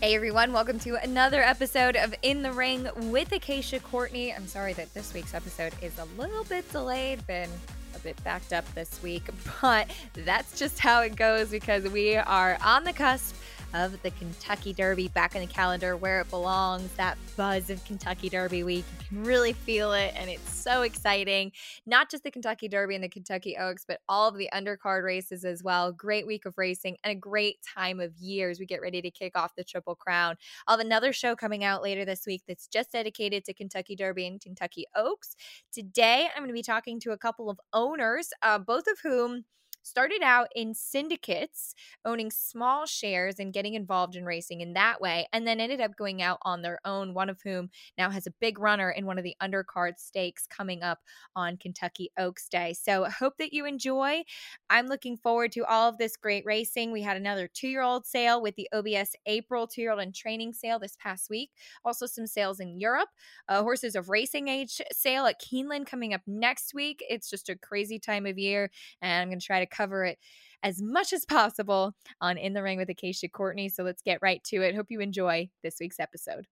Hey 0.00 0.14
everyone, 0.14 0.52
welcome 0.52 0.78
to 0.80 0.94
another 0.94 1.42
episode 1.42 1.96
of 1.96 2.14
In 2.22 2.40
the 2.40 2.52
Ring 2.52 2.88
with 3.10 3.32
Acacia 3.32 3.80
Courtney. 3.80 4.32
I'm 4.32 4.46
sorry 4.46 4.72
that 4.74 4.94
this 4.94 5.12
week's 5.12 5.34
episode 5.34 5.72
is 5.82 5.98
a 5.98 6.04
little 6.16 6.44
bit 6.44 6.70
delayed, 6.70 7.26
been 7.26 7.50
a 7.96 7.98
bit 7.98 8.22
backed 8.22 8.52
up 8.52 8.64
this 8.76 9.02
week, 9.02 9.24
but 9.60 9.90
that's 10.14 10.56
just 10.56 10.78
how 10.78 11.00
it 11.00 11.16
goes 11.16 11.50
because 11.50 11.82
we 11.88 12.14
are 12.14 12.58
on 12.64 12.84
the 12.84 12.92
cusp 12.92 13.34
of 13.74 14.00
the 14.02 14.10
Kentucky 14.12 14.72
Derby 14.72 15.08
back 15.08 15.34
in 15.34 15.40
the 15.40 15.46
calendar 15.46 15.96
where 15.96 16.20
it 16.20 16.30
belongs. 16.30 16.90
That 16.92 17.18
buzz 17.36 17.70
of 17.70 17.84
Kentucky 17.84 18.28
Derby 18.28 18.62
week. 18.62 18.84
You 19.00 19.06
can 19.06 19.24
really 19.24 19.52
feel 19.52 19.92
it, 19.92 20.14
and 20.16 20.30
it's 20.30 20.52
so 20.52 20.82
exciting. 20.82 21.52
Not 21.86 22.10
just 22.10 22.24
the 22.24 22.30
Kentucky 22.30 22.68
Derby 22.68 22.94
and 22.94 23.04
the 23.04 23.08
Kentucky 23.08 23.56
Oaks, 23.56 23.84
but 23.86 24.00
all 24.08 24.28
of 24.28 24.36
the 24.36 24.48
undercard 24.54 25.04
races 25.04 25.44
as 25.44 25.62
well. 25.62 25.92
Great 25.92 26.26
week 26.26 26.46
of 26.46 26.56
racing 26.56 26.96
and 27.04 27.12
a 27.12 27.14
great 27.14 27.56
time 27.62 28.00
of 28.00 28.16
years. 28.16 28.58
We 28.58 28.66
get 28.66 28.80
ready 28.80 29.02
to 29.02 29.10
kick 29.10 29.36
off 29.36 29.54
the 29.56 29.64
Triple 29.64 29.94
Crown. 29.94 30.36
I'll 30.66 30.78
have 30.78 30.84
another 30.84 31.12
show 31.12 31.36
coming 31.36 31.64
out 31.64 31.82
later 31.82 32.04
this 32.04 32.26
week 32.26 32.42
that's 32.46 32.66
just 32.66 32.92
dedicated 32.92 33.44
to 33.44 33.54
Kentucky 33.54 33.96
Derby 33.96 34.26
and 34.26 34.40
Kentucky 34.40 34.86
Oaks. 34.94 35.36
Today, 35.72 36.28
I'm 36.34 36.40
going 36.40 36.48
to 36.48 36.54
be 36.54 36.62
talking 36.62 37.00
to 37.00 37.12
a 37.12 37.18
couple 37.18 37.50
of 37.50 37.60
owners, 37.72 38.30
uh, 38.42 38.58
both 38.58 38.86
of 38.86 39.00
whom 39.02 39.44
started 39.82 40.22
out 40.22 40.48
in 40.54 40.74
syndicates, 40.74 41.74
owning 42.04 42.30
small 42.30 42.86
shares 42.86 43.38
and 43.38 43.52
getting 43.52 43.74
involved 43.74 44.16
in 44.16 44.24
racing 44.24 44.60
in 44.60 44.74
that 44.74 45.00
way, 45.00 45.28
and 45.32 45.46
then 45.46 45.60
ended 45.60 45.80
up 45.80 45.96
going 45.96 46.22
out 46.22 46.38
on 46.42 46.62
their 46.62 46.78
own, 46.84 47.14
one 47.14 47.30
of 47.30 47.40
whom 47.42 47.70
now 47.96 48.10
has 48.10 48.26
a 48.26 48.32
big 48.40 48.58
runner 48.58 48.90
in 48.90 49.06
one 49.06 49.18
of 49.18 49.24
the 49.24 49.36
undercard 49.42 49.98
stakes 49.98 50.46
coming 50.46 50.82
up 50.82 51.00
on 51.34 51.56
Kentucky 51.56 52.10
Oaks 52.18 52.48
Day. 52.48 52.74
So 52.74 53.04
hope 53.04 53.34
that 53.38 53.52
you 53.52 53.64
enjoy. 53.64 54.22
I'm 54.70 54.86
looking 54.86 55.16
forward 55.16 55.52
to 55.52 55.64
all 55.64 55.88
of 55.88 55.98
this 55.98 56.16
great 56.16 56.44
racing. 56.44 56.92
We 56.92 57.02
had 57.02 57.16
another 57.16 57.48
two 57.48 57.68
year 57.68 57.82
old 57.82 58.06
sale 58.06 58.40
with 58.42 58.56
the 58.56 58.68
OBS 58.72 59.14
April 59.26 59.66
two 59.66 59.80
year 59.80 59.92
old 59.92 60.00
and 60.00 60.14
training 60.14 60.52
sale 60.52 60.78
this 60.78 60.96
past 61.00 61.30
week. 61.30 61.50
Also, 61.84 62.06
some 62.06 62.26
sales 62.26 62.60
in 62.60 62.78
Europe, 62.78 63.08
uh, 63.48 63.62
horses 63.62 63.94
of 63.94 64.08
racing 64.08 64.48
age 64.48 64.80
sale 64.92 65.26
at 65.26 65.40
Keeneland 65.40 65.86
coming 65.86 66.14
up 66.14 66.22
next 66.26 66.74
week. 66.74 67.02
It's 67.08 67.30
just 67.30 67.48
a 67.48 67.56
crazy 67.56 67.98
time 67.98 68.26
of 68.26 68.38
year, 68.38 68.70
and 69.02 69.22
I'm 69.22 69.28
going 69.28 69.40
to 69.40 69.46
try 69.46 69.60
to 69.60 69.66
cover 69.68 70.04
it 70.04 70.18
as 70.62 70.82
much 70.82 71.12
as 71.12 71.24
possible 71.24 71.94
on 72.20 72.36
In 72.36 72.52
the 72.52 72.62
Ring 72.62 72.78
with 72.78 72.90
Acacia 72.90 73.28
Courtney. 73.28 73.68
So 73.68 73.82
let's 73.82 74.02
get 74.02 74.18
right 74.22 74.42
to 74.44 74.62
it. 74.62 74.74
Hope 74.74 74.90
you 74.90 75.00
enjoy 75.00 75.50
this 75.62 75.76
week's 75.80 76.00
episode. 76.00 76.46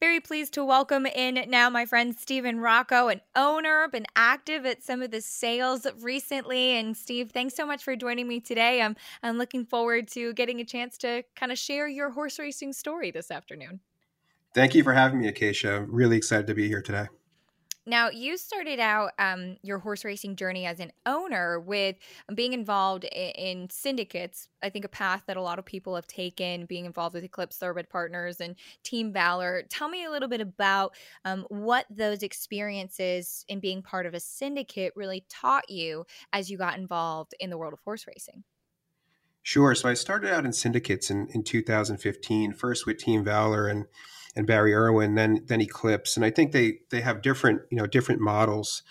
Very 0.00 0.20
pleased 0.20 0.54
to 0.54 0.64
welcome 0.64 1.06
in 1.06 1.50
now 1.50 1.68
my 1.68 1.84
friend 1.84 2.16
Stephen 2.16 2.60
Rocco, 2.60 3.08
an 3.08 3.20
owner, 3.34 3.88
been 3.88 4.06
active 4.14 4.64
at 4.64 4.84
some 4.84 5.02
of 5.02 5.10
the 5.10 5.20
sales 5.20 5.88
recently. 6.00 6.76
And 6.76 6.96
Steve, 6.96 7.32
thanks 7.32 7.56
so 7.56 7.66
much 7.66 7.82
for 7.82 7.96
joining 7.96 8.28
me 8.28 8.38
today. 8.38 8.80
I'm 8.80 8.94
I'm 9.24 9.38
looking 9.38 9.66
forward 9.66 10.06
to 10.12 10.32
getting 10.34 10.60
a 10.60 10.64
chance 10.64 10.98
to 10.98 11.24
kind 11.34 11.50
of 11.50 11.58
share 11.58 11.88
your 11.88 12.10
horse 12.10 12.38
racing 12.38 12.74
story 12.74 13.10
this 13.10 13.32
afternoon. 13.32 13.80
Thank 14.54 14.76
you 14.76 14.84
for 14.84 14.92
having 14.92 15.18
me, 15.18 15.26
Acacia. 15.26 15.84
really 15.88 16.16
excited 16.16 16.46
to 16.46 16.54
be 16.54 16.68
here 16.68 16.80
today. 16.80 17.08
Now, 17.88 18.10
you 18.10 18.36
started 18.36 18.78
out 18.80 19.12
um, 19.18 19.56
your 19.62 19.78
horse 19.78 20.04
racing 20.04 20.36
journey 20.36 20.66
as 20.66 20.78
an 20.78 20.92
owner 21.06 21.58
with 21.58 21.96
being 22.34 22.52
involved 22.52 23.04
in, 23.04 23.70
syndicates. 23.70 24.48
I 24.62 24.68
think 24.68 24.84
a 24.84 24.90
path 24.90 25.22
that 25.26 25.38
a 25.38 25.42
lot 25.42 25.58
of 25.58 25.64
people 25.64 25.94
have 25.94 26.06
taken, 26.06 26.66
being 26.66 26.84
involved 26.84 27.14
with 27.14 27.24
Eclipse 27.24 27.56
Thoroughbred 27.56 27.88
Partners 27.88 28.42
and 28.42 28.56
Team 28.82 29.10
Valor. 29.10 29.62
Tell 29.70 29.88
me 29.88 30.04
a 30.04 30.10
little 30.10 30.28
bit 30.28 30.42
about 30.42 30.94
um, 31.24 31.46
what 31.48 31.86
those 31.88 32.22
experiences 32.22 33.46
in 33.48 33.58
being 33.58 33.80
part 33.80 34.04
of 34.04 34.12
a 34.12 34.20
syndicate 34.20 34.92
really 34.94 35.24
taught 35.30 35.70
you 35.70 36.04
as 36.34 36.50
you 36.50 36.58
got 36.58 36.76
involved 36.76 37.34
in 37.40 37.48
the 37.48 37.56
world 37.56 37.72
of 37.72 37.80
horse 37.86 38.06
racing. 38.06 38.44
Sure. 39.42 39.74
So 39.74 39.88
I 39.88 39.94
started 39.94 40.30
out 40.30 40.44
in 40.44 40.52
syndicates 40.52 41.10
in, 41.10 41.28
in 41.28 41.42
2015, 41.42 42.52
first 42.52 42.84
with 42.84 42.98
Team 42.98 43.24
Valor 43.24 43.66
and 43.66 43.86
and 44.36 44.46
Barry 44.46 44.74
Irwin, 44.74 45.14
then 45.14 45.44
then 45.46 45.60
Eclipse, 45.60 46.16
and 46.16 46.24
I 46.24 46.30
think 46.30 46.52
they 46.52 46.80
they 46.90 47.00
have 47.00 47.22
different 47.22 47.62
you 47.70 47.76
know 47.76 47.86
different 47.86 48.20
models. 48.20 48.82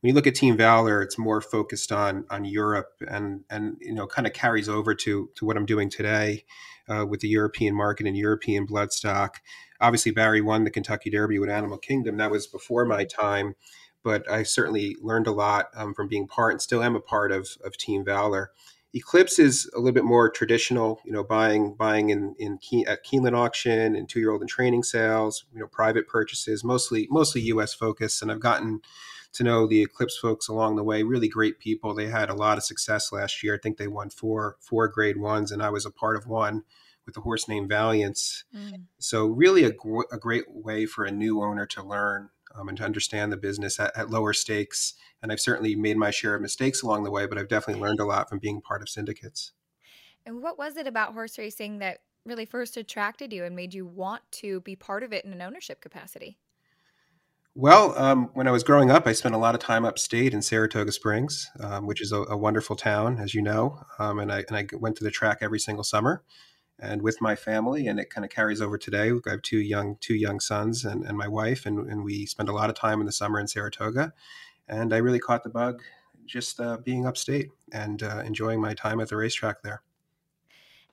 When 0.00 0.10
you 0.10 0.14
look 0.14 0.26
at 0.26 0.34
Team 0.34 0.56
Valor, 0.56 1.02
it's 1.02 1.18
more 1.18 1.40
focused 1.40 1.92
on 1.92 2.24
on 2.30 2.44
Europe 2.44 2.92
and 3.08 3.44
and 3.50 3.76
you 3.80 3.94
know 3.94 4.06
kind 4.06 4.26
of 4.26 4.32
carries 4.32 4.68
over 4.68 4.94
to 4.94 5.30
to 5.34 5.44
what 5.44 5.56
I'm 5.56 5.66
doing 5.66 5.90
today 5.90 6.44
uh, 6.88 7.06
with 7.08 7.20
the 7.20 7.28
European 7.28 7.74
market 7.74 8.06
and 8.06 8.16
European 8.16 8.66
bloodstock. 8.66 9.36
Obviously, 9.80 10.12
Barry 10.12 10.40
won 10.40 10.64
the 10.64 10.70
Kentucky 10.70 11.10
Derby 11.10 11.38
with 11.38 11.50
Animal 11.50 11.78
Kingdom. 11.78 12.16
That 12.16 12.30
was 12.30 12.46
before 12.46 12.84
my 12.84 13.04
time, 13.04 13.54
but 14.02 14.28
I 14.30 14.42
certainly 14.42 14.96
learned 15.00 15.26
a 15.26 15.32
lot 15.32 15.66
um, 15.74 15.92
from 15.94 16.08
being 16.08 16.26
part 16.26 16.52
and 16.52 16.62
still 16.62 16.82
am 16.82 16.96
a 16.96 17.00
part 17.00 17.32
of 17.32 17.48
of 17.64 17.76
Team 17.76 18.04
Valor. 18.04 18.52
Eclipse 18.94 19.38
is 19.38 19.70
a 19.74 19.78
little 19.78 19.92
bit 19.92 20.04
more 20.04 20.30
traditional, 20.30 21.00
you 21.04 21.12
know, 21.12 21.22
buying 21.22 21.74
buying 21.74 22.10
in 22.10 22.34
in 22.38 22.58
Ke- 22.58 22.88
at 22.88 23.04
Keeneland 23.04 23.36
auction 23.36 23.94
and 23.94 24.08
two 24.08 24.20
year 24.20 24.30
old 24.30 24.40
and 24.40 24.48
training 24.48 24.82
sales, 24.82 25.44
you 25.52 25.60
know, 25.60 25.66
private 25.66 26.08
purchases, 26.08 26.64
mostly 26.64 27.06
mostly 27.10 27.42
U.S. 27.42 27.74
focus. 27.74 28.22
And 28.22 28.32
I've 28.32 28.40
gotten 28.40 28.80
to 29.34 29.44
know 29.44 29.66
the 29.66 29.82
Eclipse 29.82 30.16
folks 30.16 30.48
along 30.48 30.76
the 30.76 30.84
way. 30.84 31.02
Really 31.02 31.28
great 31.28 31.58
people. 31.58 31.94
They 31.94 32.06
had 32.06 32.30
a 32.30 32.34
lot 32.34 32.56
of 32.56 32.64
success 32.64 33.12
last 33.12 33.42
year. 33.42 33.54
I 33.54 33.58
think 33.58 33.76
they 33.76 33.88
won 33.88 34.08
four 34.08 34.56
four 34.60 34.88
grade 34.88 35.18
ones, 35.18 35.52
and 35.52 35.62
I 35.62 35.70
was 35.70 35.84
a 35.84 35.90
part 35.90 36.16
of 36.16 36.26
one 36.26 36.62
with 37.04 37.16
a 37.16 37.20
horse 37.20 37.48
named 37.48 37.68
Valiance. 37.68 38.44
Mm. 38.54 38.84
So 38.98 39.26
really 39.26 39.64
a, 39.64 39.72
a 40.12 40.18
great 40.18 40.44
way 40.48 40.86
for 40.86 41.04
a 41.04 41.12
new 41.12 41.42
owner 41.42 41.66
to 41.66 41.82
learn 41.82 42.30
um, 42.58 42.68
and 42.68 42.78
to 42.78 42.84
understand 42.84 43.32
the 43.32 43.36
business 43.36 43.78
at, 43.80 43.96
at, 43.96 44.10
lower 44.10 44.32
stakes. 44.32 44.94
And 45.22 45.32
I've 45.32 45.40
certainly 45.40 45.74
made 45.74 45.96
my 45.96 46.10
share 46.10 46.34
of 46.34 46.42
mistakes 46.42 46.82
along 46.82 47.04
the 47.04 47.10
way, 47.10 47.26
but 47.26 47.38
I've 47.38 47.48
definitely 47.48 47.82
learned 47.82 48.00
a 48.00 48.04
lot 48.04 48.28
from 48.28 48.38
being 48.38 48.60
part 48.60 48.82
of 48.82 48.88
syndicates. 48.88 49.52
And 50.24 50.42
what 50.42 50.58
was 50.58 50.76
it 50.76 50.86
about 50.86 51.12
horse 51.12 51.38
racing 51.38 51.78
that 51.78 51.98
really 52.24 52.44
first 52.44 52.76
attracted 52.76 53.32
you 53.32 53.44
and 53.44 53.54
made 53.54 53.72
you 53.72 53.86
want 53.86 54.22
to 54.32 54.60
be 54.60 54.74
part 54.74 55.02
of 55.02 55.12
it 55.12 55.24
in 55.24 55.32
an 55.32 55.42
ownership 55.42 55.80
capacity? 55.80 56.38
Well, 57.54 57.96
um, 57.96 58.28
when 58.34 58.46
I 58.46 58.50
was 58.50 58.62
growing 58.62 58.90
up, 58.90 59.06
I 59.06 59.12
spent 59.12 59.34
a 59.34 59.38
lot 59.38 59.54
of 59.54 59.62
time 59.62 59.86
upstate 59.86 60.34
in 60.34 60.42
Saratoga 60.42 60.92
Springs, 60.92 61.48
um, 61.60 61.86
which 61.86 62.02
is 62.02 62.12
a, 62.12 62.20
a, 62.24 62.36
wonderful 62.36 62.76
town, 62.76 63.18
as 63.18 63.34
you 63.34 63.40
know. 63.40 63.82
Um, 63.98 64.18
and 64.18 64.30
I 64.30 64.44
and 64.48 64.56
I 64.58 64.66
went 64.76 64.96
to 64.96 65.04
the 65.04 65.10
track 65.10 65.38
every 65.40 65.58
single 65.58 65.82
summer 65.82 66.22
and 66.78 67.02
with 67.02 67.20
my 67.20 67.34
family 67.34 67.86
and 67.86 67.98
it 67.98 68.10
kind 68.10 68.24
of 68.24 68.30
carries 68.30 68.60
over 68.60 68.76
today. 68.76 69.10
I 69.26 69.30
have 69.30 69.42
two 69.42 69.58
young 69.58 69.96
two 70.00 70.14
young 70.14 70.40
sons 70.40 70.84
and, 70.84 71.04
and 71.04 71.16
my 71.16 71.28
wife 71.28 71.66
and, 71.66 71.90
and 71.90 72.04
we 72.04 72.26
spend 72.26 72.48
a 72.48 72.52
lot 72.52 72.70
of 72.70 72.76
time 72.76 73.00
in 73.00 73.06
the 73.06 73.12
summer 73.12 73.40
in 73.40 73.46
saratoga 73.46 74.12
and 74.68 74.92
i 74.92 74.98
really 74.98 75.18
caught 75.18 75.42
the 75.42 75.50
bug 75.50 75.82
just 76.24 76.60
uh, 76.60 76.76
being 76.78 77.06
upstate 77.06 77.50
and 77.72 78.02
uh, 78.02 78.22
enjoying 78.24 78.60
my 78.60 78.74
time 78.74 79.00
at 79.00 79.08
the 79.08 79.16
racetrack 79.16 79.62
there 79.62 79.82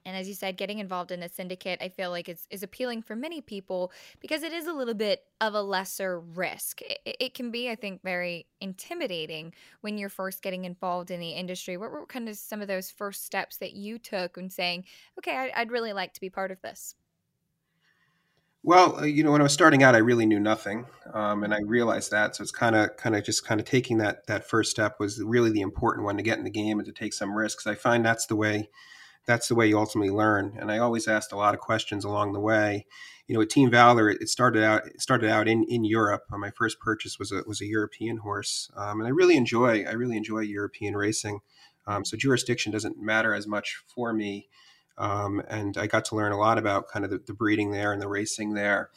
and 0.05 0.17
as 0.17 0.27
you 0.27 0.33
said, 0.33 0.57
getting 0.57 0.79
involved 0.79 1.11
in 1.11 1.23
a 1.23 1.29
syndicate, 1.29 1.79
I 1.81 1.89
feel 1.89 2.09
like 2.09 2.27
is, 2.27 2.47
is 2.49 2.63
appealing 2.63 3.01
for 3.01 3.15
many 3.15 3.41
people 3.41 3.91
because 4.19 4.43
it 4.43 4.51
is 4.51 4.67
a 4.67 4.73
little 4.73 4.93
bit 4.93 5.23
of 5.39 5.53
a 5.53 5.61
lesser 5.61 6.19
risk. 6.19 6.81
It, 6.81 7.17
it, 7.19 7.33
can 7.33 7.51
be, 7.51 7.69
I 7.69 7.75
think, 7.75 8.01
very 8.03 8.47
intimidating 8.59 9.53
when 9.81 9.97
you're 9.97 10.09
first 10.09 10.41
getting 10.41 10.65
involved 10.65 11.11
in 11.11 11.19
the 11.19 11.31
industry. 11.31 11.77
What 11.77 11.91
were 11.91 12.05
kind 12.05 12.27
of 12.27 12.35
some 12.35 12.61
of 12.61 12.67
those 12.67 12.91
first 12.91 13.25
steps 13.25 13.57
that 13.57 13.73
you 13.73 13.97
took 13.97 14.37
in 14.37 14.49
saying, 14.49 14.85
okay, 15.19 15.51
I'd 15.55 15.71
really 15.71 15.93
like 15.93 16.13
to 16.13 16.21
be 16.21 16.29
part 16.29 16.51
of 16.51 16.61
this? 16.61 16.95
Well, 18.65 18.99
uh, 18.99 19.03
you 19.03 19.23
know, 19.23 19.31
when 19.31 19.41
I 19.41 19.43
was 19.43 19.51
starting 19.51 19.83
out, 19.83 19.93
I 19.93 19.97
really 19.97 20.25
knew 20.25 20.39
nothing, 20.39 20.85
um, 21.13 21.43
and 21.43 21.53
I 21.53 21.59
realized 21.65 22.11
that. 22.11 22.35
So 22.35 22.43
it's 22.43 22.51
kind 22.51 22.77
of, 22.77 22.95
kind 22.95 23.13
of, 23.13 23.25
just 23.25 23.45
kind 23.45 23.59
of 23.59 23.65
taking 23.65 23.97
that 23.97 24.25
that 24.27 24.47
first 24.47 24.71
step 24.71 25.01
was 25.01 25.21
really 25.21 25.51
the 25.51 25.59
important 25.59 26.05
one 26.05 26.15
to 26.15 26.23
get 26.23 26.37
in 26.37 26.45
the 26.45 26.49
game 26.49 26.79
and 26.79 26.85
to 26.85 26.93
take 26.93 27.13
some 27.13 27.35
risks. 27.35 27.67
I 27.67 27.75
find 27.75 28.05
that's 28.05 28.25
the 28.25 28.37
way 28.37 28.69
that's 29.25 29.47
the 29.47 29.55
way 29.55 29.67
you 29.67 29.77
ultimately 29.77 30.11
learn. 30.13 30.57
And 30.59 30.71
I 30.71 30.77
always 30.79 31.07
asked 31.07 31.31
a 31.31 31.37
lot 31.37 31.53
of 31.53 31.59
questions 31.59 32.03
along 32.03 32.33
the 32.33 32.39
way. 32.39 32.85
You 33.27 33.33
know, 33.33 33.39
with 33.39 33.49
Team 33.49 33.71
Valor, 33.71 34.09
it 34.09 34.27
started 34.27 34.63
out 34.63 34.85
it 34.85 35.01
started 35.01 35.29
out 35.29 35.47
in 35.47 35.63
in 35.63 35.85
Europe. 35.85 36.23
Uh, 36.31 36.37
my 36.37 36.51
first 36.51 36.79
purchase 36.79 37.17
was 37.17 37.31
a 37.31 37.43
was 37.47 37.61
a 37.61 37.65
European 37.65 38.17
horse, 38.17 38.69
um, 38.75 38.99
and 38.99 39.07
I 39.07 39.11
really 39.11 39.37
enjoy 39.37 39.85
I 39.85 39.93
really 39.93 40.17
enjoy 40.17 40.39
European 40.39 40.95
racing. 40.95 41.39
Um, 41.85 42.05
so 42.05 42.17
jurisdiction 42.17 42.71
doesn't 42.71 43.01
matter 43.01 43.33
as 43.33 43.47
much 43.47 43.83
for 43.87 44.13
me. 44.13 44.49
Um, 44.97 45.41
and 45.47 45.77
I 45.77 45.87
got 45.87 46.05
to 46.05 46.15
learn 46.15 46.31
a 46.31 46.37
lot 46.37 46.57
about 46.57 46.87
kind 46.87 47.03
of 47.03 47.11
the, 47.11 47.19
the 47.25 47.33
breeding 47.33 47.71
there 47.71 47.91
and 47.91 48.01
the 48.01 48.07
racing 48.07 48.53
there. 48.53 48.89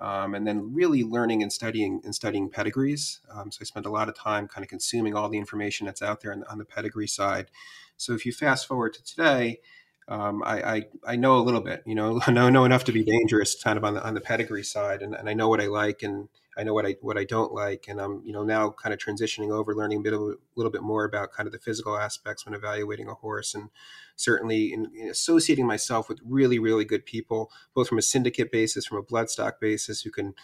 Um, 0.00 0.34
and 0.34 0.46
then 0.46 0.74
really 0.74 1.04
learning 1.04 1.42
and 1.42 1.52
studying 1.52 2.00
and 2.04 2.14
studying 2.14 2.50
pedigrees. 2.50 3.20
Um, 3.32 3.52
so 3.52 3.58
I 3.60 3.64
spent 3.64 3.86
a 3.86 3.90
lot 3.90 4.08
of 4.08 4.16
time 4.16 4.48
kind 4.48 4.64
of 4.64 4.68
consuming 4.68 5.14
all 5.14 5.28
the 5.28 5.38
information 5.38 5.86
that's 5.86 6.02
out 6.02 6.22
there 6.22 6.32
on, 6.32 6.42
on 6.50 6.58
the 6.58 6.64
pedigree 6.64 7.06
side. 7.06 7.50
So 7.96 8.12
if 8.12 8.26
you 8.26 8.32
fast 8.32 8.66
forward 8.66 8.94
to 8.94 9.04
today, 9.04 9.60
um, 10.08 10.42
I, 10.44 10.62
I, 10.62 10.86
I 11.06 11.16
know 11.16 11.36
a 11.36 11.42
little 11.42 11.60
bit, 11.60 11.82
you 11.86 11.94
know, 11.94 12.20
I 12.26 12.30
know, 12.32 12.48
know 12.48 12.64
enough 12.64 12.84
to 12.84 12.92
be 12.92 13.04
dangerous, 13.04 13.60
kind 13.62 13.76
of 13.76 13.84
on 13.84 13.94
the 13.94 14.04
on 14.04 14.14
the 14.14 14.20
pedigree 14.20 14.64
side, 14.64 15.02
and, 15.02 15.14
and 15.14 15.28
I 15.28 15.34
know 15.34 15.48
what 15.48 15.60
I 15.60 15.66
like 15.66 16.02
and 16.02 16.28
I 16.56 16.64
know 16.64 16.74
what 16.74 16.84
I 16.84 16.96
what 17.00 17.16
I 17.16 17.24
don't 17.24 17.52
like, 17.52 17.86
and 17.88 18.00
I'm 18.00 18.22
you 18.24 18.32
know 18.32 18.42
now 18.42 18.70
kind 18.70 18.92
of 18.92 18.98
transitioning 18.98 19.50
over, 19.50 19.74
learning 19.74 19.98
a 19.98 20.02
bit 20.02 20.12
a 20.12 20.36
little 20.54 20.70
bit 20.70 20.82
more 20.82 21.04
about 21.04 21.32
kind 21.32 21.46
of 21.46 21.52
the 21.52 21.58
physical 21.58 21.96
aspects 21.96 22.44
when 22.44 22.54
evaluating 22.54 23.08
a 23.08 23.14
horse, 23.14 23.54
and 23.54 23.70
certainly 24.16 24.72
in, 24.72 24.90
in 24.94 25.08
associating 25.08 25.66
myself 25.66 26.08
with 26.08 26.20
really 26.24 26.58
really 26.58 26.84
good 26.84 27.06
people, 27.06 27.50
both 27.74 27.88
from 27.88 27.98
a 27.98 28.02
syndicate 28.02 28.52
basis, 28.52 28.84
from 28.84 28.98
a 28.98 29.02
bloodstock 29.02 29.60
basis, 29.60 30.02
who 30.02 30.10
can 30.10 30.34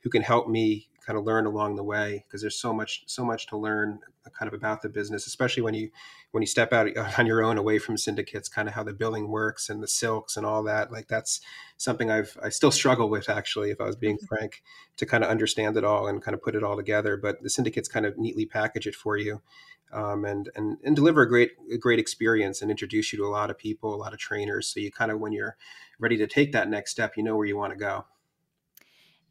who 0.00 0.10
can 0.10 0.22
help 0.22 0.48
me 0.48 0.88
kind 1.08 1.18
of 1.18 1.24
learn 1.24 1.46
along 1.46 1.74
the 1.74 1.82
way 1.82 2.22
because 2.28 2.42
there's 2.42 2.60
so 2.60 2.70
much 2.70 3.02
so 3.06 3.24
much 3.24 3.46
to 3.46 3.56
learn 3.56 3.98
uh, 4.26 4.30
kind 4.38 4.46
of 4.46 4.52
about 4.52 4.82
the 4.82 4.90
business, 4.90 5.26
especially 5.26 5.62
when 5.62 5.72
you 5.72 5.88
when 6.32 6.42
you 6.42 6.46
step 6.46 6.70
out 6.74 6.86
on 7.18 7.24
your 7.24 7.42
own 7.42 7.56
away 7.56 7.78
from 7.78 7.96
syndicates, 7.96 8.46
kind 8.46 8.68
of 8.68 8.74
how 8.74 8.82
the 8.82 8.92
billing 8.92 9.28
works 9.28 9.70
and 9.70 9.82
the 9.82 9.88
silks 9.88 10.36
and 10.36 10.44
all 10.44 10.62
that. 10.62 10.92
Like 10.92 11.08
that's 11.08 11.40
something 11.78 12.10
I've 12.10 12.36
I 12.42 12.50
still 12.50 12.70
struggle 12.70 13.08
with 13.08 13.30
actually, 13.30 13.70
if 13.70 13.80
I 13.80 13.86
was 13.86 13.96
being 13.96 14.16
mm-hmm. 14.16 14.26
frank, 14.26 14.62
to 14.98 15.06
kind 15.06 15.24
of 15.24 15.30
understand 15.30 15.78
it 15.78 15.84
all 15.84 16.08
and 16.08 16.20
kind 16.20 16.34
of 16.34 16.42
put 16.42 16.54
it 16.54 16.62
all 16.62 16.76
together. 16.76 17.16
But 17.16 17.42
the 17.42 17.48
syndicates 17.48 17.88
kind 17.88 18.04
of 18.04 18.18
neatly 18.18 18.44
package 18.44 18.86
it 18.86 18.94
for 18.94 19.16
you. 19.16 19.40
Um, 19.90 20.26
and, 20.26 20.50
and 20.54 20.76
and 20.84 20.94
deliver 20.94 21.22
a 21.22 21.28
great 21.28 21.52
a 21.72 21.78
great 21.78 21.98
experience 21.98 22.60
and 22.60 22.70
introduce 22.70 23.10
you 23.10 23.18
to 23.20 23.24
a 23.24 23.32
lot 23.32 23.48
of 23.48 23.56
people, 23.56 23.94
a 23.94 23.96
lot 23.96 24.12
of 24.12 24.18
trainers. 24.18 24.68
So 24.68 24.80
you 24.80 24.92
kind 24.92 25.10
of 25.10 25.20
when 25.20 25.32
you're 25.32 25.56
ready 25.98 26.18
to 26.18 26.26
take 26.26 26.52
that 26.52 26.68
next 26.68 26.90
step, 26.90 27.16
you 27.16 27.22
know 27.22 27.34
where 27.34 27.46
you 27.46 27.56
want 27.56 27.72
to 27.72 27.78
go. 27.78 28.04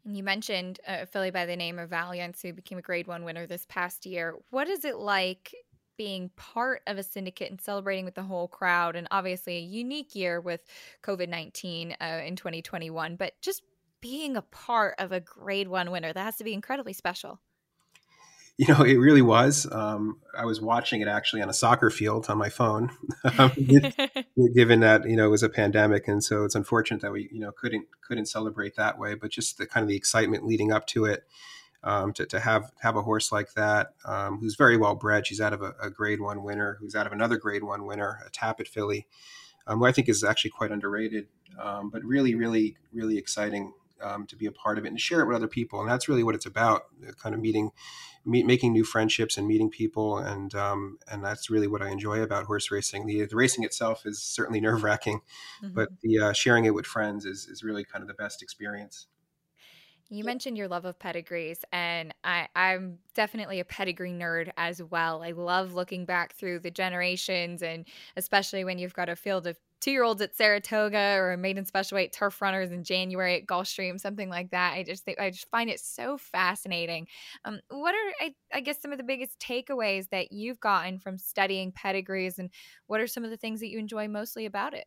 You 0.09 0.23
mentioned 0.23 0.79
a 0.87 1.05
filly 1.05 1.31
by 1.31 1.45
the 1.45 1.57
name 1.57 1.79
of 1.79 1.89
Valiance, 1.89 2.41
who 2.41 2.53
became 2.53 2.77
a 2.77 2.81
Grade 2.81 3.07
One 3.07 3.25
winner 3.25 3.45
this 3.45 3.65
past 3.67 4.05
year. 4.05 4.35
What 4.51 4.69
is 4.69 4.85
it 4.85 4.97
like 4.97 5.53
being 5.97 6.29
part 6.37 6.81
of 6.87 6.97
a 6.97 7.03
syndicate 7.03 7.51
and 7.51 7.59
celebrating 7.59 8.05
with 8.05 8.15
the 8.15 8.23
whole 8.23 8.47
crowd? 8.47 8.95
And 8.95 9.07
obviously, 9.11 9.57
a 9.57 9.61
unique 9.61 10.15
year 10.15 10.39
with 10.39 10.61
COVID 11.03 11.27
nineteen 11.27 11.95
uh, 11.99 12.21
in 12.25 12.37
2021, 12.37 13.17
but 13.17 13.33
just 13.41 13.63
being 13.99 14.37
a 14.37 14.41
part 14.43 14.95
of 14.97 15.11
a 15.11 15.19
Grade 15.19 15.67
One 15.67 15.91
winner 15.91 16.13
that 16.13 16.23
has 16.23 16.37
to 16.37 16.45
be 16.45 16.53
incredibly 16.53 16.93
special. 16.93 17.41
You 18.67 18.73
know, 18.73 18.81
it 18.81 18.95
really 18.95 19.21
was. 19.21 19.71
Um, 19.71 20.17
I 20.35 20.45
was 20.45 20.59
watching 20.59 21.01
it 21.01 21.07
actually 21.07 21.43
on 21.43 21.49
a 21.49 21.53
soccer 21.53 21.91
field 21.91 22.27
on 22.27 22.39
my 22.39 22.49
phone, 22.49 22.89
um, 23.37 23.51
given 24.55 24.79
that 24.79 25.07
you 25.07 25.15
know 25.15 25.27
it 25.27 25.29
was 25.29 25.43
a 25.43 25.49
pandemic, 25.49 26.07
and 26.07 26.23
so 26.23 26.43
it's 26.43 26.55
unfortunate 26.55 27.01
that 27.01 27.11
we 27.11 27.29
you 27.31 27.39
know 27.39 27.51
couldn't 27.51 27.85
couldn't 28.01 28.25
celebrate 28.25 28.75
that 28.75 28.97
way. 28.97 29.13
But 29.13 29.29
just 29.29 29.59
the 29.59 29.67
kind 29.67 29.83
of 29.83 29.87
the 29.87 29.95
excitement 29.95 30.43
leading 30.43 30.71
up 30.71 30.87
to 30.87 31.05
it, 31.05 31.27
um, 31.83 32.13
to, 32.13 32.25
to 32.25 32.39
have 32.39 32.71
have 32.79 32.95
a 32.95 33.03
horse 33.03 33.31
like 33.31 33.53
that, 33.53 33.93
um, 34.05 34.39
who's 34.39 34.55
very 34.55 34.75
well 34.75 34.95
bred. 34.95 35.27
She's 35.27 35.39
out 35.39 35.53
of 35.53 35.61
a, 35.61 35.75
a, 35.79 35.91
Grade 35.91 36.19
One 36.19 36.43
winner, 36.43 36.77
who's 36.79 36.95
out 36.95 37.05
of 37.05 37.13
another 37.13 37.37
Grade 37.37 37.63
One 37.63 37.85
winner, 37.85 38.23
a 38.25 38.31
Tapit 38.31 38.67
filly, 38.67 39.05
um, 39.67 39.77
who 39.77 39.85
I 39.85 39.91
think 39.91 40.09
is 40.09 40.23
actually 40.23 40.51
quite 40.51 40.71
underrated, 40.71 41.27
um, 41.61 41.91
but 41.91 42.03
really, 42.03 42.33
really, 42.33 42.75
really 42.91 43.19
exciting 43.19 43.73
um, 44.01 44.25
to 44.27 44.35
be 44.35 44.45
a 44.45 44.51
part 44.51 44.77
of 44.77 44.85
it 44.85 44.89
and 44.89 44.99
share 44.99 45.21
it 45.21 45.27
with 45.27 45.35
other 45.35 45.47
people. 45.47 45.81
And 45.81 45.89
that's 45.89 46.07
really 46.07 46.23
what 46.23 46.35
it's 46.35 46.45
about, 46.45 46.83
uh, 47.07 47.11
kind 47.13 47.35
of 47.35 47.41
meeting, 47.41 47.71
meet, 48.25 48.45
making 48.45 48.73
new 48.73 48.83
friendships 48.83 49.37
and 49.37 49.47
meeting 49.47 49.69
people. 49.69 50.17
And 50.17 50.53
um, 50.55 50.97
and 51.09 51.23
that's 51.23 51.49
really 51.49 51.67
what 51.67 51.81
I 51.81 51.89
enjoy 51.89 52.21
about 52.21 52.45
horse 52.45 52.71
racing. 52.71 53.05
The, 53.05 53.25
the 53.25 53.35
racing 53.35 53.63
itself 53.63 54.05
is 54.05 54.21
certainly 54.21 54.61
nerve 54.61 54.83
wracking, 54.83 55.21
mm-hmm. 55.63 55.73
but 55.73 55.89
the 56.01 56.19
uh, 56.19 56.33
sharing 56.33 56.65
it 56.65 56.73
with 56.73 56.85
friends 56.85 57.25
is, 57.25 57.47
is 57.47 57.63
really 57.63 57.83
kind 57.83 58.01
of 58.01 58.07
the 58.07 58.13
best 58.13 58.41
experience. 58.41 59.07
You 60.09 60.23
mentioned 60.23 60.57
your 60.57 60.69
love 60.69 60.85
of 60.85 60.97
pedigrees, 60.97 61.65
and 61.73 62.13
I, 62.23 62.47
I'm 62.55 62.99
definitely 63.13 63.59
a 63.59 63.65
pedigree 63.65 64.13
nerd 64.13 64.51
as 64.55 64.81
well. 64.81 65.21
I 65.21 65.31
love 65.31 65.73
looking 65.73 66.05
back 66.05 66.33
through 66.33 66.59
the 66.59 66.71
generations, 66.71 67.61
and 67.61 67.85
especially 68.15 68.63
when 68.63 68.79
you've 68.79 68.93
got 68.93 69.09
a 69.09 69.17
field 69.17 69.47
of 69.47 69.57
two 69.81 69.91
year 69.91 70.03
olds 70.03 70.21
at 70.21 70.35
Saratoga 70.35 71.15
or 71.17 71.33
a 71.33 71.37
maiden 71.37 71.65
special 71.65 71.97
weight 71.97 72.13
turf 72.13 72.41
runners 72.41 72.71
in 72.71 72.85
January 72.85 73.35
at 73.35 73.45
Gulfstream, 73.45 73.99
something 73.99 74.29
like 74.29 74.51
that. 74.51 74.73
I 74.73 74.83
just 74.83 75.03
think 75.03 75.19
I 75.19 75.29
just 75.29 75.49
find 75.49 75.69
it 75.69 75.79
so 75.79 76.17
fascinating. 76.17 77.07
Um, 77.43 77.59
what 77.69 77.93
are 77.93 78.13
I, 78.21 78.33
I 78.53 78.61
guess 78.61 78.81
some 78.81 78.93
of 78.93 78.97
the 78.97 79.03
biggest 79.03 79.37
takeaways 79.39 80.09
that 80.11 80.31
you've 80.31 80.61
gotten 80.61 80.99
from 80.99 81.17
studying 81.17 81.73
pedigrees, 81.73 82.39
and 82.39 82.49
what 82.87 83.01
are 83.01 83.07
some 83.07 83.25
of 83.25 83.29
the 83.29 83.37
things 83.37 83.59
that 83.59 83.67
you 83.67 83.77
enjoy 83.77 84.07
mostly 84.07 84.45
about 84.45 84.73
it? 84.73 84.85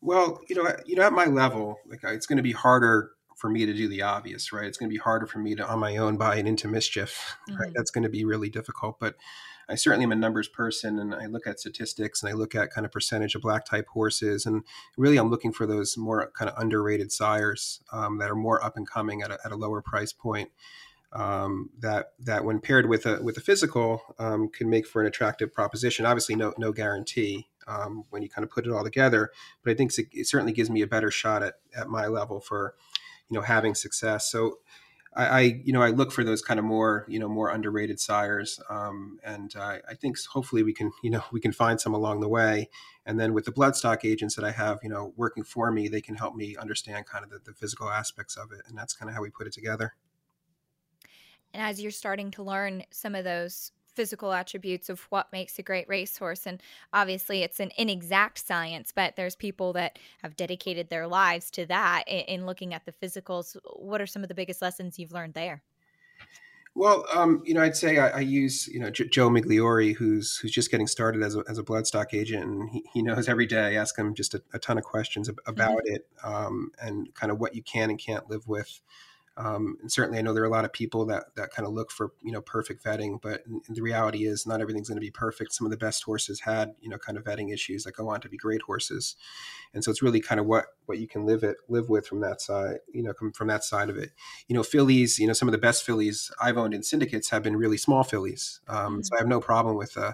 Well, 0.00 0.40
you 0.48 0.56
know, 0.56 0.68
you 0.86 0.96
know, 0.96 1.02
at 1.02 1.12
my 1.12 1.26
level, 1.26 1.78
like 1.86 2.04
it's 2.04 2.26
going 2.26 2.36
to 2.36 2.42
be 2.42 2.52
harder 2.52 3.10
for 3.36 3.50
me 3.50 3.66
to 3.66 3.74
do 3.74 3.88
the 3.88 4.02
obvious, 4.02 4.52
right? 4.52 4.66
It's 4.66 4.78
going 4.78 4.88
to 4.90 4.94
be 4.94 5.00
harder 5.00 5.26
for 5.26 5.38
me 5.38 5.54
to 5.54 5.66
on 5.66 5.78
my 5.78 5.96
own 5.96 6.16
buy 6.16 6.36
it 6.36 6.46
into 6.46 6.68
mischief, 6.68 7.36
right? 7.48 7.58
Mm-hmm. 7.58 7.72
That's 7.74 7.90
going 7.90 8.04
to 8.04 8.10
be 8.10 8.24
really 8.24 8.48
difficult. 8.48 8.98
But 8.98 9.16
I 9.68 9.74
certainly 9.74 10.04
am 10.04 10.12
a 10.12 10.16
numbers 10.16 10.48
person 10.48 10.98
and 10.98 11.14
I 11.14 11.26
look 11.26 11.46
at 11.46 11.60
statistics 11.60 12.22
and 12.22 12.30
I 12.30 12.34
look 12.34 12.54
at 12.54 12.70
kind 12.70 12.84
of 12.84 12.92
percentage 12.92 13.34
of 13.34 13.42
black 13.42 13.64
type 13.64 13.88
horses. 13.88 14.44
And 14.44 14.64
really, 14.96 15.16
I'm 15.16 15.30
looking 15.30 15.52
for 15.52 15.66
those 15.66 15.96
more 15.96 16.30
kind 16.36 16.50
of 16.50 16.60
underrated 16.60 17.12
sires 17.12 17.80
um, 17.92 18.18
that 18.18 18.30
are 18.30 18.36
more 18.36 18.62
up 18.62 18.76
and 18.76 18.88
coming 18.88 19.22
at 19.22 19.30
a, 19.30 19.38
at 19.44 19.52
a 19.52 19.56
lower 19.56 19.80
price 19.82 20.12
point. 20.12 20.50
Um, 21.14 21.68
that 21.80 22.12
that 22.20 22.42
when 22.46 22.60
paired 22.60 22.88
with 22.88 23.04
a 23.04 23.22
with 23.22 23.36
a 23.36 23.42
physical 23.42 24.00
um, 24.18 24.48
can 24.48 24.70
make 24.70 24.86
for 24.86 25.02
an 25.02 25.06
attractive 25.06 25.52
proposition. 25.52 26.06
Obviously, 26.06 26.36
no 26.36 26.54
no 26.56 26.72
guarantee 26.72 27.48
um, 27.66 28.04
when 28.08 28.22
you 28.22 28.30
kind 28.30 28.44
of 28.44 28.50
put 28.50 28.66
it 28.66 28.72
all 28.72 28.82
together, 28.82 29.30
but 29.62 29.70
I 29.70 29.74
think 29.74 29.92
it 29.98 30.26
certainly 30.26 30.54
gives 30.54 30.70
me 30.70 30.80
a 30.80 30.86
better 30.86 31.10
shot 31.10 31.42
at 31.42 31.56
at 31.76 31.88
my 31.88 32.06
level 32.06 32.40
for 32.40 32.76
you 33.32 33.38
know 33.38 33.42
having 33.42 33.74
success. 33.74 34.30
So 34.30 34.58
I, 35.14 35.26
I, 35.26 35.40
you 35.64 35.72
know 35.72 35.80
I 35.80 35.88
look 35.88 36.12
for 36.12 36.22
those 36.22 36.42
kind 36.42 36.60
of 36.60 36.66
more 36.66 37.06
you 37.08 37.18
know 37.18 37.28
more 37.28 37.48
underrated 37.48 37.98
sires, 37.98 38.60
um, 38.68 39.18
and 39.24 39.56
uh, 39.56 39.78
I 39.88 39.94
think 39.94 40.18
hopefully 40.30 40.62
we 40.62 40.74
can 40.74 40.92
you 41.02 41.08
know 41.08 41.22
we 41.32 41.40
can 41.40 41.52
find 41.52 41.80
some 41.80 41.94
along 41.94 42.20
the 42.20 42.28
way, 42.28 42.68
and 43.06 43.18
then 43.18 43.32
with 43.32 43.46
the 43.46 43.52
bloodstock 43.52 44.04
agents 44.04 44.34
that 44.34 44.44
I 44.44 44.50
have 44.50 44.80
you 44.82 44.90
know 44.90 45.14
working 45.16 45.44
for 45.44 45.72
me, 45.72 45.88
they 45.88 46.02
can 46.02 46.14
help 46.14 46.34
me 46.34 46.56
understand 46.56 47.06
kind 47.06 47.24
of 47.24 47.30
the, 47.30 47.38
the 47.42 47.54
physical 47.54 47.88
aspects 47.88 48.36
of 48.36 48.52
it, 48.52 48.60
and 48.68 48.76
that's 48.76 48.92
kind 48.92 49.08
of 49.08 49.16
how 49.16 49.22
we 49.22 49.30
put 49.30 49.46
it 49.46 49.54
together. 49.54 49.94
And 51.54 51.62
as 51.62 51.80
you're 51.80 51.90
starting 51.90 52.30
to 52.32 52.42
learn 52.42 52.84
some 52.90 53.14
of 53.14 53.24
those 53.24 53.72
physical 53.94 54.32
attributes 54.32 54.88
of 54.88 55.00
what 55.10 55.32
makes 55.32 55.58
a 55.58 55.62
great 55.62 55.88
racehorse. 55.88 56.46
And 56.46 56.62
obviously, 56.92 57.42
it's 57.42 57.60
an 57.60 57.70
inexact 57.76 58.46
science, 58.46 58.92
but 58.94 59.16
there's 59.16 59.36
people 59.36 59.72
that 59.74 59.98
have 60.22 60.36
dedicated 60.36 60.88
their 60.88 61.06
lives 61.06 61.50
to 61.52 61.66
that 61.66 62.04
in, 62.06 62.20
in 62.20 62.46
looking 62.46 62.74
at 62.74 62.84
the 62.84 62.92
physicals. 62.92 63.56
What 63.76 64.00
are 64.00 64.06
some 64.06 64.22
of 64.22 64.28
the 64.28 64.34
biggest 64.34 64.62
lessons 64.62 64.98
you've 64.98 65.12
learned 65.12 65.34
there? 65.34 65.62
Well, 66.74 67.04
um, 67.14 67.42
you 67.44 67.52
know, 67.52 67.60
I'd 67.60 67.76
say 67.76 67.98
I, 67.98 68.08
I 68.08 68.20
use 68.20 68.66
you 68.66 68.80
know 68.80 68.88
J- 68.88 69.08
Joe 69.08 69.28
Migliori, 69.28 69.94
who's 69.94 70.38
who's 70.38 70.52
just 70.52 70.70
getting 70.70 70.86
started 70.86 71.22
as 71.22 71.36
a, 71.36 71.44
as 71.48 71.58
a 71.58 71.62
bloodstock 71.62 72.14
agent, 72.14 72.44
and 72.44 72.70
he, 72.70 72.82
he 72.94 73.02
knows 73.02 73.28
every 73.28 73.46
day. 73.46 73.60
I 73.60 73.74
ask 73.74 73.96
him 73.98 74.14
just 74.14 74.34
a, 74.34 74.42
a 74.54 74.58
ton 74.58 74.78
of 74.78 74.84
questions 74.84 75.28
about 75.46 75.76
mm-hmm. 75.76 75.94
it 75.94 76.06
um, 76.24 76.70
and 76.80 77.14
kind 77.14 77.30
of 77.30 77.38
what 77.38 77.54
you 77.54 77.62
can 77.62 77.90
and 77.90 77.98
can't 77.98 78.28
live 78.30 78.48
with. 78.48 78.80
Um, 79.36 79.78
and 79.80 79.90
certainly, 79.90 80.18
I 80.18 80.22
know 80.22 80.34
there 80.34 80.42
are 80.42 80.46
a 80.46 80.50
lot 80.50 80.64
of 80.64 80.72
people 80.72 81.06
that 81.06 81.34
that 81.36 81.50
kind 81.50 81.66
of 81.66 81.72
look 81.72 81.90
for 81.90 82.12
you 82.22 82.32
know 82.32 82.42
perfect 82.42 82.84
vetting, 82.84 83.20
but 83.20 83.42
the 83.68 83.80
reality 83.80 84.26
is 84.26 84.46
not 84.46 84.60
everything's 84.60 84.88
going 84.88 84.96
to 84.96 85.00
be 85.00 85.10
perfect. 85.10 85.54
Some 85.54 85.66
of 85.66 85.70
the 85.70 85.76
best 85.76 86.02
horses 86.04 86.40
had 86.40 86.74
you 86.80 86.88
know 86.88 86.98
kind 86.98 87.16
of 87.16 87.24
vetting 87.24 87.52
issues 87.52 87.84
that 87.84 87.96
go 87.96 88.08
on 88.08 88.20
to 88.20 88.28
be 88.28 88.36
great 88.36 88.62
horses, 88.62 89.16
and 89.72 89.82
so 89.82 89.90
it's 89.90 90.02
really 90.02 90.20
kind 90.20 90.40
of 90.40 90.46
what 90.46 90.66
what 90.86 90.98
you 90.98 91.08
can 91.08 91.24
live 91.24 91.42
it 91.42 91.56
live 91.68 91.88
with 91.88 92.06
from 92.06 92.20
that 92.20 92.40
side, 92.40 92.78
you 92.92 93.02
know, 93.02 93.12
from 93.34 93.48
that 93.48 93.64
side 93.64 93.88
of 93.88 93.96
it. 93.96 94.10
You 94.48 94.54
know, 94.54 94.62
fillies, 94.62 95.18
you 95.18 95.26
know, 95.26 95.32
some 95.32 95.48
of 95.48 95.52
the 95.52 95.58
best 95.58 95.84
fillies 95.84 96.30
I've 96.40 96.58
owned 96.58 96.74
in 96.74 96.82
syndicates 96.82 97.30
have 97.30 97.42
been 97.42 97.56
really 97.56 97.78
small 97.78 98.04
fillies, 98.04 98.60
um, 98.68 98.76
mm-hmm. 98.76 99.02
so 99.02 99.16
I 99.16 99.20
have 99.20 99.28
no 99.28 99.40
problem 99.40 99.76
with. 99.76 99.96
Uh, 99.96 100.12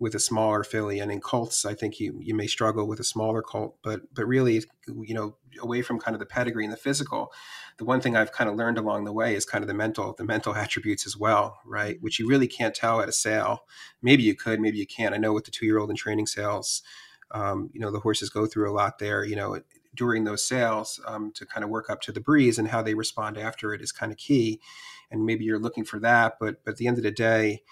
with 0.00 0.14
a 0.14 0.20
smaller 0.20 0.62
filly. 0.62 1.00
And 1.00 1.10
in 1.10 1.20
colts, 1.20 1.64
I 1.64 1.74
think 1.74 1.98
you 1.98 2.18
you 2.20 2.34
may 2.34 2.46
struggle 2.46 2.86
with 2.86 3.00
a 3.00 3.04
smaller 3.04 3.42
colt, 3.42 3.76
but 3.82 4.02
but 4.14 4.26
really, 4.26 4.62
you 4.86 5.14
know, 5.14 5.36
away 5.60 5.82
from 5.82 5.98
kind 5.98 6.14
of 6.14 6.20
the 6.20 6.26
pedigree 6.26 6.64
and 6.64 6.72
the 6.72 6.78
physical, 6.78 7.32
the 7.78 7.84
one 7.84 8.00
thing 8.00 8.16
I've 8.16 8.32
kind 8.32 8.48
of 8.48 8.56
learned 8.56 8.78
along 8.78 9.04
the 9.04 9.12
way 9.12 9.34
is 9.34 9.44
kind 9.44 9.62
of 9.62 9.68
the 9.68 9.74
mental 9.74 10.14
the 10.16 10.24
mental 10.24 10.54
attributes 10.54 11.06
as 11.06 11.16
well, 11.16 11.58
right? 11.64 11.98
Which 12.00 12.18
you 12.18 12.28
really 12.28 12.46
can't 12.46 12.74
tell 12.74 13.00
at 13.00 13.08
a 13.08 13.12
sale. 13.12 13.64
Maybe 14.00 14.22
you 14.22 14.34
could, 14.34 14.60
maybe 14.60 14.78
you 14.78 14.86
can't. 14.86 15.14
I 15.14 15.18
know 15.18 15.32
with 15.32 15.44
the 15.44 15.50
two 15.50 15.66
year 15.66 15.78
old 15.78 15.90
in 15.90 15.96
training 15.96 16.26
sales, 16.26 16.82
um, 17.32 17.70
you 17.72 17.80
know, 17.80 17.90
the 17.90 18.00
horses 18.00 18.30
go 18.30 18.46
through 18.46 18.70
a 18.70 18.74
lot 18.74 18.98
there. 18.98 19.24
You 19.24 19.36
know, 19.36 19.60
during 19.96 20.22
those 20.22 20.44
sales 20.44 21.00
um, 21.06 21.32
to 21.32 21.44
kind 21.44 21.64
of 21.64 21.70
work 21.70 21.90
up 21.90 22.00
to 22.02 22.12
the 22.12 22.20
breeze 22.20 22.58
and 22.58 22.68
how 22.68 22.82
they 22.82 22.94
respond 22.94 23.36
after 23.36 23.74
it 23.74 23.82
is 23.82 23.90
kind 23.90 24.12
of 24.12 24.18
key. 24.18 24.60
And 25.10 25.26
maybe 25.26 25.44
you're 25.44 25.58
looking 25.58 25.84
for 25.84 25.98
that, 26.00 26.34
but 26.38 26.62
but 26.64 26.72
at 26.72 26.76
the 26.76 26.86
end 26.86 26.98
of 26.98 27.02
the 27.02 27.10
day. 27.10 27.62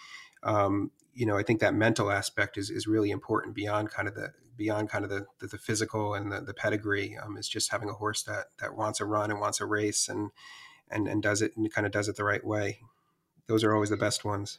Um, 0.43 0.91
you 1.17 1.25
know, 1.25 1.39
I 1.39 1.43
think 1.43 1.61
that 1.61 1.75
mental 1.75 2.11
aspect 2.13 2.59
is, 2.59 2.69
is 2.69 2.87
really 2.87 3.11
important 3.11 3.55
beyond 3.55 3.91
kind 3.91 4.07
of 4.07 4.15
the 4.15 4.33
beyond 4.55 4.91
kind 4.91 5.03
of 5.03 5.11
the 5.11 5.25
the, 5.39 5.47
the 5.47 5.59
physical 5.59 6.15
and 6.15 6.31
the, 6.31 6.43
the 6.43 6.53
pedigree. 6.53 7.17
Um, 7.17 7.39
is 7.39 7.49
just 7.49 7.73
having 7.73 7.89
a 7.89 7.95
horse 7.95 8.23
that 8.25 8.47
that 8.61 8.77
wants 8.77 9.01
a 9.01 9.07
run 9.07 9.31
and 9.31 9.41
wants 9.41 9.61
a 9.61 9.67
race 9.67 10.09
and 10.09 10.31
and 10.91 11.09
and 11.09 11.23
does 11.23 11.41
it 11.41 11.57
and 11.57 11.73
kind 11.73 11.87
of 11.87 11.93
does 11.93 12.09
it 12.09 12.17
the 12.17 12.25
right 12.25 12.45
way. 12.45 12.81
Those 13.47 13.65
are 13.65 13.73
always 13.73 13.91
the 13.91 13.97
best 13.97 14.25
ones. 14.27 14.59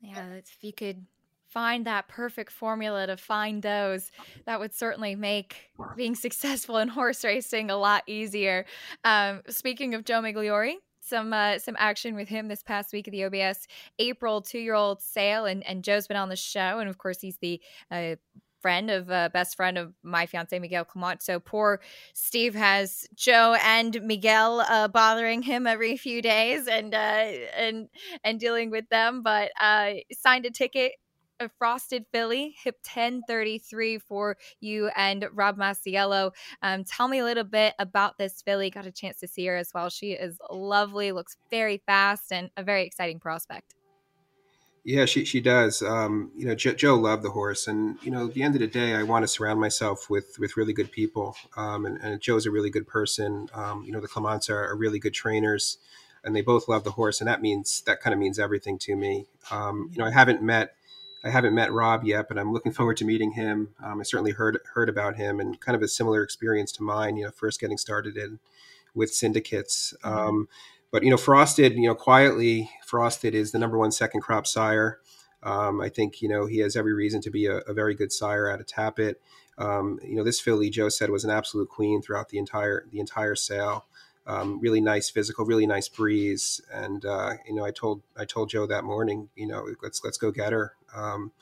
Yeah, 0.00 0.28
if 0.34 0.58
you 0.60 0.74
could 0.74 1.06
find 1.48 1.86
that 1.86 2.06
perfect 2.06 2.52
formula 2.52 3.06
to 3.06 3.16
find 3.16 3.62
those, 3.62 4.10
that 4.44 4.60
would 4.60 4.74
certainly 4.74 5.14
make 5.14 5.70
being 5.96 6.14
successful 6.14 6.76
in 6.76 6.88
horse 6.88 7.24
racing 7.24 7.70
a 7.70 7.76
lot 7.76 8.02
easier. 8.06 8.66
Um, 9.04 9.40
speaking 9.48 9.94
of 9.94 10.04
Joe 10.04 10.20
Migliori, 10.20 10.74
some 11.06 11.32
uh, 11.32 11.58
some 11.58 11.76
action 11.78 12.14
with 12.14 12.28
him 12.28 12.48
this 12.48 12.62
past 12.62 12.92
week 12.92 13.08
at 13.08 13.12
the 13.12 13.24
OBS 13.24 13.66
April 13.98 14.40
two 14.42 14.58
year 14.58 14.74
old 14.74 15.00
sale, 15.02 15.46
and 15.46 15.66
and 15.66 15.84
Joe's 15.84 16.06
been 16.06 16.16
on 16.16 16.28
the 16.28 16.36
show, 16.36 16.78
and 16.78 16.88
of 16.88 16.98
course 16.98 17.20
he's 17.20 17.38
the 17.38 17.60
uh, 17.90 18.16
friend 18.60 18.90
of 18.90 19.10
uh, 19.10 19.28
best 19.32 19.56
friend 19.56 19.78
of 19.78 19.92
my 20.02 20.26
fiance 20.26 20.58
Miguel 20.58 20.84
Clement. 20.84 21.22
So 21.22 21.38
poor 21.38 21.80
Steve 22.14 22.54
has 22.54 23.06
Joe 23.14 23.56
and 23.62 24.02
Miguel 24.02 24.60
uh, 24.60 24.88
bothering 24.88 25.42
him 25.42 25.66
every 25.66 25.96
few 25.96 26.20
days 26.20 26.66
and 26.66 26.94
uh, 26.94 27.28
and 27.56 27.88
and 28.24 28.40
dealing 28.40 28.70
with 28.70 28.88
them. 28.88 29.22
But 29.22 29.52
uh, 29.60 29.92
signed 30.12 30.46
a 30.46 30.50
ticket 30.50 30.92
a 31.40 31.48
frosted 31.58 32.04
filly, 32.12 32.54
hip 32.62 32.76
1033 32.84 33.98
for 33.98 34.36
you 34.60 34.90
and 34.96 35.26
Rob 35.32 35.58
Masiello. 35.58 36.32
Um, 36.62 36.84
tell 36.84 37.08
me 37.08 37.18
a 37.18 37.24
little 37.24 37.44
bit 37.44 37.74
about 37.78 38.18
this 38.18 38.42
filly. 38.42 38.70
Got 38.70 38.86
a 38.86 38.92
chance 38.92 39.20
to 39.20 39.28
see 39.28 39.46
her 39.46 39.56
as 39.56 39.70
well. 39.74 39.90
She 39.90 40.12
is 40.12 40.38
lovely, 40.50 41.12
looks 41.12 41.36
very 41.50 41.82
fast, 41.86 42.32
and 42.32 42.50
a 42.56 42.62
very 42.62 42.84
exciting 42.84 43.20
prospect. 43.20 43.74
Yeah, 44.84 45.04
she 45.04 45.24
she 45.24 45.40
does. 45.40 45.82
Um, 45.82 46.30
you 46.36 46.46
know, 46.46 46.54
jo- 46.54 46.74
Joe 46.74 46.94
loved 46.94 47.24
the 47.24 47.30
horse, 47.30 47.66
and 47.66 47.98
you 48.02 48.10
know, 48.12 48.26
at 48.28 48.34
the 48.34 48.44
end 48.44 48.54
of 48.54 48.60
the 48.60 48.68
day, 48.68 48.94
I 48.94 49.02
want 49.02 49.24
to 49.24 49.26
surround 49.26 49.60
myself 49.60 50.08
with 50.08 50.38
with 50.38 50.56
really 50.56 50.72
good 50.72 50.92
people. 50.92 51.36
Um, 51.56 51.86
and, 51.86 51.98
and, 52.00 52.20
Joe's 52.20 52.46
a 52.46 52.52
really 52.52 52.70
good 52.70 52.86
person. 52.86 53.48
Um, 53.52 53.82
you 53.84 53.90
know, 53.90 54.00
the 54.00 54.06
Clements 54.06 54.48
are, 54.48 54.64
are, 54.64 54.76
really 54.76 55.00
good 55.00 55.12
trainers, 55.12 55.78
and 56.22 56.36
they 56.36 56.40
both 56.40 56.68
love 56.68 56.84
the 56.84 56.92
horse, 56.92 57.20
and 57.20 57.26
that 57.26 57.42
means 57.42 57.80
that 57.86 58.00
kind 58.00 58.14
of 58.14 58.20
means 58.20 58.38
everything 58.38 58.78
to 58.78 58.94
me. 58.94 59.26
Um, 59.50 59.90
you 59.92 59.98
know, 59.98 60.04
I 60.04 60.12
haven't 60.12 60.40
met 60.40 60.75
I 61.26 61.30
haven't 61.30 61.54
met 61.54 61.72
Rob 61.72 62.04
yet, 62.04 62.28
but 62.28 62.38
I'm 62.38 62.52
looking 62.52 62.72
forward 62.72 62.96
to 62.98 63.04
meeting 63.04 63.32
him. 63.32 63.70
Um, 63.82 64.00
I 64.00 64.04
certainly 64.04 64.30
heard 64.30 64.58
heard 64.74 64.88
about 64.88 65.16
him, 65.16 65.40
and 65.40 65.60
kind 65.60 65.74
of 65.74 65.82
a 65.82 65.88
similar 65.88 66.22
experience 66.22 66.70
to 66.72 66.84
mine. 66.84 67.16
You 67.16 67.24
know, 67.24 67.30
first 67.32 67.60
getting 67.60 67.78
started 67.78 68.16
in 68.16 68.38
with 68.94 69.12
syndicates. 69.12 69.92
Mm-hmm. 70.04 70.28
Um, 70.28 70.48
but 70.92 71.02
you 71.02 71.10
know, 71.10 71.16
Frosted, 71.16 71.74
you 71.74 71.88
know, 71.88 71.94
quietly, 71.94 72.70
Frosted 72.84 73.34
is 73.34 73.52
the 73.52 73.58
number 73.58 73.76
one 73.76 73.90
second 73.90 74.20
crop 74.20 74.46
sire. 74.46 75.00
Um, 75.42 75.80
I 75.80 75.88
think 75.88 76.22
you 76.22 76.28
know 76.28 76.46
he 76.46 76.58
has 76.58 76.76
every 76.76 76.94
reason 76.94 77.20
to 77.22 77.30
be 77.30 77.46
a, 77.46 77.58
a 77.58 77.74
very 77.74 77.94
good 77.94 78.12
sire 78.12 78.48
out 78.48 78.60
of 78.60 78.66
Tapit. 78.66 79.16
Um, 79.58 79.98
you 80.04 80.16
know, 80.16 80.24
this 80.24 80.40
filly 80.40 80.70
Joe 80.70 80.88
said 80.88 81.10
was 81.10 81.24
an 81.24 81.30
absolute 81.30 81.68
queen 81.68 82.02
throughout 82.02 82.28
the 82.28 82.38
entire 82.38 82.86
the 82.90 83.00
entire 83.00 83.34
sale. 83.34 83.86
Um, 84.28 84.58
really 84.60 84.80
nice 84.80 85.08
physical, 85.08 85.44
really 85.44 85.68
nice 85.68 85.88
breeze, 85.88 86.60
and 86.72 87.04
uh, 87.04 87.34
you 87.46 87.54
know, 87.54 87.64
I 87.64 87.70
told 87.70 88.02
I 88.16 88.24
told 88.24 88.50
Joe 88.50 88.66
that 88.66 88.82
morning, 88.82 89.28
you 89.36 89.46
know, 89.46 89.68
let's 89.82 90.02
let's 90.02 90.18
go 90.18 90.32
get 90.32 90.52
her, 90.52 90.74
um, 90.96 91.32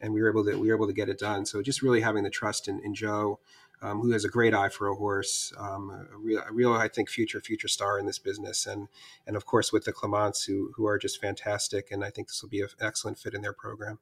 and 0.00 0.12
we 0.12 0.20
were 0.20 0.28
able 0.28 0.44
to 0.44 0.58
we 0.58 0.68
were 0.68 0.76
able 0.76 0.86
to 0.86 0.92
get 0.92 1.08
it 1.08 1.18
done. 1.18 1.46
So 1.46 1.62
just 1.62 1.82
really 1.82 2.00
having 2.00 2.24
the 2.24 2.30
trust 2.30 2.68
in, 2.68 2.80
in 2.80 2.94
Joe 2.94 3.38
um, 3.82 4.00
who 4.00 4.10
has 4.12 4.24
a 4.24 4.28
great 4.28 4.54
eye 4.54 4.68
for 4.68 4.88
a 4.88 4.94
horse, 4.94 5.52
um, 5.58 5.90
a, 5.90 6.16
real, 6.16 6.42
a 6.48 6.52
real, 6.52 6.72
I 6.72 6.88
think, 6.88 7.10
future 7.10 7.40
future 7.40 7.68
star 7.68 7.98
in 7.98 8.06
this 8.06 8.18
business, 8.18 8.66
and 8.66 8.88
and 9.26 9.36
of 9.36 9.44
course 9.44 9.72
with 9.72 9.84
the 9.84 9.92
Clements, 9.92 10.44
who 10.44 10.72
who 10.74 10.86
are 10.86 10.98
just 10.98 11.20
fantastic, 11.20 11.90
and 11.90 12.04
I 12.04 12.10
think 12.10 12.28
this 12.28 12.42
will 12.42 12.48
be 12.48 12.60
an 12.60 12.68
excellent 12.80 13.18
fit 13.18 13.34
in 13.34 13.42
their 13.42 13.52
program. 13.52 13.98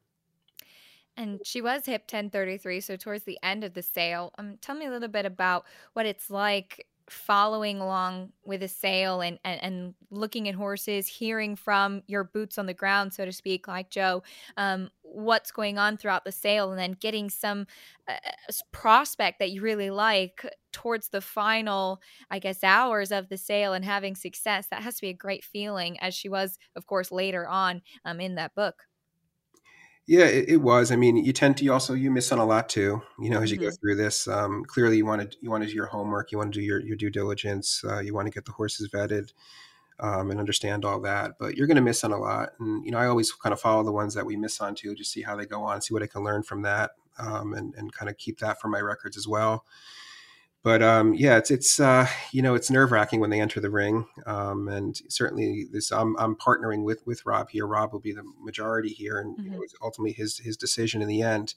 And 1.17 1.39
she 1.45 1.61
was 1.61 1.85
hip 1.85 2.01
1033, 2.03 2.81
so 2.81 2.97
towards 2.97 3.23
the 3.23 3.39
end 3.41 3.63
of 3.63 3.73
the 3.73 3.81
sale. 3.81 4.33
Um, 4.37 4.57
tell 4.59 4.75
me 4.75 4.85
a 4.85 4.91
little 4.91 5.07
bit 5.07 5.25
about 5.25 5.65
what 5.93 6.05
it's 6.05 6.29
like 6.29 6.87
following 7.09 7.79
along 7.79 8.31
with 8.43 8.63
a 8.63 8.67
sale 8.67 9.21
and, 9.21 9.39
and, 9.43 9.63
and 9.63 9.93
looking 10.09 10.47
at 10.49 10.55
horses, 10.55 11.07
hearing 11.07 11.55
from 11.55 12.01
your 12.07 12.23
boots 12.23 12.57
on 12.57 12.65
the 12.65 12.73
ground, 12.73 13.13
so 13.13 13.25
to 13.25 13.31
speak, 13.31 13.67
like 13.67 13.89
Joe, 13.89 14.23
um, 14.57 14.89
what's 15.03 15.51
going 15.51 15.77
on 15.77 15.97
throughout 15.97 16.25
the 16.25 16.31
sale, 16.31 16.71
and 16.71 16.79
then 16.79 16.93
getting 16.99 17.29
some 17.29 17.67
uh, 18.07 18.15
prospect 18.71 19.39
that 19.39 19.51
you 19.51 19.61
really 19.61 19.89
like 19.89 20.45
towards 20.71 21.09
the 21.09 21.21
final, 21.21 22.01
I 22.29 22.39
guess, 22.39 22.63
hours 22.63 23.11
of 23.11 23.29
the 23.29 23.37
sale 23.37 23.73
and 23.73 23.85
having 23.85 24.15
success. 24.15 24.67
That 24.71 24.83
has 24.83 24.95
to 24.95 25.01
be 25.01 25.09
a 25.09 25.13
great 25.13 25.43
feeling, 25.43 25.99
as 25.99 26.13
she 26.13 26.29
was, 26.29 26.57
of 26.75 26.85
course, 26.87 27.11
later 27.11 27.47
on 27.47 27.81
um, 28.03 28.19
in 28.19 28.35
that 28.35 28.55
book. 28.55 28.83
Yeah, 30.07 30.25
it, 30.25 30.49
it, 30.49 30.57
was. 30.57 30.91
I 30.91 30.97
mean, 30.97 31.17
you 31.17 31.33
tend 31.33 31.57
to 31.57 31.63
you 31.63 31.73
also 31.73 31.95
you 31.95 32.11
miss 32.11 32.31
on 32.31 32.37
a 32.37 32.45
lot 32.45 32.69
too. 32.69 33.01
You 33.19 33.31
know, 33.31 33.41
as 33.41 33.49
you 33.49 33.57
mm-hmm. 33.57 33.69
go 33.69 33.71
through 33.71 33.95
this, 33.95 34.27
um, 34.27 34.63
clearly 34.65 34.97
you 34.97 35.05
want 35.05 35.31
to 35.31 35.37
you 35.41 35.49
want 35.49 35.63
to 35.63 35.69
do 35.69 35.75
your 35.75 35.87
homework, 35.87 36.31
you 36.31 36.37
want 36.37 36.53
to 36.53 36.59
do 36.59 36.63
your 36.63 36.79
your 36.79 36.95
due 36.95 37.09
diligence, 37.09 37.83
uh, 37.83 37.99
you 37.99 38.13
want 38.13 38.27
to 38.27 38.31
get 38.31 38.45
the 38.45 38.51
horses 38.51 38.87
vetted 38.89 39.33
um, 39.99 40.29
and 40.29 40.39
understand 40.39 40.85
all 40.85 41.01
that. 41.01 41.39
But 41.39 41.57
you're 41.57 41.65
going 41.65 41.77
to 41.77 41.81
miss 41.81 42.03
on 42.03 42.11
a 42.11 42.19
lot, 42.19 42.49
and 42.59 42.85
you 42.85 42.91
know, 42.91 42.99
I 42.99 43.07
always 43.07 43.31
kind 43.31 43.51
of 43.51 43.59
follow 43.59 43.83
the 43.83 43.91
ones 43.91 44.13
that 44.13 44.27
we 44.27 44.35
miss 44.37 44.61
on 44.61 44.75
too, 44.75 44.93
just 44.93 45.11
see 45.11 45.23
how 45.23 45.35
they 45.35 45.47
go 45.47 45.63
on, 45.63 45.81
see 45.81 45.93
what 45.93 46.03
I 46.03 46.07
can 46.07 46.23
learn 46.23 46.43
from 46.43 46.61
that, 46.61 46.91
um, 47.17 47.53
and 47.53 47.73
and 47.73 47.91
kind 47.91 48.09
of 48.09 48.17
keep 48.17 48.39
that 48.39 48.61
for 48.61 48.67
my 48.67 48.81
records 48.81 49.17
as 49.17 49.27
well 49.27 49.65
but 50.65 50.81
um, 50.81 51.13
yeah, 51.13 51.37
it's 51.37 51.51
it's 51.51 51.79
uh, 51.79 52.07
you 52.31 52.41
know 52.41 52.55
it's 52.55 52.71
nerve 52.71 52.91
wracking 52.91 53.19
when 53.19 53.29
they 53.29 53.39
enter 53.39 53.59
the 53.59 53.69
ring, 53.69 54.07
um, 54.25 54.67
and 54.67 54.99
certainly 55.09 55.67
this 55.71 55.91
I'm, 55.91 56.17
I'm 56.17 56.35
partnering 56.35 56.83
with 56.83 57.05
with 57.05 57.23
Rob 57.23 57.51
here. 57.51 57.67
Rob 57.67 57.93
will 57.93 57.99
be 57.99 58.13
the 58.13 58.23
majority 58.41 58.89
here, 58.89 59.19
and 59.19 59.37
mm-hmm. 59.37 59.45
you 59.45 59.51
know, 59.51 59.61
it's 59.61 59.75
ultimately 59.79 60.13
his 60.13 60.39
his 60.39 60.57
decision 60.57 61.03
in 61.03 61.07
the 61.07 61.21
end. 61.21 61.53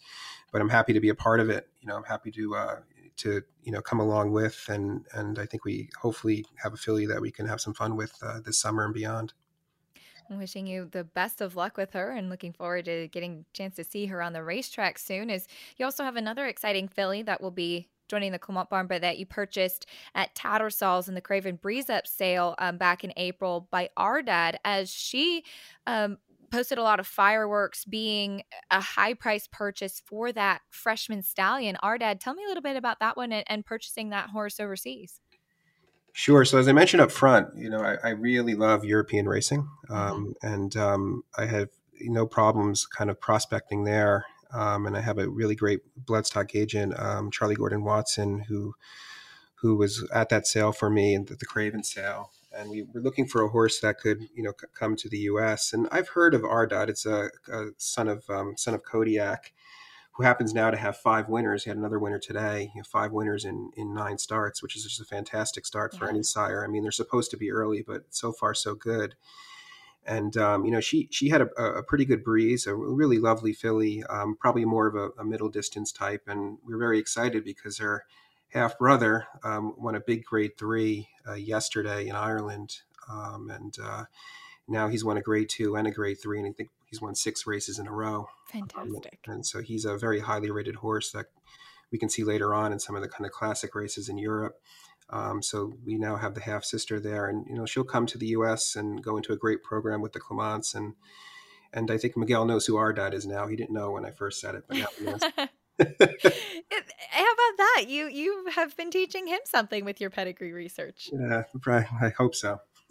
But 0.52 0.60
I'm 0.60 0.68
happy 0.68 0.92
to 0.92 1.00
be 1.00 1.08
a 1.08 1.14
part 1.14 1.40
of 1.40 1.48
it. 1.48 1.68
You 1.80 1.88
know, 1.88 1.96
I'm 1.96 2.04
happy 2.04 2.30
to 2.32 2.54
uh, 2.54 2.76
to 3.16 3.40
you 3.62 3.72
know 3.72 3.80
come 3.80 3.98
along 3.98 4.32
with, 4.32 4.62
and 4.68 5.06
and 5.14 5.38
I 5.38 5.46
think 5.46 5.64
we 5.64 5.88
hopefully 5.98 6.44
have 6.62 6.74
a 6.74 6.76
filly 6.76 7.06
that 7.06 7.22
we 7.22 7.30
can 7.30 7.46
have 7.46 7.62
some 7.62 7.72
fun 7.72 7.96
with 7.96 8.12
uh, 8.22 8.40
this 8.44 8.60
summer 8.60 8.84
and 8.84 8.92
beyond. 8.92 9.32
I'm 10.30 10.36
wishing 10.36 10.66
you 10.66 10.84
the 10.84 11.04
best 11.04 11.40
of 11.40 11.56
luck 11.56 11.78
with 11.78 11.94
her 11.94 12.10
and 12.10 12.28
looking 12.28 12.52
forward 12.52 12.84
to 12.84 13.08
getting 13.08 13.46
a 13.50 13.56
chance 13.56 13.76
to 13.76 13.84
see 13.84 14.04
her 14.04 14.20
on 14.20 14.34
the 14.34 14.44
racetrack 14.44 14.98
soon. 14.98 15.30
Is 15.30 15.48
you 15.78 15.86
also 15.86 16.04
have 16.04 16.16
another 16.16 16.46
exciting 16.46 16.88
filly 16.88 17.22
that 17.22 17.40
will 17.40 17.50
be 17.50 17.88
joining 18.08 18.32
the 18.32 18.38
Clement 18.38 18.70
Barn, 18.70 18.86
but 18.86 19.02
that 19.02 19.18
you 19.18 19.26
purchased 19.26 19.86
at 20.14 20.34
Tattersalls 20.34 21.08
in 21.08 21.14
the 21.14 21.20
Craven 21.20 21.56
Breeze 21.56 21.90
Up 21.90 22.06
sale 22.06 22.54
um, 22.58 22.78
back 22.78 23.04
in 23.04 23.12
April 23.16 23.68
by 23.70 23.90
Ardad, 23.98 24.56
as 24.64 24.90
she 24.90 25.44
um, 25.86 26.18
posted 26.50 26.78
a 26.78 26.82
lot 26.82 27.00
of 27.00 27.06
fireworks 27.06 27.84
being 27.84 28.42
a 28.70 28.80
high 28.80 29.14
price 29.14 29.48
purchase 29.50 30.02
for 30.06 30.32
that 30.32 30.62
freshman 30.70 31.22
stallion. 31.22 31.76
Ardad, 31.82 32.20
tell 32.20 32.34
me 32.34 32.44
a 32.44 32.48
little 32.48 32.62
bit 32.62 32.76
about 32.76 33.00
that 33.00 33.16
one 33.16 33.32
and, 33.32 33.44
and 33.48 33.64
purchasing 33.64 34.10
that 34.10 34.30
horse 34.30 34.58
overseas. 34.60 35.20
Sure. 36.12 36.44
So 36.44 36.58
as 36.58 36.66
I 36.66 36.72
mentioned 36.72 37.00
up 37.00 37.12
front, 37.12 37.56
you 37.56 37.70
know, 37.70 37.80
I, 37.80 37.96
I 38.02 38.10
really 38.10 38.54
love 38.54 38.84
European 38.84 39.28
racing, 39.28 39.68
mm-hmm. 39.88 39.94
um, 39.94 40.34
and 40.42 40.76
um, 40.76 41.22
I 41.36 41.46
have 41.46 41.68
no 42.00 42.26
problems 42.26 42.86
kind 42.86 43.10
of 43.10 43.20
prospecting 43.20 43.84
there 43.84 44.24
um, 44.52 44.86
and 44.86 44.96
I 44.96 45.00
have 45.00 45.18
a 45.18 45.28
really 45.28 45.54
great 45.54 45.80
bloodstock 46.04 46.54
agent, 46.54 46.98
um, 46.98 47.30
Charlie 47.30 47.54
Gordon 47.54 47.84
Watson, 47.84 48.40
who 48.40 48.74
who 49.56 49.76
was 49.76 50.08
at 50.12 50.28
that 50.28 50.46
sale 50.46 50.70
for 50.70 50.88
me 50.88 51.14
and 51.14 51.26
the, 51.26 51.34
the 51.34 51.46
Craven 51.46 51.82
sale. 51.82 52.30
And 52.56 52.70
we 52.70 52.84
were 52.94 53.00
looking 53.00 53.26
for 53.26 53.42
a 53.42 53.48
horse 53.48 53.80
that 53.80 53.98
could, 53.98 54.28
you 54.34 54.42
know, 54.42 54.52
c- 54.58 54.68
come 54.72 54.94
to 54.96 55.08
the 55.08 55.18
U.S. 55.18 55.72
And 55.72 55.88
I've 55.90 56.10
heard 56.10 56.32
of 56.32 56.42
Ardad. 56.42 56.88
It's 56.88 57.04
a, 57.04 57.30
a 57.52 57.66
son 57.76 58.08
of 58.08 58.28
um, 58.30 58.56
son 58.56 58.74
of 58.74 58.84
Kodiac, 58.84 59.52
who 60.12 60.22
happens 60.22 60.54
now 60.54 60.70
to 60.70 60.76
have 60.76 60.96
five 60.96 61.28
winners. 61.28 61.64
He 61.64 61.70
had 61.70 61.76
another 61.76 61.98
winner 61.98 62.20
today. 62.20 62.70
You 62.74 62.80
know, 62.80 62.84
five 62.84 63.12
winners 63.12 63.44
in 63.44 63.70
in 63.76 63.92
nine 63.92 64.16
starts, 64.16 64.62
which 64.62 64.76
is 64.76 64.84
just 64.84 65.00
a 65.00 65.04
fantastic 65.04 65.66
start 65.66 65.94
for 65.96 66.08
any 66.08 66.22
sire. 66.22 66.64
I 66.64 66.68
mean, 66.68 66.82
they're 66.82 66.92
supposed 66.92 67.30
to 67.32 67.36
be 67.36 67.50
early, 67.50 67.82
but 67.82 68.04
so 68.10 68.32
far 68.32 68.54
so 68.54 68.74
good 68.74 69.16
and 70.08 70.36
um, 70.38 70.64
you 70.64 70.70
know 70.70 70.80
she 70.80 71.06
she 71.10 71.28
had 71.28 71.42
a, 71.42 71.62
a, 71.62 71.82
pretty 71.82 72.06
good 72.06 72.24
breeze, 72.24 72.66
a 72.66 72.74
really 72.74 73.18
lovely 73.18 73.52
filly, 73.52 74.02
um, 74.04 74.36
probably 74.40 74.64
more 74.64 74.86
of 74.86 74.94
a, 74.94 75.20
a, 75.20 75.24
middle 75.24 75.50
distance 75.50 75.92
type, 75.92 76.22
and 76.26 76.56
we 76.66 76.72
are 76.72 76.78
very 76.78 76.98
excited 76.98 77.44
because 77.44 77.78
her 77.78 78.06
half 78.48 78.78
brother 78.78 79.26
um, 79.44 79.74
won 79.76 79.94
a 79.94 80.00
big 80.00 80.24
Grade 80.24 80.56
Three 80.58 81.08
uh, 81.28 81.34
yesterday 81.34 82.08
in 82.08 82.16
Ireland, 82.16 82.78
um, 83.10 83.50
and 83.50 83.76
uh, 83.82 84.04
now 84.66 84.88
he's 84.88 85.04
won 85.04 85.18
a 85.18 85.22
Grade 85.22 85.50
Two 85.50 85.76
and 85.76 85.86
a 85.86 85.90
Grade 85.90 86.18
Three, 86.20 86.38
and 86.38 86.48
I 86.48 86.52
think 86.52 86.70
he's 86.86 87.02
won 87.02 87.14
six 87.14 87.46
races 87.46 87.78
in 87.78 87.86
a 87.86 87.92
row. 87.92 88.28
Fantastic! 88.50 89.20
and 89.26 89.44
so 89.44 89.60
he's 89.60 89.84
a 89.84 89.98
very 89.98 90.20
highly 90.20 90.50
rated 90.50 90.76
horse 90.76 91.12
that 91.12 91.26
we 91.92 91.98
can 91.98 92.08
see 92.08 92.24
later 92.24 92.54
on 92.54 92.72
in 92.72 92.78
some 92.78 92.96
of 92.96 93.02
the 93.02 93.08
kind 93.08 93.26
of 93.26 93.32
classic 93.32 93.74
races 93.74 94.08
in 94.08 94.16
Europe. 94.16 94.58
Um, 95.10 95.42
so 95.42 95.72
we 95.84 95.96
now 95.96 96.16
have 96.16 96.34
the 96.34 96.40
half 96.40 96.64
sister 96.64 97.00
there, 97.00 97.28
and 97.28 97.46
you 97.48 97.54
know 97.54 97.66
she'll 97.66 97.84
come 97.84 98.06
to 98.06 98.18
the 98.18 98.26
U.S. 98.28 98.76
and 98.76 99.02
go 99.02 99.16
into 99.16 99.32
a 99.32 99.36
great 99.36 99.62
program 99.62 100.00
with 100.02 100.12
the 100.12 100.20
Clements, 100.20 100.74
and 100.74 100.94
and 101.72 101.90
I 101.90 101.98
think 101.98 102.16
Miguel 102.16 102.44
knows 102.44 102.66
who 102.66 102.74
Ardad 102.74 103.14
is 103.14 103.26
now. 103.26 103.46
He 103.46 103.56
didn't 103.56 103.74
know 103.74 103.92
when 103.92 104.04
I 104.04 104.10
first 104.10 104.40
said 104.40 104.54
it, 104.54 104.64
but 104.68 104.78
now. 105.00 105.18
How 105.80 105.86
about 105.86 107.56
that? 107.56 107.84
You 107.86 108.08
you 108.08 108.46
have 108.54 108.76
been 108.76 108.90
teaching 108.90 109.28
him 109.28 109.38
something 109.44 109.84
with 109.84 110.00
your 110.00 110.10
pedigree 110.10 110.52
research. 110.52 111.08
Yeah, 111.12 111.44
I 111.66 112.08
hope 112.16 112.34
so. 112.34 112.60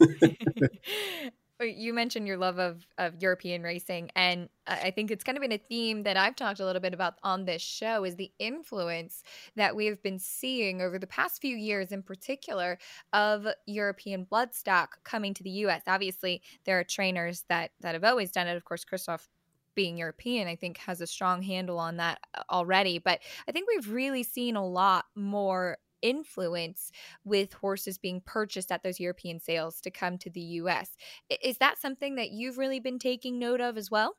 you 1.64 1.92
mentioned 1.92 2.26
your 2.26 2.36
love 2.36 2.58
of, 2.58 2.86
of 2.98 3.20
European 3.20 3.62
racing, 3.62 4.10
and 4.14 4.48
I 4.66 4.90
think 4.90 5.10
it's 5.10 5.24
kind 5.24 5.36
of 5.36 5.42
been 5.42 5.52
a 5.52 5.58
theme 5.58 6.02
that 6.04 6.16
I've 6.16 6.36
talked 6.36 6.60
a 6.60 6.64
little 6.64 6.80
bit 6.80 6.94
about 6.94 7.14
on 7.22 7.44
this 7.44 7.62
show 7.62 8.04
is 8.04 8.16
the 8.16 8.30
influence 8.38 9.22
that 9.56 9.74
we 9.74 9.86
have 9.86 10.02
been 10.02 10.18
seeing 10.18 10.80
over 10.80 10.98
the 10.98 11.06
past 11.06 11.40
few 11.40 11.56
years, 11.56 11.90
in 11.90 12.02
particular, 12.02 12.78
of 13.12 13.46
European 13.66 14.26
bloodstock 14.26 14.88
coming 15.04 15.34
to 15.34 15.42
the 15.42 15.50
U.S. 15.50 15.82
Obviously, 15.86 16.42
there 16.64 16.78
are 16.78 16.84
trainers 16.84 17.44
that 17.48 17.70
that 17.80 17.94
have 17.94 18.04
always 18.04 18.30
done 18.30 18.46
it. 18.46 18.56
Of 18.56 18.64
course, 18.64 18.84
Christophe 18.84 19.28
being 19.74 19.96
European, 19.96 20.48
I 20.48 20.56
think 20.56 20.78
has 20.78 21.00
a 21.00 21.06
strong 21.06 21.40
handle 21.40 21.78
on 21.78 21.98
that 21.98 22.18
uh, 22.34 22.42
already. 22.50 22.98
But 22.98 23.20
I 23.48 23.52
think 23.52 23.68
we've 23.68 23.92
really 23.92 24.24
seen 24.24 24.56
a 24.56 24.66
lot 24.66 25.04
more 25.14 25.78
influence 26.02 26.90
with 27.24 27.52
horses 27.54 27.98
being 27.98 28.20
purchased 28.20 28.72
at 28.72 28.82
those 28.82 29.00
European 29.00 29.40
sales 29.40 29.80
to 29.82 29.90
come 29.90 30.18
to 30.18 30.30
the 30.30 30.40
US. 30.40 30.96
Is 31.42 31.58
that 31.58 31.78
something 31.78 32.14
that 32.16 32.30
you've 32.30 32.58
really 32.58 32.80
been 32.80 32.98
taking 32.98 33.38
note 33.38 33.60
of 33.60 33.76
as 33.76 33.90
well? 33.90 34.16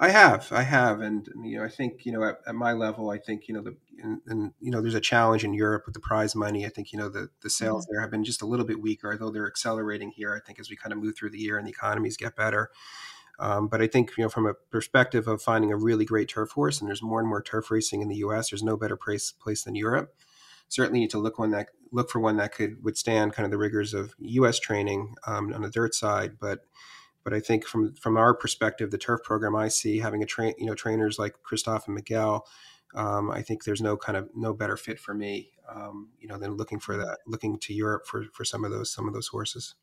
I 0.00 0.10
have, 0.10 0.52
I 0.52 0.62
have, 0.62 1.00
and 1.00 1.28
you 1.42 1.58
know, 1.58 1.64
I 1.64 1.68
think 1.68 2.06
you 2.06 2.12
know, 2.12 2.22
at, 2.22 2.38
at 2.46 2.54
my 2.54 2.72
level, 2.72 3.10
I 3.10 3.18
think 3.18 3.48
you 3.48 3.54
know, 3.54 3.62
the 3.62 3.76
and, 4.00 4.20
and, 4.28 4.52
you 4.60 4.70
know, 4.70 4.80
there's 4.80 4.94
a 4.94 5.00
challenge 5.00 5.42
in 5.42 5.52
Europe 5.52 5.82
with 5.86 5.94
the 5.94 6.00
prize 6.00 6.36
money. 6.36 6.64
I 6.64 6.68
think 6.68 6.92
you 6.92 7.00
know 7.00 7.08
the 7.08 7.30
the 7.42 7.50
sales 7.50 7.84
mm-hmm. 7.84 7.94
there 7.94 8.00
have 8.02 8.10
been 8.10 8.22
just 8.22 8.40
a 8.40 8.46
little 8.46 8.64
bit 8.64 8.80
weaker, 8.80 9.10
although 9.10 9.30
they're 9.30 9.48
accelerating 9.48 10.10
here. 10.10 10.32
I 10.36 10.46
think 10.46 10.60
as 10.60 10.70
we 10.70 10.76
kind 10.76 10.92
of 10.92 11.00
move 11.00 11.16
through 11.16 11.30
the 11.30 11.38
year 11.38 11.58
and 11.58 11.66
the 11.66 11.72
economies 11.72 12.16
get 12.16 12.36
better. 12.36 12.70
Um, 13.40 13.66
but 13.66 13.82
I 13.82 13.88
think 13.88 14.12
you 14.16 14.22
know 14.22 14.28
from 14.28 14.46
a 14.46 14.54
perspective 14.54 15.26
of 15.26 15.42
finding 15.42 15.72
a 15.72 15.76
really 15.76 16.04
great 16.04 16.28
turf 16.28 16.52
horse, 16.52 16.80
and 16.80 16.88
there's 16.88 17.02
more 17.02 17.18
and 17.18 17.28
more 17.28 17.42
turf 17.42 17.68
racing 17.68 18.00
in 18.00 18.08
the 18.08 18.16
U.S. 18.16 18.50
There's 18.50 18.62
no 18.62 18.76
better 18.76 18.96
place 18.96 19.32
place 19.32 19.64
than 19.64 19.74
Europe. 19.74 20.14
Certainly 20.68 21.00
need 21.00 21.10
to 21.10 21.18
look 21.18 21.38
one 21.38 21.50
that 21.52 21.68
look 21.90 22.10
for 22.10 22.20
one 22.20 22.36
that 22.36 22.54
could 22.54 22.82
withstand 22.84 23.32
kind 23.32 23.44
of 23.44 23.50
the 23.50 23.58
rigors 23.58 23.94
of 23.94 24.14
U.S. 24.18 24.58
training 24.58 25.14
um, 25.26 25.52
on 25.54 25.62
the 25.62 25.70
dirt 25.70 25.94
side, 25.94 26.38
but 26.38 26.60
but 27.24 27.34
I 27.34 27.40
think 27.40 27.66
from 27.66 27.94
from 27.94 28.16
our 28.16 28.34
perspective, 28.34 28.90
the 28.90 28.98
turf 28.98 29.22
program 29.22 29.54
I 29.54 29.68
see 29.68 29.98
having 29.98 30.22
a 30.22 30.26
train, 30.26 30.54
you 30.58 30.66
know, 30.66 30.74
trainers 30.74 31.18
like 31.18 31.42
Christophe 31.42 31.86
and 31.86 31.94
Miguel, 31.94 32.46
um, 32.94 33.30
I 33.30 33.42
think 33.42 33.64
there's 33.64 33.82
no 33.82 33.96
kind 33.96 34.16
of 34.16 34.30
no 34.34 34.54
better 34.54 34.76
fit 34.76 34.98
for 34.98 35.14
me, 35.14 35.50
um, 35.70 36.08
you 36.18 36.28
know, 36.28 36.38
than 36.38 36.56
looking 36.56 36.80
for 36.80 36.96
that, 36.96 37.18
looking 37.26 37.58
to 37.60 37.74
Europe 37.74 38.06
for 38.06 38.24
for 38.32 38.44
some 38.44 38.64
of 38.64 38.70
those 38.70 38.90
some 38.92 39.06
of 39.06 39.14
those 39.14 39.28
horses. 39.28 39.74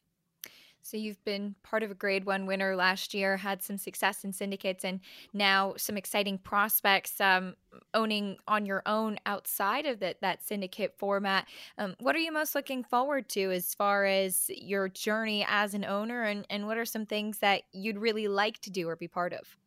So 0.86 0.98
you've 0.98 1.24
been 1.26 1.56
part 1.64 1.82
of 1.82 1.90
a 1.90 1.96
grade 1.96 2.26
one 2.26 2.46
winner 2.46 2.76
last 2.76 3.16
year, 3.16 3.38
had 3.38 3.64
some 3.64 3.80
success 3.80 4.24
in 4.24 4.32
syndicates, 4.32 4.86
and 4.86 5.00
now 5.34 5.74
some 5.78 5.98
exciting 5.98 6.38
prospects 6.38 7.20
um, 7.20 7.56
owning 7.96 8.38
on 8.48 8.68
your 8.68 8.84
own 8.86 9.18
outside 9.26 9.88
of 9.88 10.00
that 10.02 10.22
that 10.22 10.44
syndicate 10.44 10.94
format. 11.00 11.48
Um, 11.80 11.96
what 12.00 12.16
are 12.16 12.20
you 12.20 12.32
most 12.32 12.54
looking 12.54 12.84
forward 12.84 13.28
to 13.30 13.52
as 13.52 13.74
far 13.74 14.06
as 14.06 14.46
your 14.50 14.88
journey 14.88 15.44
as 15.50 15.74
an 15.74 15.86
owner, 15.86 16.22
and, 16.22 16.46
and 16.52 16.68
what 16.68 16.78
are 16.78 16.86
some 16.86 17.08
things 17.08 17.40
that 17.40 17.64
you'd 17.72 17.98
really 17.98 18.28
like 18.28 18.62
to 18.62 18.70
do 18.70 18.88
or 18.88 18.96
be 18.96 19.08
part 19.08 19.34
of? 19.34 19.58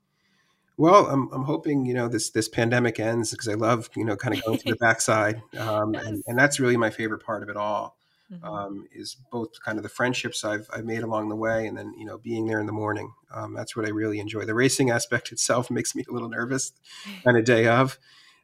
Well, 0.76 1.06
I'm, 1.06 1.28
I'm 1.32 1.42
hoping 1.42 1.84
you 1.84 1.94
know 1.94 2.06
this 2.06 2.30
this 2.30 2.48
pandemic 2.48 3.00
ends 3.00 3.32
because 3.32 3.48
I 3.48 3.54
love 3.54 3.90
you 3.96 4.04
know 4.04 4.14
kind 4.14 4.36
of 4.36 4.44
going 4.44 4.58
to 4.58 4.70
the 4.70 4.76
backside, 4.80 5.42
um, 5.58 5.94
yes. 5.94 6.06
and, 6.06 6.22
and 6.28 6.38
that's 6.38 6.60
really 6.60 6.76
my 6.76 6.90
favorite 6.90 7.24
part 7.24 7.42
of 7.42 7.48
it 7.48 7.56
all 7.56 7.97
mm-hmm. 8.32 8.44
um, 8.44 8.86
is 8.92 9.16
both 9.30 9.60
kind 9.62 9.78
of 9.78 9.82
the 9.82 9.88
friendships 9.88 10.44
I've, 10.44 10.68
I've 10.72 10.84
made 10.84 11.02
along 11.02 11.28
the 11.28 11.36
way 11.36 11.66
and 11.66 11.76
then, 11.76 11.94
you 11.96 12.04
know, 12.04 12.18
being 12.18 12.46
there 12.46 12.60
in 12.60 12.66
the 12.66 12.72
morning. 12.72 13.12
Um, 13.32 13.54
that's 13.54 13.76
what 13.76 13.86
I 13.86 13.90
really 13.90 14.20
enjoy. 14.20 14.44
The 14.44 14.54
racing 14.54 14.90
aspect 14.90 15.32
itself 15.32 15.70
makes 15.70 15.94
me 15.94 16.04
a 16.08 16.12
little 16.12 16.28
nervous 16.28 16.72
kind 17.24 17.36
of 17.36 17.44
day 17.44 17.66
of, 17.66 17.98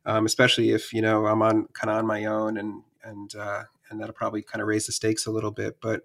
um, 0.07 0.27
especially 0.27 0.71
if, 0.71 0.93
you 0.93 1.03
know, 1.03 1.27
I'm 1.27 1.43
on 1.43 1.69
kind 1.73 1.91
of 1.91 1.97
on 1.97 2.07
my 2.07 2.25
own 2.25 2.57
and, 2.57 2.83
and, 3.03 3.35
uh, 3.35 3.65
and 3.91 4.01
that'll 4.01 4.15
probably 4.15 4.43
kind 4.43 4.63
of 4.63 4.69
raise 4.69 4.87
the 4.87 4.93
stakes 4.93 5.27
a 5.27 5.31
little 5.31 5.51
bit. 5.51 5.79
But, 5.81 6.05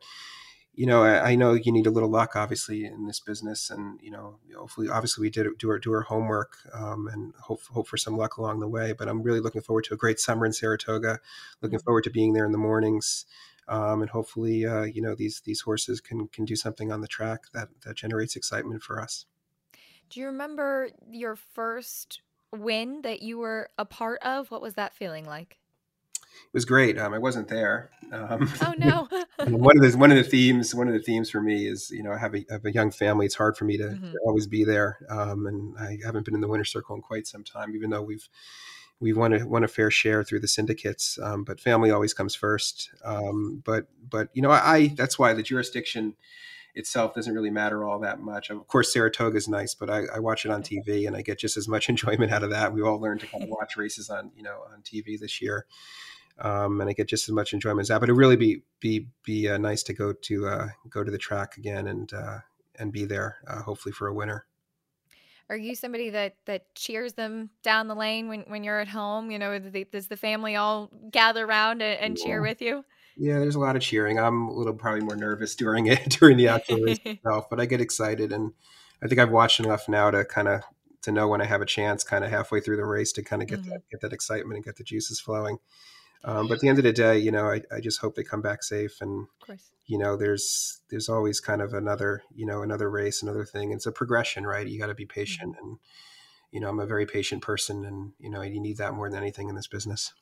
you 0.80 0.86
know, 0.86 1.04
I, 1.04 1.32
I, 1.32 1.36
know 1.36 1.56
you 1.56 1.74
need 1.74 1.88
a 1.88 1.92
little 1.92 2.08
luck, 2.08 2.38
obviously, 2.38 2.86
in 2.86 3.06
this 3.06 3.20
business, 3.20 3.70
and 3.70 4.00
you 4.02 4.12
know, 4.12 4.40
hopefully, 4.56 4.88
obviously, 4.88 5.24
we 5.24 5.30
did 5.30 5.46
do 5.58 5.70
our 5.72 5.78
do 5.78 5.92
our 5.92 6.04
homework 6.04 6.56
um, 6.74 7.10
and 7.12 7.34
hope 7.38 7.60
hope 7.64 7.86
for 7.86 7.98
some 7.98 8.16
luck 8.16 8.38
along 8.38 8.62
the 8.62 8.68
way. 8.70 8.94
But 8.94 9.10
I'm 9.10 9.22
really 9.22 9.42
looking 9.42 9.62
forward 9.62 9.84
to 9.86 9.94
a 9.94 9.98
great 9.98 10.22
summer 10.22 10.46
in 10.46 10.54
Saratoga. 10.54 11.20
Looking 11.62 11.80
mm-hmm. 11.80 11.84
forward 11.84 12.06
to 12.06 12.10
being 12.10 12.32
there 12.32 12.46
in 12.46 12.54
the 12.54 12.58
mornings, 12.58 13.26
um, 13.70 14.02
and 14.02 14.10
hopefully, 14.10 14.66
uh, 14.66 14.84
you 14.84 15.02
know, 15.02 15.16
these 15.16 15.42
these 15.46 15.62
horses 15.62 16.02
can 16.02 16.28
can 16.28 16.46
do 16.46 16.56
something 16.56 16.92
on 16.92 17.02
the 17.02 17.08
track 17.08 17.44
that 17.54 17.70
that 17.86 17.96
generates 17.96 18.36
excitement 18.36 18.82
for 18.82 19.00
us. 19.00 19.26
Do 20.10 20.20
you 20.20 20.26
remember 20.26 20.90
your 21.12 21.36
first 21.36 22.22
win 22.52 23.04
that 23.04 23.22
you 23.22 23.38
were 23.38 23.70
a 23.78 23.86
part 23.86 24.22
of? 24.24 24.50
What 24.50 24.62
was 24.62 24.74
that 24.74 24.96
feeling 24.96 25.26
like? 25.26 25.60
It 26.46 26.54
was 26.54 26.66
great. 26.66 26.98
Um, 26.98 27.14
I 27.14 27.20
wasn't 27.20 27.48
there. 27.48 27.92
Um, 28.12 28.52
oh 28.62 28.74
no! 28.78 29.08
one 29.46 29.78
of 29.78 29.92
the 29.92 29.98
one 29.98 30.12
of 30.12 30.18
the 30.18 30.24
themes 30.24 30.74
one 30.74 30.88
of 30.88 30.94
the 30.94 31.02
themes 31.02 31.30
for 31.30 31.42
me 31.42 31.68
is 31.68 31.92
you 31.92 32.02
know 32.02 32.12
I 32.12 32.18
have 32.18 32.34
a, 32.36 32.46
have 32.50 32.66
a 32.66 32.74
young 32.74 32.90
family. 32.90 33.28
It's 33.28 33.36
hard 33.36 33.56
for 33.56 33.66
me 33.66 33.78
to, 33.78 33.84
mm-hmm. 33.84 34.12
to 34.12 34.18
always 34.26 34.48
be 34.48 34.64
there, 34.64 34.98
um, 35.10 35.46
and 35.46 35.76
I 35.78 36.00
haven't 36.04 36.26
been 36.26 36.34
in 36.36 36.42
the 36.42 36.48
winner's 36.48 36.72
circle 36.72 36.96
in 36.96 37.02
quite 37.02 37.28
some 37.28 37.44
time. 37.44 37.76
Even 37.76 37.92
though 37.92 38.02
we've 38.02 38.28
we 39.00 39.14
want 39.14 39.34
a, 39.34 39.46
won 39.46 39.64
a 39.64 39.68
fair 39.68 39.90
share 39.90 40.24
through 40.24 40.42
the 40.42 40.48
syndicates, 40.48 41.18
um, 41.22 41.44
but 41.44 41.60
family 41.60 41.92
always 41.92 42.14
comes 42.14 42.36
first. 42.36 42.90
Um, 43.04 43.62
but 43.66 43.88
but 44.08 44.30
you 44.34 44.42
know, 44.42 44.52
I, 44.52 44.76
I, 44.76 44.88
that's 44.96 45.18
why 45.18 45.34
the 45.34 45.44
jurisdiction 45.44 46.16
itself 46.76 47.14
doesn't 47.14 47.34
really 47.34 47.50
matter 47.50 47.84
all 47.84 48.00
that 48.00 48.20
much. 48.20 48.50
Of 48.50 48.68
course, 48.68 48.94
Saratoga 48.94 49.38
is 49.38 49.48
nice, 49.48 49.74
but 49.74 49.90
I, 49.90 50.04
I, 50.16 50.20
watch 50.20 50.46
it 50.46 50.52
on 50.52 50.62
TV 50.62 51.08
and 51.08 51.16
I 51.16 51.22
get 51.22 51.40
just 51.40 51.58
as 51.58 51.68
much 51.68 51.90
enjoyment 51.90 52.32
out 52.32 52.44
of 52.44 52.50
that. 52.52 52.74
We 52.74 52.82
all 52.82 53.00
learned 53.00 53.22
to 53.22 53.28
kind 53.28 53.44
of 53.44 53.50
watch 53.60 53.78
races 53.78 54.10
on 54.10 54.32
you 54.36 54.44
know 54.44 54.64
on 54.72 54.82
TV 54.82 55.18
this 55.18 55.42
year, 55.42 55.66
um, 56.40 56.82
and 56.82 56.90
I 56.90 56.94
get 56.94 57.08
just 57.08 57.30
as 57.30 57.34
much 57.34 57.54
enjoyment 57.54 57.82
as 57.82 57.88
that. 57.88 58.02
But 58.02 58.10
it 58.10 58.14
really 58.14 58.38
be 58.38 58.64
be 58.82 59.08
be 59.24 59.48
uh, 59.48 59.58
nice 59.58 59.84
to 59.84 59.94
go 59.94 60.12
to 60.14 60.48
uh, 60.48 60.68
go 60.90 61.04
to 61.04 61.12
the 61.12 61.18
track 61.18 61.58
again 61.58 61.88
and 61.88 62.12
uh, 62.14 62.40
and 62.78 62.92
be 62.92 63.06
there, 63.06 63.38
uh, 63.48 63.62
hopefully 63.62 63.94
for 63.94 64.08
a 64.08 64.14
winner 64.14 64.46
are 65.50 65.58
you 65.58 65.76
somebody 65.76 66.10
that 66.12 66.36
that 66.46 66.74
cheers 66.76 67.14
them 67.14 67.50
down 67.64 67.88
the 67.88 67.96
lane 67.96 68.28
when 68.28 68.42
when 68.48 68.64
you're 68.64 68.80
at 68.80 68.88
home 68.88 69.32
you 69.32 69.40
know 69.40 69.58
does 69.92 70.08
the 70.08 70.18
family 70.18 70.56
all 70.56 70.90
gather 71.12 71.46
around 71.46 71.82
and, 71.82 72.00
and 72.00 72.18
yeah. 72.18 72.26
cheer 72.26 72.42
with 72.42 72.62
you 72.62 72.84
yeah 73.18 73.40
there's 73.40 73.56
a 73.56 73.60
lot 73.60 73.76
of 73.76 73.82
cheering 73.82 74.20
i'm 74.20 74.48
a 74.48 74.54
little 74.54 74.74
probably 74.74 75.02
more 75.02 75.16
nervous 75.16 75.56
during 75.56 75.88
it 75.88 76.04
during 76.20 76.38
the 76.38 76.48
actual 76.48 76.78
race 76.78 77.00
itself 77.04 77.50
but 77.50 77.60
i 77.60 77.66
get 77.66 77.82
excited 77.82 78.32
and 78.32 78.52
i 79.04 79.08
think 79.08 79.20
i've 79.20 79.32
watched 79.32 79.60
enough 79.60 79.90
now 79.90 80.12
to 80.12 80.24
kind 80.26 80.48
of 80.48 80.62
to 81.02 81.12
know 81.12 81.28
when 81.28 81.42
i 81.42 81.46
have 81.46 81.62
a 81.62 81.66
chance 81.66 82.04
kind 82.04 82.24
of 82.24 82.30
halfway 82.30 82.60
through 82.60 82.78
the 82.78 82.86
race 82.86 83.12
to 83.12 83.24
kind 83.24 83.42
of 83.42 83.48
get 83.48 83.60
mm-hmm. 83.62 83.70
that 83.72 83.90
get 83.90 84.02
that 84.02 84.14
excitement 84.14 84.56
and 84.56 84.66
get 84.66 84.76
the 84.76 84.84
juices 84.84 85.20
flowing 85.20 85.58
um, 86.24 86.48
but 86.48 86.56
at 86.56 86.60
the 86.60 86.68
end 86.68 86.78
of 86.80 86.84
the 86.84 86.94
day, 86.94 87.18
you 87.18 87.32
know, 87.32 87.46
I, 87.46 87.62
I 87.72 87.80
just 87.80 88.00
hope 88.00 88.16
they 88.16 88.24
come 88.24 88.42
back 88.42 88.64
safe. 88.64 89.02
And 89.02 89.28
you 89.86 89.98
know, 89.98 90.18
there's 90.18 90.82
there's 90.90 91.10
always 91.10 91.40
kind 91.40 91.62
of 91.62 91.74
another 91.74 92.24
you 92.36 92.46
know 92.46 92.62
another 92.62 92.90
race, 92.90 93.24
another 93.24 93.46
thing. 93.46 93.72
It's 93.72 93.86
a 93.86 93.92
progression, 93.92 94.46
right? 94.46 94.68
You 94.68 94.80
got 94.80 94.88
to 94.88 94.96
be 94.96 95.06
patient, 95.06 95.56
mm-hmm. 95.56 95.66
and 95.66 95.78
you 96.52 96.60
know, 96.60 96.70
I'm 96.70 96.80
a 96.80 96.86
very 96.86 97.06
patient 97.06 97.42
person, 97.42 97.86
and 97.86 98.12
you 98.20 98.30
know, 98.30 98.42
you 98.42 98.60
need 98.60 98.78
that 98.78 98.94
more 98.94 99.10
than 99.10 99.20
anything 99.20 99.50
in 99.50 99.56
this 99.56 99.68
business. 99.68 100.14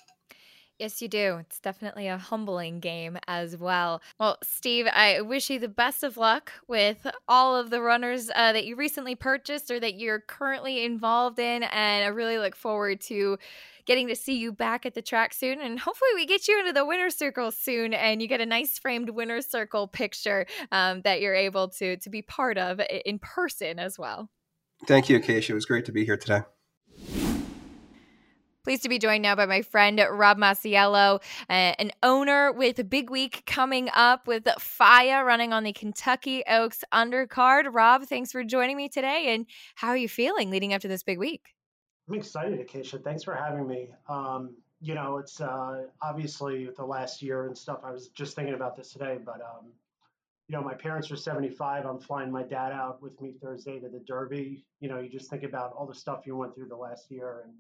Yes, 0.80 1.02
you 1.02 1.08
do. 1.08 1.38
It's 1.40 1.60
definitely 1.60 2.08
a 2.08 2.20
humbling 2.20 2.80
game 2.80 3.18
as 3.28 3.58
well. 3.58 4.00
Well, 4.20 4.38
Steve, 4.44 4.86
I 4.94 5.22
wish 5.22 5.50
you 5.50 5.58
the 5.58 5.68
best 5.68 6.04
of 6.04 6.18
luck 6.18 6.52
with 6.68 7.08
all 7.28 7.56
of 7.56 7.72
the 7.72 7.82
runners 7.82 8.30
uh, 8.36 8.54
that 8.54 8.66
you 8.66 8.76
recently 8.76 9.16
purchased 9.16 9.72
or 9.72 9.80
that 9.80 9.96
you're 9.96 10.20
currently 10.20 10.86
involved 10.86 11.40
in. 11.40 11.64
And 11.64 12.04
I 12.04 12.08
really 12.08 12.38
look 12.38 12.56
forward 12.56 13.02
to 13.02 13.40
getting 13.86 14.08
to 14.10 14.16
see 14.16 14.38
you 14.38 14.52
back 14.52 14.86
at 14.86 14.94
the 14.94 15.02
track 15.02 15.34
soon. 15.34 15.60
And 15.62 15.80
hopefully, 15.80 16.12
we 16.14 16.28
get 16.28 16.48
you 16.48 16.60
into 16.60 16.74
the 16.74 16.86
winner's 16.86 17.16
circle 17.16 17.52
soon 17.52 17.96
and 17.96 18.22
you 18.22 18.28
get 18.28 18.42
a 18.42 18.46
nice 18.46 18.78
framed 18.78 19.10
winner's 19.10 19.48
circle 19.48 19.88
picture 19.88 20.46
um, 20.72 21.02
that 21.02 21.22
you're 21.22 21.34
able 21.34 21.70
to, 21.70 21.98
to 21.98 22.10
be 22.12 22.22
part 22.22 22.60
of 22.60 22.80
in 23.04 23.18
person 23.18 23.80
as 23.80 23.98
well. 23.98 24.30
Thank 24.86 25.10
you, 25.10 25.18
Acacia. 25.18 25.54
It 25.54 25.56
was 25.56 25.66
great 25.66 25.86
to 25.86 25.92
be 25.92 26.06
here 26.06 26.18
today. 26.18 26.42
Pleased 28.68 28.84
to 28.84 28.90
be 28.90 29.00
joined 29.00 29.22
now 29.22 29.34
by 29.34 29.46
my 29.46 29.62
friend 29.62 30.06
Rob 30.12 30.38
Masiello, 30.38 31.22
uh, 31.50 31.54
an 31.54 31.90
owner 32.04 32.52
with 32.52 32.78
a 32.80 32.84
big 32.84 33.10
week 33.10 33.44
coming 33.46 33.90
up 33.96 34.28
with 34.28 34.46
FIA 34.60 35.24
running 35.24 35.54
on 35.54 35.64
the 35.64 35.72
Kentucky 35.72 36.44
Oaks 36.50 36.84
undercard. 36.94 37.74
Rob, 37.74 38.04
thanks 38.04 38.30
for 38.30 38.44
joining 38.44 38.76
me 38.76 38.90
today. 38.90 39.34
And 39.34 39.46
how 39.76 39.88
are 39.88 39.96
you 39.96 40.10
feeling 40.10 40.50
leading 40.50 40.74
up 40.74 40.82
to 40.82 40.90
this 40.90 41.02
big 41.02 41.18
week? 41.18 41.56
I'm 42.10 42.16
excited, 42.16 42.60
Acacia. 42.60 43.00
Thanks 43.00 43.24
for 43.24 43.34
having 43.34 43.66
me. 43.70 43.92
Um, 44.10 44.58
you 44.82 44.96
know, 44.96 45.18
it's 45.18 45.40
uh, 45.40 45.84
obviously 46.02 46.70
the 46.76 46.84
last 46.84 47.22
year 47.22 47.46
and 47.46 47.58
stuff. 47.58 47.80
I 47.86 47.92
was 47.92 48.10
just 48.10 48.36
thinking 48.36 48.54
about 48.54 48.76
this 48.76 48.92
today, 48.92 49.18
but 49.26 49.40
um, 49.40 49.72
you 50.50 50.58
know, 50.58 50.62
my 50.62 50.74
parents 50.74 51.10
are 51.10 51.16
75. 51.16 51.86
I'm 51.86 52.00
flying 52.02 52.34
my 52.34 52.44
dad 52.44 52.74
out 52.74 53.02
with 53.02 53.22
me 53.22 53.36
Thursday 53.42 53.80
to 53.80 53.88
the 53.88 54.04
Derby. 54.06 54.66
You 54.82 54.90
know, 54.90 55.00
you 55.00 55.08
just 55.08 55.30
think 55.30 55.44
about 55.44 55.72
all 55.72 55.88
the 55.88 55.96
stuff 55.96 56.24
you 56.26 56.36
went 56.36 56.54
through 56.54 56.68
the 56.68 56.76
last 56.76 57.10
year 57.10 57.44
and 57.46 57.54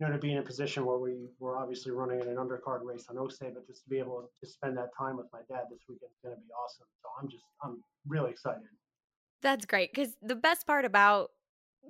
you 0.00 0.06
know, 0.06 0.12
to 0.12 0.18
be 0.18 0.32
in 0.32 0.38
a 0.38 0.42
position 0.42 0.86
where 0.86 0.96
we 0.96 1.28
were 1.38 1.58
obviously 1.58 1.92
running 1.92 2.20
in 2.20 2.28
an 2.28 2.36
undercard 2.36 2.82
race 2.82 3.04
on 3.10 3.18
Oaks 3.18 3.36
Day, 3.36 3.50
but 3.52 3.66
just 3.66 3.84
to 3.84 3.90
be 3.90 3.98
able 3.98 4.30
to 4.42 4.48
spend 4.48 4.76
that 4.78 4.88
time 4.98 5.18
with 5.18 5.26
my 5.30 5.40
dad 5.48 5.64
this 5.70 5.80
weekend 5.88 6.10
is 6.10 6.18
going 6.24 6.34
to 6.34 6.40
be 6.40 6.48
awesome. 6.52 6.86
So 7.02 7.08
I'm 7.20 7.28
just, 7.28 7.44
I'm 7.62 7.82
really 8.08 8.30
excited. 8.30 8.62
That's 9.42 9.66
great 9.66 9.92
because 9.92 10.16
the 10.22 10.34
best 10.34 10.66
part 10.66 10.86
about 10.86 11.32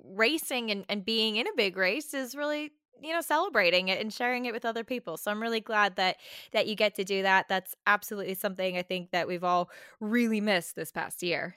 racing 0.03 0.71
and, 0.71 0.83
and 0.89 1.05
being 1.05 1.37
in 1.37 1.47
a 1.47 1.51
big 1.55 1.77
race 1.77 2.13
is 2.13 2.35
really 2.35 2.71
you 3.01 3.13
know 3.13 3.21
celebrating 3.21 3.87
it 3.87 3.99
and 3.99 4.13
sharing 4.13 4.45
it 4.45 4.53
with 4.53 4.63
other 4.63 4.83
people 4.83 5.17
so 5.17 5.29
i'm 5.29 5.41
really 5.41 5.59
glad 5.59 5.95
that 5.97 6.17
that 6.53 6.65
you 6.67 6.75
get 6.75 6.95
to 6.95 7.03
do 7.03 7.23
that 7.23 7.47
that's 7.49 7.75
absolutely 7.87 8.33
something 8.33 8.77
i 8.77 8.81
think 8.81 9.11
that 9.11 9.27
we've 9.27 9.43
all 9.43 9.69
really 9.99 10.39
missed 10.39 10.75
this 10.75 10.91
past 10.91 11.21
year 11.21 11.55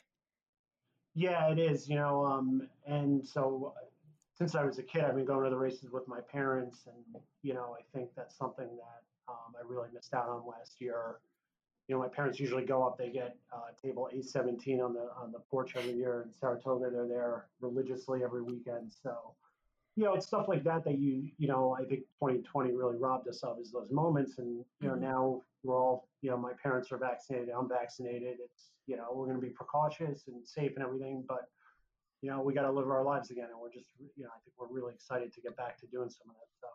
yeah 1.15 1.49
it 1.51 1.59
is 1.59 1.89
you 1.89 1.95
know 1.95 2.25
um 2.25 2.67
and 2.87 3.25
so 3.25 3.73
since 4.37 4.55
I 4.55 4.65
was 4.65 4.79
a 4.79 4.83
kid, 4.83 5.03
I've 5.03 5.15
been 5.15 5.25
going 5.25 5.45
to 5.45 5.51
the 5.51 5.57
races 5.57 5.91
with 5.91 6.09
my 6.09 6.21
parents, 6.21 6.87
and 6.87 7.23
you 7.43 7.55
know, 7.55 7.77
I 7.79 7.83
think 7.97 8.11
that's 8.17 8.37
something 8.37 8.67
that 8.67 9.03
um, 9.29 9.55
I 9.57 9.67
really 9.67 9.89
missed 9.95 10.13
out 10.13 10.29
on 10.29 10.43
last 10.47 10.81
year. 10.81 11.21
You 11.87 11.95
know, 11.95 12.01
my 12.01 12.09
parents 12.09 12.41
usually 12.41 12.65
go 12.65 12.83
up; 12.83 12.99
they 12.99 13.11
get 13.11 13.37
uh, 13.53 13.71
table 13.81 14.09
A17 14.13 14.85
on 14.85 14.95
the 14.95 15.09
on 15.17 15.31
the 15.33 15.39
porch 15.51 15.77
every 15.77 15.93
year 15.93 16.23
in 16.27 16.33
Saratoga. 16.33 16.91
They're 16.91 17.07
there 17.07 17.47
religiously 17.61 18.25
every 18.25 18.43
weekend. 18.43 18.93
So, 19.03 19.35
you 19.95 20.05
know, 20.05 20.15
it's 20.15 20.27
stuff 20.27 20.49
like 20.49 20.65
that 20.65 20.85
that 20.85 20.99
you 20.99 21.31
you 21.39 21.47
know, 21.47 21.77
I 21.79 21.85
think 21.85 22.01
2020 22.21 22.73
really 22.73 22.97
robbed 22.97 23.29
us 23.29 23.45
of 23.45 23.61
is 23.61 23.71
those 23.71 23.93
moments. 23.93 24.39
And 24.39 24.65
you 24.81 24.89
know, 24.89 24.95
mm-hmm. 24.95 25.05
now 25.05 25.43
we're 25.63 25.79
all 25.79 26.09
you 26.23 26.31
know, 26.31 26.37
my 26.37 26.53
parents 26.61 26.91
are 26.91 26.99
vaccinated, 26.99 27.51
I'm 27.51 27.69
vaccinated. 27.69 28.39
It's 28.43 28.71
you 28.87 28.97
know, 28.97 29.07
we're 29.13 29.27
going 29.27 29.41
to 29.41 29.47
be 29.47 29.53
precautious 29.53 30.27
and 30.27 30.47
safe 30.47 30.73
and 30.75 30.85
everything, 30.85 31.25
but 31.29 31.49
you 32.25 32.31
know, 32.31 32.41
we 32.41 32.55
got 32.55 32.63
to 32.63 32.71
live 32.71 32.89
our 32.91 33.05
lives 33.05 33.31
again. 33.31 33.49
And 33.51 33.61
we're 33.61 33.71
just, 33.71 33.91
you 34.17 34.25
know, 34.25 34.31
I 34.31 34.41
think 34.43 34.55
we're 34.59 34.75
really 34.75 34.95
excited 34.95 35.31
to 35.35 35.43
get 35.43 35.55
back 35.59 35.79
to 35.81 35.87
doing 35.89 36.09
some 36.09 36.31
of 36.31 36.37
that 36.37 36.49
stuff. 36.57 36.71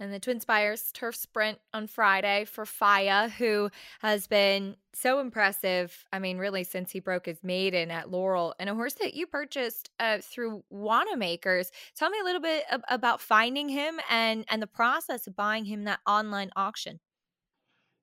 and 0.00 0.12
the 0.12 0.18
Twin 0.18 0.40
Spires 0.40 0.90
Turf 0.92 1.14
Sprint 1.14 1.60
on 1.72 1.86
Friday 1.86 2.44
for 2.44 2.64
Faya, 2.64 3.30
who 3.30 3.70
has 4.00 4.26
been 4.26 4.74
so 4.92 5.20
impressive. 5.20 6.04
I 6.12 6.18
mean, 6.18 6.38
really, 6.38 6.64
since 6.64 6.90
he 6.90 6.98
broke 6.98 7.26
his 7.26 7.44
maiden 7.44 7.92
at 7.92 8.10
Laurel, 8.10 8.56
and 8.58 8.68
a 8.68 8.74
horse 8.74 8.94
that 8.94 9.14
you 9.14 9.28
purchased 9.28 9.90
uh, 10.00 10.18
through 10.20 10.64
Wanamakers. 10.68 11.70
Tell 11.94 12.10
me 12.10 12.18
a 12.20 12.24
little 12.24 12.42
bit 12.42 12.64
ab- 12.72 12.82
about 12.88 13.20
finding 13.20 13.68
him 13.68 14.00
and 14.10 14.44
and 14.48 14.60
the 14.60 14.66
process 14.66 15.28
of 15.28 15.36
buying 15.36 15.64
him 15.64 15.84
that 15.84 16.00
online 16.08 16.50
auction. 16.56 16.98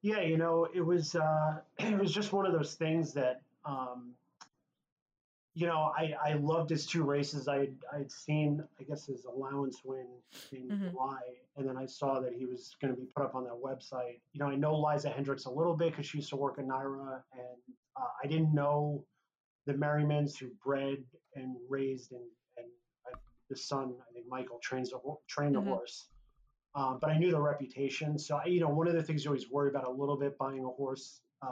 Yeah, 0.01 0.21
you 0.21 0.37
know, 0.37 0.69
it 0.73 0.81
was 0.81 1.13
uh, 1.13 1.57
it 1.79 1.99
was 1.99 2.13
just 2.13 2.31
one 2.31 2.45
of 2.45 2.53
those 2.53 2.75
things 2.75 3.11
that 3.15 3.41
um, 3.65 4.13
you 5.53 5.67
know, 5.67 5.91
I, 5.97 6.13
I 6.23 6.33
loved 6.33 6.69
his 6.69 6.85
two 6.85 7.03
races. 7.03 7.47
I 7.47 7.67
I'd 7.93 8.11
seen, 8.11 8.63
I 8.79 8.83
guess, 8.83 9.05
his 9.05 9.25
allowance 9.25 9.81
win 9.83 10.07
in 10.51 10.69
mm-hmm. 10.69 10.89
July, 10.89 11.19
and 11.57 11.67
then 11.67 11.77
I 11.77 11.85
saw 11.85 12.21
that 12.21 12.33
he 12.33 12.45
was 12.45 12.75
going 12.81 12.93
to 12.93 12.99
be 12.99 13.07
put 13.13 13.25
up 13.25 13.35
on 13.35 13.43
that 13.43 13.59
website. 13.61 14.19
You 14.31 14.39
know, 14.39 14.47
I 14.47 14.55
know 14.55 14.79
Liza 14.79 15.09
Hendriks 15.09 15.47
a 15.47 15.51
little 15.51 15.75
bit 15.75 15.91
because 15.91 16.05
she 16.05 16.19
used 16.19 16.29
to 16.29 16.37
work 16.37 16.57
at 16.57 16.65
NYRA, 16.65 17.21
and 17.33 17.75
uh, 17.97 18.07
I 18.23 18.27
didn't 18.27 18.53
know 18.53 19.03
the 19.65 19.73
Merrymans 19.73 20.37
who 20.37 20.47
bred 20.63 21.03
and 21.35 21.55
raised 21.69 22.11
and 22.13 22.21
and 22.57 22.67
I, 23.07 23.17
the 23.49 23.57
son, 23.57 23.93
I 24.09 24.13
think 24.13 24.27
Michael 24.29 24.59
trains 24.63 24.93
a 24.93 24.97
trained 25.27 25.55
mm-hmm. 25.55 25.67
a 25.67 25.75
horse. 25.75 26.07
Um, 26.73 26.99
but 27.01 27.09
I 27.09 27.17
knew 27.17 27.31
the 27.31 27.41
reputation. 27.41 28.17
So, 28.17 28.37
I, 28.37 28.45
you 28.45 28.61
know, 28.61 28.69
one 28.69 28.87
of 28.87 28.93
the 28.93 29.03
things 29.03 29.25
you 29.25 29.29
always 29.31 29.51
worry 29.51 29.67
about 29.69 29.87
a 29.87 29.91
little 29.91 30.17
bit 30.17 30.37
buying 30.37 30.63
a 30.63 30.69
horse 30.69 31.19
uh, 31.41 31.51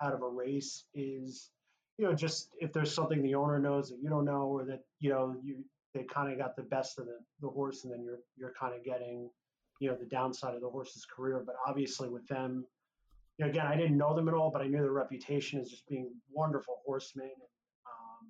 out 0.00 0.12
of 0.12 0.22
a 0.22 0.28
race 0.28 0.84
is 0.94 1.50
you 1.98 2.06
know, 2.06 2.14
just 2.14 2.48
if 2.60 2.72
there's 2.72 2.94
something 2.94 3.22
the 3.22 3.34
owner 3.34 3.58
knows 3.58 3.90
that 3.90 3.98
you 4.02 4.08
don't 4.08 4.24
know, 4.24 4.46
or 4.46 4.64
that 4.64 4.80
you 5.00 5.10
know 5.10 5.36
you 5.42 5.64
they 5.94 6.04
kind 6.04 6.32
of 6.32 6.38
got 6.38 6.56
the 6.56 6.62
best 6.62 6.98
of 6.98 7.06
the, 7.06 7.18
the 7.40 7.48
horse, 7.48 7.84
and 7.84 7.92
then 7.92 8.02
you're 8.02 8.20
you're 8.36 8.54
kind 8.58 8.74
of 8.74 8.84
getting, 8.84 9.28
you 9.80 9.88
know, 9.88 9.96
the 9.96 10.06
downside 10.06 10.54
of 10.54 10.60
the 10.60 10.68
horse's 10.68 11.04
career. 11.04 11.42
But 11.44 11.56
obviously, 11.66 12.08
with 12.08 12.26
them, 12.28 12.64
you 13.38 13.44
know, 13.44 13.50
again, 13.50 13.66
I 13.66 13.76
didn't 13.76 13.98
know 13.98 14.14
them 14.14 14.28
at 14.28 14.34
all, 14.34 14.50
but 14.50 14.62
I 14.62 14.66
knew 14.66 14.80
their 14.80 14.92
reputation 14.92 15.60
as 15.60 15.70
just 15.70 15.86
being 15.88 16.10
wonderful 16.30 16.80
horsemen. 16.86 17.30
Um, 17.86 18.28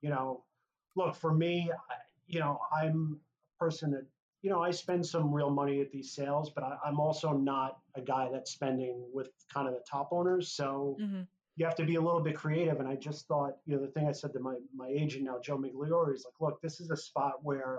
you 0.00 0.10
know, 0.10 0.44
look 0.96 1.14
for 1.14 1.32
me, 1.32 1.70
I, 1.72 1.94
you 2.26 2.40
know, 2.40 2.58
I'm 2.74 3.20
a 3.58 3.64
person 3.64 3.90
that 3.90 4.06
you 4.40 4.50
know 4.50 4.62
I 4.62 4.70
spend 4.70 5.04
some 5.04 5.32
real 5.32 5.50
money 5.50 5.82
at 5.82 5.90
these 5.92 6.12
sales, 6.12 6.50
but 6.54 6.64
I, 6.64 6.88
am 6.88 7.00
also 7.00 7.32
not 7.32 7.78
a 7.96 8.00
guy 8.00 8.30
that's 8.32 8.50
spending 8.50 9.04
with 9.12 9.28
kind 9.52 9.68
of 9.68 9.74
the 9.74 9.84
top 9.88 10.08
owners. 10.10 10.50
So. 10.50 10.96
Mm-hmm 11.00 11.22
you 11.56 11.64
have 11.64 11.76
to 11.76 11.84
be 11.84 11.94
a 11.94 12.00
little 12.00 12.20
bit 12.20 12.34
creative. 12.34 12.80
And 12.80 12.88
I 12.88 12.96
just 12.96 13.26
thought, 13.28 13.56
you 13.64 13.76
know, 13.76 13.82
the 13.82 13.92
thing 13.92 14.08
I 14.08 14.12
said 14.12 14.32
to 14.32 14.40
my 14.40 14.56
my 14.74 14.88
agent 14.88 15.24
now, 15.24 15.38
Joe 15.42 15.58
Migliore, 15.58 16.14
is 16.14 16.24
like, 16.24 16.40
look, 16.40 16.60
this 16.60 16.80
is 16.80 16.90
a 16.90 16.96
spot 16.96 17.34
where 17.42 17.78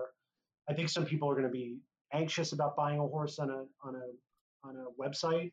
I 0.70 0.74
think 0.74 0.90
some 0.90 1.06
people 1.06 1.30
are 1.30 1.34
going 1.34 1.46
to 1.46 1.52
be 1.52 1.78
anxious 2.14 2.54
about 2.54 2.76
buying 2.76 3.00
a 3.00 3.08
horse 3.08 3.40
on 3.40 3.50
a 3.50 3.66
on 3.84 3.96
a 3.96 4.68
on 4.68 4.78
a 4.78 5.02
website. 5.02 5.52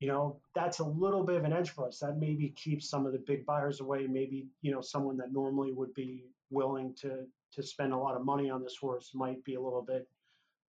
You 0.00 0.08
know, 0.08 0.40
that's 0.54 0.80
a 0.80 0.84
little 0.84 1.22
bit 1.22 1.36
of 1.36 1.44
an 1.44 1.52
edge 1.52 1.70
for 1.70 1.86
us. 1.86 2.00
That 2.00 2.18
maybe 2.18 2.50
keeps 2.56 2.88
some 2.90 3.06
of 3.06 3.12
the 3.12 3.22
big 3.26 3.46
buyers 3.46 3.80
away. 3.80 4.06
Maybe 4.06 4.48
you 4.62 4.72
know 4.72 4.80
someone 4.80 5.16
that 5.18 5.32
normally 5.32 5.72
would 5.72 5.94
be 5.94 6.24
willing 6.50 6.94
to 7.00 7.26
to 7.52 7.62
spend 7.62 7.92
a 7.92 7.96
lot 7.96 8.16
of 8.16 8.24
money 8.24 8.50
on 8.50 8.62
this 8.62 8.76
horse 8.76 9.12
might 9.14 9.42
be 9.44 9.54
a 9.54 9.60
little 9.60 9.82
bit 9.82 10.08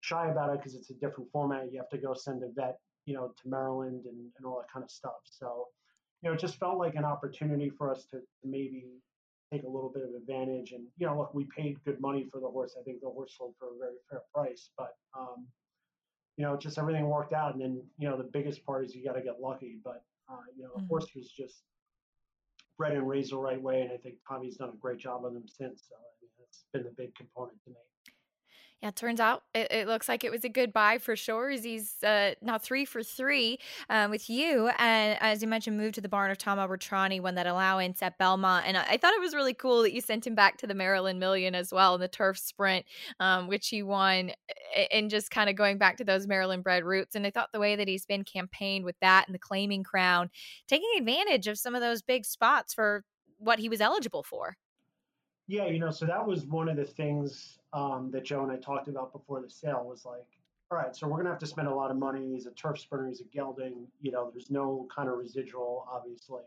shy 0.01 0.29
about 0.29 0.53
it 0.53 0.59
because 0.59 0.75
it's 0.75 0.91
a 0.91 0.93
different 0.95 1.31
format. 1.31 1.71
You 1.71 1.79
have 1.79 1.89
to 1.89 1.97
go 1.97 2.13
send 2.13 2.43
a 2.43 2.49
vet, 2.49 2.77
you 3.07 3.15
know, 3.15 3.33
to 3.41 3.49
Maryland 3.49 4.05
and, 4.05 4.29
and 4.37 4.45
all 4.45 4.59
that 4.59 4.71
kind 4.71 4.83
of 4.83 4.91
stuff. 4.91 5.21
So 5.23 5.67
you 6.25 6.31
know, 6.31 6.35
it 6.35 6.41
just 6.41 6.59
felt 6.59 6.79
like 6.79 6.95
an 6.95 7.05
opportunity 7.05 7.69
for 7.69 7.91
us 7.91 8.05
to, 8.05 8.19
maybe 8.43 8.85
take 9.53 9.61
a 9.61 9.67
little 9.67 9.91
bit 9.93 10.01
of 10.01 10.09
advantage. 10.15 10.71
And 10.71 10.87
you 10.97 11.05
know, 11.05 11.15
look, 11.15 11.35
we 11.35 11.45
paid 11.55 11.77
good 11.85 12.01
money 12.01 12.27
for 12.31 12.39
the 12.39 12.47
horse. 12.47 12.75
I 12.79 12.83
think 12.83 12.99
the 13.01 13.09
horse 13.09 13.35
sold 13.37 13.53
for 13.59 13.67
a 13.67 13.77
very 13.77 13.97
fair 14.09 14.21
price, 14.33 14.71
but 14.75 14.95
um, 15.15 15.45
you 16.35 16.43
know, 16.43 16.57
just 16.57 16.79
everything 16.79 17.07
worked 17.07 17.33
out. 17.33 17.53
And 17.53 17.61
then 17.61 17.83
you 17.99 18.09
know, 18.09 18.17
the 18.17 18.23
biggest 18.23 18.65
part 18.65 18.83
is 18.83 18.95
you 18.95 19.05
got 19.05 19.13
to 19.13 19.21
get 19.21 19.39
lucky. 19.39 19.77
But 19.83 20.03
uh, 20.27 20.37
you 20.57 20.63
know, 20.63 20.69
the 20.73 20.81
mm-hmm. 20.81 20.87
horse 20.87 21.05
was 21.15 21.29
just 21.29 21.61
bred 22.75 22.93
and 22.93 23.07
raised 23.07 23.31
the 23.31 23.37
right 23.37 23.61
way, 23.61 23.81
and 23.81 23.91
I 23.91 23.97
think 23.97 24.15
Tommy's 24.27 24.57
done 24.57 24.69
a 24.69 24.77
great 24.77 24.97
job 24.97 25.25
on 25.25 25.35
them 25.35 25.47
since. 25.47 25.83
So 25.89 25.95
I 25.95 26.09
mean, 26.21 26.31
that's 26.39 26.65
been 26.73 26.83
the 26.83 26.95
big 26.97 27.13
component 27.13 27.61
to 27.65 27.69
me. 27.69 27.75
Yeah, 28.85 28.91
turns 28.91 29.19
out 29.19 29.41
it, 29.55 29.71
it, 29.71 29.87
looks 29.87 30.07
like 30.07 30.23
it 30.23 30.29
was 30.29 30.43
a 30.43 30.49
good 30.49 30.71
buy 30.71 30.99
for 30.99 31.15
sure. 31.15 31.49
He's 31.49 31.95
uh, 32.03 32.35
now 32.39 32.59
three 32.59 32.85
for 32.85 33.01
three 33.01 33.57
um, 33.89 34.11
with 34.11 34.29
you. 34.29 34.69
And 34.77 35.17
as 35.21 35.41
you 35.41 35.47
mentioned, 35.47 35.75
moved 35.75 35.95
to 35.95 36.01
the 36.01 36.07
barn 36.07 36.29
of 36.29 36.37
Tom 36.37 36.59
Albertrani, 36.59 37.19
won 37.19 37.33
that 37.33 37.47
allowance 37.47 38.03
at 38.03 38.19
Belmont. 38.19 38.67
And 38.67 38.77
I, 38.77 38.85
I, 38.89 38.97
thought 38.97 39.15
it 39.15 39.21
was 39.21 39.33
really 39.33 39.55
cool 39.55 39.81
that 39.81 39.91
you 39.91 40.01
sent 40.01 40.27
him 40.27 40.35
back 40.35 40.57
to 40.57 40.67
the 40.67 40.75
Maryland 40.75 41.19
Million 41.19 41.55
as 41.55 41.71
well 41.73 41.95
in 41.95 42.01
the 42.01 42.07
turf 42.07 42.37
sprint, 42.37 42.85
um, 43.19 43.47
which 43.47 43.69
he 43.69 43.81
won. 43.81 44.33
And 44.91 45.09
just 45.09 45.31
kind 45.31 45.49
of 45.49 45.55
going 45.55 45.79
back 45.79 45.97
to 45.97 46.03
those 46.03 46.27
Maryland 46.27 46.63
bred 46.63 46.83
roots. 46.83 47.15
And 47.15 47.25
I 47.25 47.31
thought 47.31 47.49
the 47.53 47.59
way 47.59 47.75
that 47.75 47.87
he's 47.87 48.05
been 48.05 48.23
campaigned 48.23 48.85
with 48.85 48.99
that 49.01 49.25
and 49.27 49.33
the 49.33 49.39
claiming 49.39 49.83
crown, 49.83 50.29
taking 50.67 50.91
advantage 50.95 51.47
of 51.47 51.57
some 51.57 51.73
of 51.73 51.81
those 51.81 52.03
big 52.03 52.23
spots 52.23 52.71
for 52.71 53.03
what 53.39 53.57
he 53.57 53.67
was 53.67 53.81
eligible 53.81 54.21
for. 54.21 54.57
Yeah, 55.47 55.67
you 55.67 55.79
know, 55.79 55.91
so 55.91 56.05
that 56.05 56.25
was 56.25 56.45
one 56.45 56.69
of 56.69 56.75
the 56.75 56.85
things 56.85 57.59
um, 57.73 58.09
that 58.11 58.23
Joe 58.23 58.43
and 58.43 58.51
I 58.51 58.57
talked 58.57 58.87
about 58.87 59.13
before 59.13 59.41
the 59.41 59.49
sale 59.49 59.85
was 59.87 60.05
like, 60.05 60.25
all 60.71 60.77
right, 60.77 60.95
so 60.95 61.05
we're 61.07 61.13
going 61.13 61.25
to 61.25 61.31
have 61.31 61.39
to 61.39 61.47
spend 61.47 61.67
a 61.67 61.73
lot 61.73 61.91
of 61.91 61.97
money. 61.97 62.33
He's 62.33 62.47
a 62.47 62.51
turf 62.51 62.79
sprinter, 62.79 63.07
he's 63.07 63.21
a 63.21 63.25
gelding. 63.25 63.87
You 64.01 64.11
know, 64.11 64.31
there's 64.31 64.49
no 64.49 64.87
kind 64.93 65.07
of 65.07 65.17
residual, 65.17 65.87
obviously. 65.91 66.41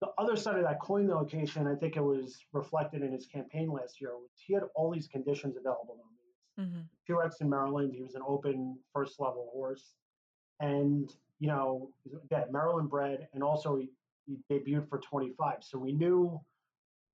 The 0.00 0.08
other 0.18 0.36
side 0.36 0.56
of 0.56 0.62
that 0.64 0.80
coin, 0.80 1.06
though, 1.06 1.20
Acacia, 1.20 1.66
I 1.68 1.74
think 1.74 1.96
it 1.96 2.02
was 2.02 2.44
reflected 2.52 3.02
in 3.02 3.12
his 3.12 3.26
campaign 3.26 3.70
last 3.72 4.00
year. 4.00 4.12
He 4.36 4.54
had 4.54 4.64
all 4.74 4.90
these 4.90 5.08
conditions 5.08 5.56
available 5.56 5.96
to 5.96 6.62
him. 6.62 6.68
Mm-hmm. 6.68 6.80
Two 7.06 7.22
X 7.22 7.40
in 7.40 7.50
Maryland. 7.50 7.92
He 7.92 8.02
was 8.02 8.14
an 8.14 8.22
open 8.26 8.78
first 8.92 9.18
level 9.18 9.50
horse, 9.52 9.94
and 10.60 11.12
you 11.40 11.48
know, 11.48 11.90
again, 12.24 12.44
Maryland 12.52 12.88
bred, 12.88 13.26
and 13.34 13.42
also 13.42 13.76
he, 13.76 13.90
he 14.26 14.38
debuted 14.48 14.88
for 14.88 14.98
25. 14.98 15.56
So 15.60 15.78
we 15.78 15.92
knew 15.92 16.40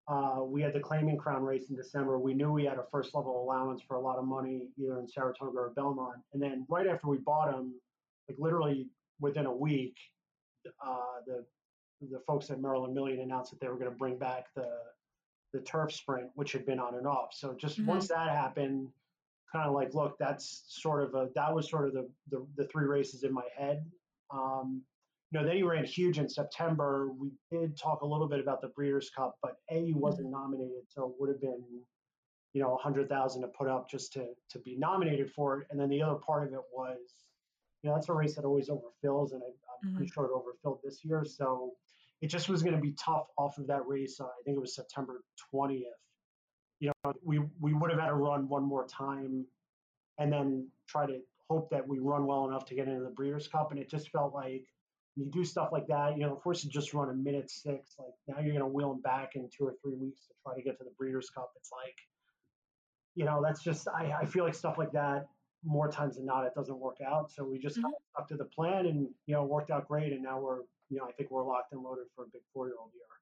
uh, 0.08 0.40
we 0.44 0.62
had 0.62 0.72
the 0.72 0.80
claiming 0.80 1.16
crown 1.16 1.42
race 1.42 1.68
in 1.68 1.76
December. 1.76 2.18
We 2.18 2.34
knew 2.34 2.52
we 2.52 2.64
had 2.64 2.78
a 2.78 2.84
first 2.92 3.14
level 3.14 3.42
allowance 3.42 3.82
for 3.82 3.96
a 3.96 4.00
lot 4.00 4.18
of 4.18 4.24
money, 4.24 4.68
either 4.78 4.98
in 5.00 5.08
Saratoga 5.08 5.58
or 5.58 5.70
Belmont. 5.70 6.18
And 6.32 6.40
then 6.40 6.64
right 6.68 6.86
after 6.86 7.08
we 7.08 7.18
bought 7.18 7.50
them, 7.50 7.74
like 8.28 8.38
literally 8.38 8.88
within 9.20 9.46
a 9.46 9.54
week, 9.54 9.96
uh, 10.84 11.20
the 11.26 11.44
the 12.10 12.20
folks 12.26 12.50
at 12.50 12.60
Maryland 12.60 12.94
Million 12.94 13.20
announced 13.20 13.50
that 13.50 13.60
they 13.60 13.68
were 13.68 13.78
going 13.78 13.90
to 13.90 13.96
bring 13.96 14.18
back 14.18 14.46
the 14.54 14.68
the 15.52 15.60
turf 15.60 15.92
sprint, 15.92 16.28
which 16.34 16.52
had 16.52 16.66
been 16.66 16.78
on 16.78 16.94
and 16.94 17.06
off. 17.06 17.30
So 17.32 17.54
just 17.54 17.78
mm-hmm. 17.78 17.86
once 17.86 18.08
that 18.08 18.28
happened, 18.28 18.88
kind 19.50 19.66
of 19.66 19.74
like, 19.74 19.94
look, 19.94 20.16
that's 20.18 20.64
sort 20.68 21.02
of 21.02 21.14
a 21.14 21.30
that 21.34 21.52
was 21.52 21.68
sort 21.68 21.86
of 21.88 21.94
the 21.94 22.08
the, 22.30 22.46
the 22.56 22.64
three 22.68 22.86
races 22.86 23.24
in 23.24 23.32
my 23.32 23.46
head. 23.56 23.84
Um, 24.30 24.82
you 25.30 25.40
know, 25.40 25.46
then 25.46 25.56
he 25.56 25.62
ran 25.62 25.84
huge 25.84 26.18
in 26.18 26.28
September. 26.28 27.10
We 27.18 27.30
did 27.50 27.76
talk 27.76 28.02
a 28.02 28.06
little 28.06 28.28
bit 28.28 28.40
about 28.40 28.60
the 28.60 28.68
Breeders' 28.68 29.10
Cup, 29.10 29.36
but 29.42 29.56
A 29.70 29.84
he 29.86 29.94
wasn't 29.94 30.28
mm-hmm. 30.28 30.40
nominated, 30.40 30.82
so 30.88 31.06
it 31.06 31.14
would 31.18 31.28
have 31.28 31.40
been, 31.40 31.62
you 32.52 32.62
know, 32.62 32.74
a 32.74 32.78
hundred 32.78 33.08
thousand 33.08 33.42
to 33.42 33.48
put 33.48 33.68
up 33.68 33.90
just 33.90 34.12
to 34.12 34.28
to 34.50 34.58
be 34.60 34.76
nominated 34.76 35.32
for 35.32 35.60
it. 35.60 35.66
And 35.70 35.80
then 35.80 35.88
the 35.88 36.02
other 36.02 36.14
part 36.14 36.46
of 36.46 36.52
it 36.52 36.60
was, 36.72 36.98
you 37.82 37.90
know, 37.90 37.96
that's 37.96 38.08
a 38.08 38.12
race 38.12 38.36
that 38.36 38.44
always 38.44 38.68
overfills, 38.68 39.32
and 39.32 39.42
I, 39.42 39.46
am 39.46 39.52
mm-hmm. 39.84 39.96
pretty 39.96 40.12
sure 40.12 40.26
it 40.26 40.30
overfilled 40.32 40.78
this 40.84 41.04
year. 41.04 41.24
So 41.24 41.72
it 42.22 42.28
just 42.28 42.48
was 42.48 42.62
going 42.62 42.76
to 42.76 42.80
be 42.80 42.92
tough 42.92 43.26
off 43.36 43.58
of 43.58 43.66
that 43.66 43.86
race. 43.86 44.20
Uh, 44.20 44.24
I 44.24 44.42
think 44.44 44.56
it 44.56 44.60
was 44.60 44.76
September 44.76 45.22
20th. 45.52 45.82
You 46.78 46.92
know, 47.04 47.12
we 47.24 47.40
we 47.60 47.74
would 47.74 47.90
have 47.90 47.98
had 47.98 48.08
to 48.08 48.14
run 48.14 48.48
one 48.48 48.62
more 48.62 48.86
time, 48.86 49.44
and 50.18 50.32
then 50.32 50.68
try 50.88 51.04
to 51.04 51.18
hope 51.50 51.68
that 51.70 51.86
we 51.86 51.98
run 51.98 52.26
well 52.26 52.46
enough 52.46 52.64
to 52.66 52.76
get 52.76 52.86
into 52.86 53.02
the 53.02 53.10
Breeders' 53.10 53.48
Cup. 53.48 53.72
And 53.72 53.80
it 53.80 53.90
just 53.90 54.10
felt 54.10 54.32
like 54.32 54.66
you 55.16 55.26
do 55.32 55.44
stuff 55.44 55.70
like 55.72 55.86
that, 55.88 56.16
you 56.16 56.24
know, 56.24 56.32
of 56.32 56.40
course, 56.42 56.62
you 56.62 56.70
just 56.70 56.92
run 56.92 57.08
a 57.08 57.14
minute 57.14 57.50
six. 57.50 57.96
Like 57.98 58.14
now 58.28 58.42
you're 58.42 58.52
going 58.52 58.60
to 58.60 58.66
wheel 58.66 58.90
them 58.90 59.00
back 59.00 59.32
in 59.34 59.48
two 59.56 59.64
or 59.64 59.74
three 59.82 59.94
weeks 59.94 60.26
to 60.26 60.34
try 60.42 60.54
to 60.54 60.62
get 60.62 60.76
to 60.78 60.84
the 60.84 60.90
Breeders' 60.98 61.30
Cup. 61.30 61.50
It's 61.56 61.70
like, 61.72 61.96
you 63.14 63.24
know, 63.24 63.42
that's 63.42 63.62
just, 63.62 63.88
I, 63.88 64.12
I 64.20 64.26
feel 64.26 64.44
like 64.44 64.54
stuff 64.54 64.76
like 64.76 64.92
that 64.92 65.26
more 65.64 65.90
times 65.90 66.16
than 66.16 66.26
not, 66.26 66.44
it 66.44 66.54
doesn't 66.54 66.78
work 66.78 66.98
out. 67.04 67.32
So 67.32 67.44
we 67.44 67.58
just 67.58 67.78
mm-hmm. 67.78 67.88
stuck 68.12 68.28
to 68.28 68.36
the 68.36 68.44
plan 68.44 68.86
and, 68.86 69.08
you 69.26 69.34
know, 69.34 69.42
worked 69.44 69.70
out 69.70 69.88
great. 69.88 70.12
And 70.12 70.22
now 70.22 70.38
we're, 70.38 70.60
you 70.90 70.98
know, 70.98 71.06
I 71.08 71.12
think 71.12 71.30
we're 71.30 71.44
locked 71.44 71.72
and 71.72 71.82
loaded 71.82 72.04
for 72.14 72.24
a 72.24 72.28
big 72.32 72.42
four 72.52 72.68
year 72.68 72.76
old 72.78 72.90
year. 72.94 73.15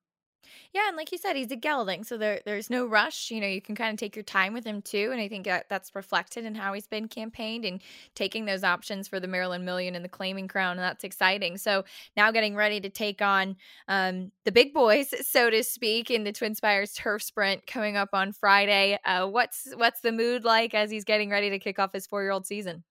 Yeah, 0.73 0.89
and 0.89 0.97
like 0.97 1.13
you 1.13 1.19
said, 1.19 1.37
he's 1.37 1.51
a 1.51 1.57
gelding, 1.57 2.05
so 2.05 2.17
there 2.17 2.41
there's 2.45 2.69
no 2.71 2.87
rush. 2.87 3.31
You 3.31 3.41
know, 3.41 3.47
you 3.47 3.61
can 3.61 3.75
kind 3.75 3.93
of 3.93 3.99
take 3.99 4.17
your 4.17 4.23
time 4.23 4.53
with 4.53 4.65
him 4.65 4.83
too, 4.83 5.11
and 5.13 5.21
I 5.21 5.29
think 5.29 5.45
that 5.47 5.69
that's 5.69 5.95
reflected 5.95 6.45
in 6.45 6.55
how 6.55 6.73
he's 6.73 6.87
been 6.87 7.09
campaigned 7.09 7.65
and 7.65 7.81
taking 8.15 8.45
those 8.45 8.65
options 8.65 9.07
for 9.07 9.21
the 9.21 9.29
Maryland 9.29 9.65
Million 9.65 9.95
and 9.95 10.05
the 10.05 10.09
claiming 10.09 10.49
crown, 10.49 10.73
and 10.73 10.81
that's 10.81 11.05
exciting. 11.05 11.59
So 11.59 11.85
now 12.17 12.31
getting 12.31 12.57
ready 12.57 12.81
to 12.81 12.89
take 12.89 13.23
on 13.23 13.57
um, 13.89 14.33
the 14.45 14.53
big 14.53 14.75
boys, 14.75 15.15
so 15.27 15.51
to 15.51 15.63
speak, 15.63 16.11
in 16.11 16.25
the 16.25 16.33
Twin 16.33 16.55
Spires 16.55 16.93
Turf 16.95 17.23
Sprint 17.23 17.67
coming 17.67 17.97
up 17.97 18.11
on 18.13 18.33
Friday. 18.33 18.99
Uh, 19.05 19.29
what's 19.29 19.69
what's 19.77 20.01
the 20.01 20.13
mood 20.13 20.45
like 20.45 20.75
as 20.75 20.91
he's 20.91 21.05
getting 21.05 21.31
ready 21.31 21.51
to 21.51 21.59
kick 21.59 21.79
off 21.79 21.93
his 21.93 22.07
four 22.07 22.23
year 22.23 22.33
old 22.33 22.47
season? 22.47 22.83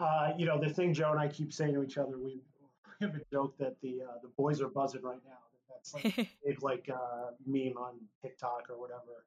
Uh, 0.00 0.30
you 0.36 0.46
know, 0.46 0.60
the 0.60 0.72
thing 0.72 0.94
Joe 0.94 1.10
and 1.10 1.20
I 1.20 1.28
keep 1.28 1.52
saying 1.52 1.74
to 1.74 1.82
each 1.82 1.98
other, 1.98 2.16
we 2.18 2.40
have 3.00 3.14
a 3.14 3.20
joke 3.32 3.58
that 3.58 3.80
the 3.82 4.02
uh, 4.08 4.18
the 4.22 4.28
boys 4.36 4.60
are 4.60 4.68
buzzing 4.68 5.02
right 5.02 5.20
now 5.26 5.47
it's 5.78 5.94
like 5.94 6.14
big 6.44 6.62
like 6.62 6.88
uh, 6.92 7.30
meme 7.46 7.76
on 7.76 7.94
TikTok 8.22 8.68
or 8.70 8.80
whatever. 8.80 9.26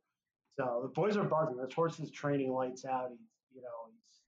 So 0.57 0.79
the 0.83 0.89
boys 0.89 1.17
are 1.17 1.23
buzzing. 1.23 1.57
This 1.57 1.73
horse 1.73 1.99
is 1.99 2.11
training 2.11 2.51
lights 2.51 2.85
out. 2.85 3.09
He's 3.09 3.29
you 3.55 3.61
know 3.61 3.89
he's 3.91 4.19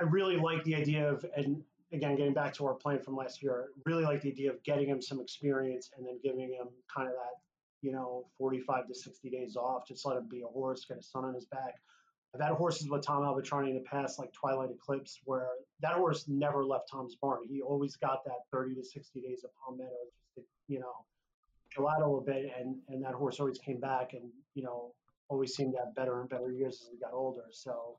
I 0.00 0.04
really 0.04 0.36
like 0.36 0.62
the 0.64 0.76
idea 0.76 1.10
of, 1.10 1.24
and 1.36 1.62
again, 1.92 2.16
getting 2.16 2.34
back 2.34 2.54
to 2.54 2.66
our 2.66 2.74
plan 2.74 3.00
from 3.00 3.16
last 3.16 3.42
year, 3.42 3.70
really 3.84 4.04
like 4.04 4.20
the 4.22 4.30
idea 4.30 4.50
of 4.50 4.62
getting 4.62 4.88
him 4.88 5.02
some 5.02 5.20
experience 5.20 5.90
and 5.96 6.06
then 6.06 6.20
giving 6.22 6.52
him 6.52 6.68
kind 6.94 7.08
of 7.08 7.14
that, 7.14 7.40
you 7.82 7.90
know, 7.92 8.26
45 8.38 8.86
to 8.88 8.94
60 8.94 9.30
days 9.30 9.56
off. 9.56 9.88
Just 9.88 10.06
let 10.06 10.16
him 10.16 10.28
be 10.28 10.42
a 10.42 10.46
horse, 10.46 10.84
get 10.84 10.98
a 10.98 11.02
sun 11.02 11.24
on 11.24 11.34
his 11.34 11.46
back. 11.46 11.74
I've 12.34 12.42
had 12.42 12.52
horses 12.52 12.88
with 12.88 13.02
Tom 13.02 13.22
Albertrani 13.22 13.70
in 13.70 13.74
the 13.74 13.80
past, 13.80 14.18
like 14.18 14.32
Twilight 14.32 14.70
Eclipse, 14.70 15.18
where 15.24 15.48
that 15.80 15.94
horse 15.94 16.26
never 16.28 16.64
left 16.64 16.90
Tom's 16.90 17.16
barn. 17.16 17.40
He 17.48 17.62
always 17.62 17.96
got 17.96 18.24
that 18.26 18.40
30 18.52 18.74
to 18.76 18.84
60 18.84 19.20
days 19.20 19.44
of 19.44 19.50
Palmetto, 19.56 19.90
just 20.14 20.27
you 20.68 20.80
know, 20.80 21.04
out 21.86 22.02
a 22.02 22.20
bit, 22.20 22.50
and 22.58 22.76
and 22.88 23.02
that 23.04 23.14
horse 23.14 23.40
always 23.40 23.58
came 23.58 23.80
back, 23.80 24.12
and 24.12 24.30
you 24.54 24.62
know, 24.62 24.94
always 25.28 25.54
seemed 25.54 25.72
to 25.74 25.78
have 25.78 25.94
better 25.94 26.20
and 26.20 26.28
better 26.28 26.50
years 26.52 26.80
as 26.82 26.88
he 26.90 26.98
got 26.98 27.12
older. 27.12 27.44
So 27.50 27.98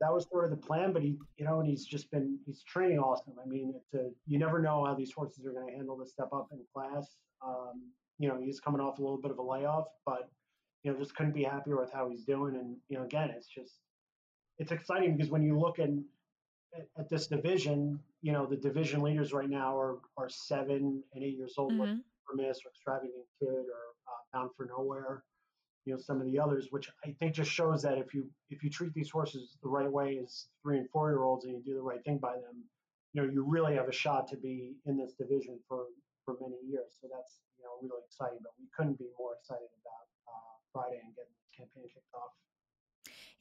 that 0.00 0.12
was 0.12 0.26
sort 0.30 0.44
of 0.44 0.50
the 0.50 0.56
plan. 0.56 0.92
But 0.92 1.02
he, 1.02 1.16
you 1.36 1.44
know, 1.44 1.60
and 1.60 1.68
he's 1.68 1.84
just 1.84 2.10
been 2.10 2.38
he's 2.46 2.62
training 2.62 2.98
awesome. 2.98 3.34
I 3.42 3.48
mean, 3.48 3.74
it's 3.76 3.94
a, 3.94 4.10
you 4.26 4.38
never 4.38 4.60
know 4.60 4.84
how 4.84 4.94
these 4.94 5.12
horses 5.12 5.46
are 5.46 5.52
going 5.52 5.68
to 5.68 5.74
handle 5.74 5.96
the 5.96 6.06
step 6.06 6.28
up 6.32 6.48
in 6.52 6.60
class. 6.74 7.16
Um, 7.44 7.90
you 8.18 8.28
know, 8.28 8.38
he's 8.40 8.60
coming 8.60 8.80
off 8.80 8.98
a 8.98 9.02
little 9.02 9.20
bit 9.20 9.30
of 9.30 9.38
a 9.38 9.42
layoff, 9.42 9.86
but 10.06 10.30
you 10.82 10.92
know, 10.92 10.98
just 10.98 11.14
couldn't 11.16 11.32
be 11.34 11.44
happier 11.44 11.78
with 11.78 11.92
how 11.92 12.08
he's 12.08 12.24
doing. 12.24 12.56
And 12.56 12.76
you 12.88 12.98
know, 12.98 13.04
again, 13.04 13.30
it's 13.30 13.48
just 13.48 13.80
it's 14.58 14.72
exciting 14.72 15.16
because 15.16 15.30
when 15.30 15.42
you 15.42 15.58
look 15.58 15.78
in, 15.78 16.04
at, 16.76 16.88
at 16.98 17.08
this 17.08 17.26
division, 17.26 18.00
you 18.22 18.32
know, 18.32 18.46
the 18.46 18.56
division 18.56 19.02
leaders 19.02 19.32
right 19.32 19.48
now 19.48 19.78
are 19.78 19.98
are 20.16 20.28
seven 20.28 21.02
and 21.14 21.24
eight 21.24 21.36
years 21.36 21.54
old, 21.56 21.72
mm-hmm. 21.72 21.80
like 21.80 21.98
Miss 22.34 22.58
or 22.64 22.70
Extravagant 22.70 23.24
Kid 23.38 23.48
or 23.48 23.84
uh, 24.08 24.22
Bound 24.32 24.50
for 24.56 24.66
Nowhere. 24.66 25.24
You 25.84 25.92
know, 25.92 26.00
some 26.00 26.20
of 26.20 26.26
the 26.26 26.38
others, 26.38 26.68
which 26.70 26.88
I 27.04 27.14
think 27.18 27.34
just 27.34 27.50
shows 27.50 27.82
that 27.82 27.98
if 27.98 28.14
you 28.14 28.30
if 28.50 28.62
you 28.62 28.70
treat 28.70 28.94
these 28.94 29.10
horses 29.10 29.56
the 29.62 29.68
right 29.68 29.90
way 29.90 30.18
as 30.22 30.46
three 30.62 30.78
and 30.78 30.88
four 30.90 31.10
year 31.10 31.22
olds 31.22 31.44
and 31.44 31.54
you 31.54 31.62
do 31.62 31.74
the 31.74 31.82
right 31.82 32.02
thing 32.04 32.18
by 32.18 32.34
them, 32.34 32.64
you 33.12 33.22
know, 33.22 33.30
you 33.30 33.44
really 33.44 33.74
have 33.74 33.88
a 33.88 33.92
shot 33.92 34.28
to 34.28 34.36
be 34.36 34.74
in 34.86 34.96
this 34.96 35.12
division 35.12 35.58
for 35.68 35.86
for 36.24 36.36
many 36.40 36.56
years. 36.66 36.96
So 37.00 37.08
that's 37.12 37.40
you 37.58 37.64
know 37.64 37.76
really 37.82 38.02
exciting. 38.06 38.38
But 38.42 38.52
we 38.58 38.66
couldn't 38.76 38.98
be 38.98 39.08
more 39.18 39.36
excited 39.38 39.68
about 39.84 40.06
uh, 40.26 40.54
Friday 40.72 41.00
and 41.04 41.14
getting 41.14 41.36
the 41.36 41.56
campaign 41.56 41.84
kicked 41.92 42.14
off. 42.14 42.32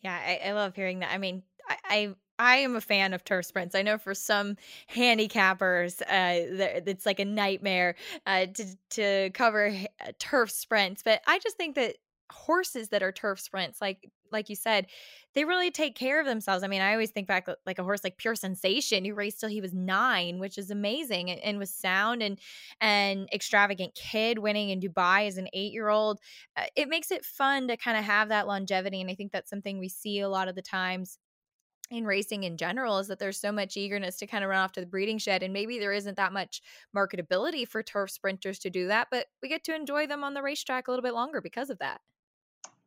Yeah, 0.02 0.20
I, 0.20 0.50
I, 0.50 0.52
love 0.52 0.76
hearing 0.76 1.00
that. 1.00 1.14
I 1.14 1.18
mean, 1.18 1.44
I, 1.70 2.14
I, 2.40 2.58
am 2.58 2.76
a 2.76 2.82
fan 2.82 3.14
of 3.14 3.24
turf 3.24 3.46
sprints. 3.46 3.76
I 3.76 3.82
know 3.82 3.98
for 3.98 4.14
some 4.14 4.58
handicappers, 4.94 6.02
uh, 6.02 6.82
it's 6.86 7.06
like 7.06 7.20
a 7.20 7.26
nightmare 7.26 7.96
uh, 8.26 8.48
to 8.48 8.66
to 8.92 9.30
cover 9.32 9.68
uh, 10.02 10.12
turf 10.20 10.52
sprints. 10.52 11.04
But 11.04 11.22
I 11.28 11.40
just 11.40 11.58
think 11.58 11.76
that 11.76 11.96
horses 12.34 12.90
that 12.90 13.04
are 13.04 13.12
turf 13.12 13.40
sprints 13.40 13.80
like 13.80 14.10
like 14.32 14.50
you 14.50 14.56
said 14.56 14.88
they 15.36 15.46
really 15.46 15.70
take 15.70 15.96
care 15.96 16.20
of 16.20 16.26
themselves 16.26 16.64
i 16.64 16.68
mean 16.68 16.82
i 16.82 16.92
always 16.92 17.12
think 17.12 17.28
back 17.28 17.48
like 17.66 17.78
a 17.78 17.84
horse 17.84 18.04
like 18.04 18.18
pure 18.18 18.34
sensation 18.34 19.06
who 19.06 19.14
raced 19.14 19.40
till 19.40 19.50
he 19.50 19.62
was 19.62 19.74
nine 19.74 20.40
which 20.40 20.58
is 20.58 20.72
amazing 20.72 21.30
and, 21.30 21.40
and 21.42 21.60
was 21.60 21.70
sound 21.70 22.24
and 22.24 22.40
and 22.82 23.30
extravagant 23.32 23.94
kid 23.94 24.40
winning 24.40 24.70
in 24.70 24.80
dubai 24.80 25.28
as 25.28 25.38
an 25.38 25.48
eight 25.54 25.74
year 25.74 25.90
old 25.90 26.20
uh, 26.58 26.64
it 26.76 26.90
makes 26.90 27.12
it 27.12 27.24
fun 27.24 27.68
to 27.68 27.78
kind 27.78 27.98
of 27.98 28.04
have 28.04 28.30
that 28.30 28.48
longevity 28.48 29.00
and 29.00 29.12
i 29.12 29.16
think 29.16 29.32
that's 29.32 29.50
something 29.50 29.78
we 29.78 29.90
see 29.90 30.20
a 30.20 30.30
lot 30.30 30.48
of 30.48 30.56
the 30.56 30.62
times 30.62 31.20
in 31.92 32.06
racing 32.06 32.44
in 32.44 32.58
general 32.58 32.98
is 32.98 33.08
that 33.08 33.20
there's 33.20 33.40
so 33.40 33.52
much 33.52 33.78
eagerness 33.78 34.18
to 34.18 34.26
kind 34.26 34.44
of 34.44 34.50
run 34.50 34.60
off 34.60 34.72
to 34.72 34.80
the 34.80 34.86
breeding 34.86 35.18
shed 35.18 35.44
and 35.44 35.54
maybe 35.54 35.80
there 35.80 35.94
isn't 35.94 36.18
that 36.18 36.34
much 36.34 36.62
marketability 36.96 37.68
for 37.68 37.84
turf 37.84 38.10
sprinters 38.10 38.58
to 38.58 38.70
do 38.70 38.88
that 38.88 39.08
but 39.12 39.28
we 39.42 39.50
get 39.50 39.64
to 39.64 39.76
enjoy 39.76 40.08
them 40.08 40.24
on 40.24 40.34
the 40.34 40.42
racetrack 40.42 40.88
a 40.88 40.92
little 40.92 41.04
bit 41.04 41.14
longer 41.14 41.42
because 41.42 41.70
of 41.70 41.78
that 41.80 42.00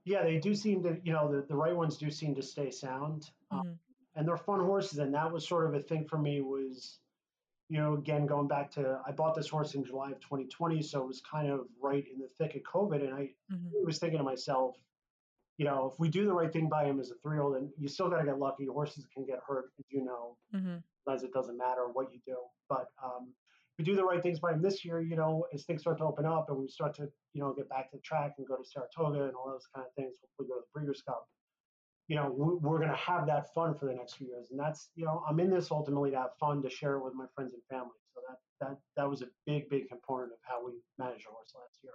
yeah, 0.06 0.22
they 0.22 0.38
do 0.38 0.54
seem 0.54 0.84
to, 0.84 0.96
you 1.02 1.12
know, 1.12 1.30
the, 1.30 1.44
the 1.48 1.56
right 1.56 1.74
ones 1.74 1.96
do 1.96 2.10
seem 2.12 2.34
to 2.36 2.42
stay 2.42 2.70
sound. 2.70 3.30
Um, 3.50 3.58
mm-hmm. 3.58 3.72
And 4.14 4.26
they're 4.26 4.36
fun 4.36 4.60
horses. 4.60 5.00
And 5.00 5.12
that 5.12 5.30
was 5.30 5.46
sort 5.46 5.66
of 5.66 5.74
a 5.74 5.80
thing 5.80 6.06
for 6.06 6.16
me 6.16 6.40
was, 6.40 7.00
you 7.68 7.78
know, 7.78 7.94
again, 7.94 8.24
going 8.24 8.46
back 8.46 8.70
to, 8.72 9.00
I 9.04 9.10
bought 9.10 9.34
this 9.34 9.48
horse 9.48 9.74
in 9.74 9.84
July 9.84 10.12
of 10.12 10.20
2020. 10.20 10.80
So 10.80 11.02
it 11.02 11.08
was 11.08 11.20
kind 11.28 11.50
of 11.50 11.66
right 11.82 12.04
in 12.10 12.20
the 12.20 12.28
thick 12.38 12.54
of 12.54 12.62
COVID. 12.62 13.04
And 13.04 13.14
I 13.14 13.30
mm-hmm. 13.52 13.84
was 13.84 13.98
thinking 13.98 14.18
to 14.18 14.24
myself, 14.24 14.76
you 15.58 15.64
know, 15.64 15.90
if 15.92 15.98
we 15.98 16.08
do 16.08 16.26
the 16.26 16.34
right 16.34 16.52
thing 16.52 16.68
by 16.68 16.84
him 16.84 17.00
as 17.00 17.10
a 17.10 17.14
three 17.22 17.36
year 17.36 17.42
old, 17.42 17.56
and 17.56 17.70
you 17.78 17.88
still 17.88 18.10
got 18.10 18.18
to 18.18 18.24
get 18.24 18.38
lucky, 18.38 18.66
horses 18.66 19.06
can 19.12 19.24
get 19.24 19.40
hurt, 19.46 19.66
as 19.78 19.84
you 19.90 20.04
know, 20.04 20.36
mm-hmm. 20.54 20.76
as 21.12 21.22
it 21.22 21.32
doesn't 21.32 21.56
matter 21.56 21.86
what 21.92 22.12
you 22.12 22.20
do. 22.26 22.36
But 22.68 22.86
um, 23.02 23.32
we 23.78 23.84
do 23.84 23.94
the 23.94 24.04
right 24.04 24.22
things 24.22 24.38
by 24.38 24.52
him 24.52 24.62
this 24.62 24.84
year, 24.84 25.00
you 25.00 25.16
know, 25.16 25.46
as 25.54 25.64
things 25.64 25.80
start 25.82 25.98
to 25.98 26.04
open 26.04 26.26
up 26.26 26.46
and 26.48 26.58
we 26.58 26.68
start 26.68 26.94
to, 26.96 27.08
you 27.32 27.42
know, 27.42 27.54
get 27.54 27.68
back 27.68 27.90
to 27.90 27.96
the 27.96 28.02
track 28.02 28.34
and 28.38 28.46
go 28.46 28.56
to 28.56 28.64
Saratoga 28.64 29.24
and 29.24 29.34
all 29.34 29.50
those 29.50 29.66
kind 29.74 29.86
of 29.86 29.92
things, 29.94 30.14
hopefully 30.20 30.48
go 30.48 30.60
to 30.60 30.64
the 30.64 30.78
Breeders' 30.78 31.02
Cup, 31.06 31.26
you 32.08 32.16
know, 32.16 32.32
we're 32.36 32.78
going 32.78 32.90
to 32.90 32.96
have 32.96 33.26
that 33.26 33.52
fun 33.54 33.74
for 33.74 33.86
the 33.86 33.94
next 33.94 34.14
few 34.14 34.28
years. 34.28 34.48
And 34.50 34.60
that's, 34.60 34.90
you 34.94 35.04
know, 35.04 35.24
I'm 35.28 35.40
in 35.40 35.50
this 35.50 35.70
ultimately 35.70 36.10
to 36.12 36.18
have 36.18 36.36
fun, 36.38 36.62
to 36.62 36.70
share 36.70 36.96
it 36.96 37.04
with 37.04 37.14
my 37.14 37.26
friends 37.34 37.52
and 37.52 37.62
family. 37.68 37.96
So 38.14 38.20
that, 38.28 38.38
that, 38.60 38.78
that 38.96 39.10
was 39.10 39.22
a 39.22 39.26
big, 39.44 39.68
big 39.68 39.88
component 39.88 40.32
of 40.32 40.38
how 40.42 40.64
we 40.64 40.72
managed 40.98 41.26
our 41.26 41.32
horse 41.32 41.52
last 41.54 41.78
year 41.82 41.92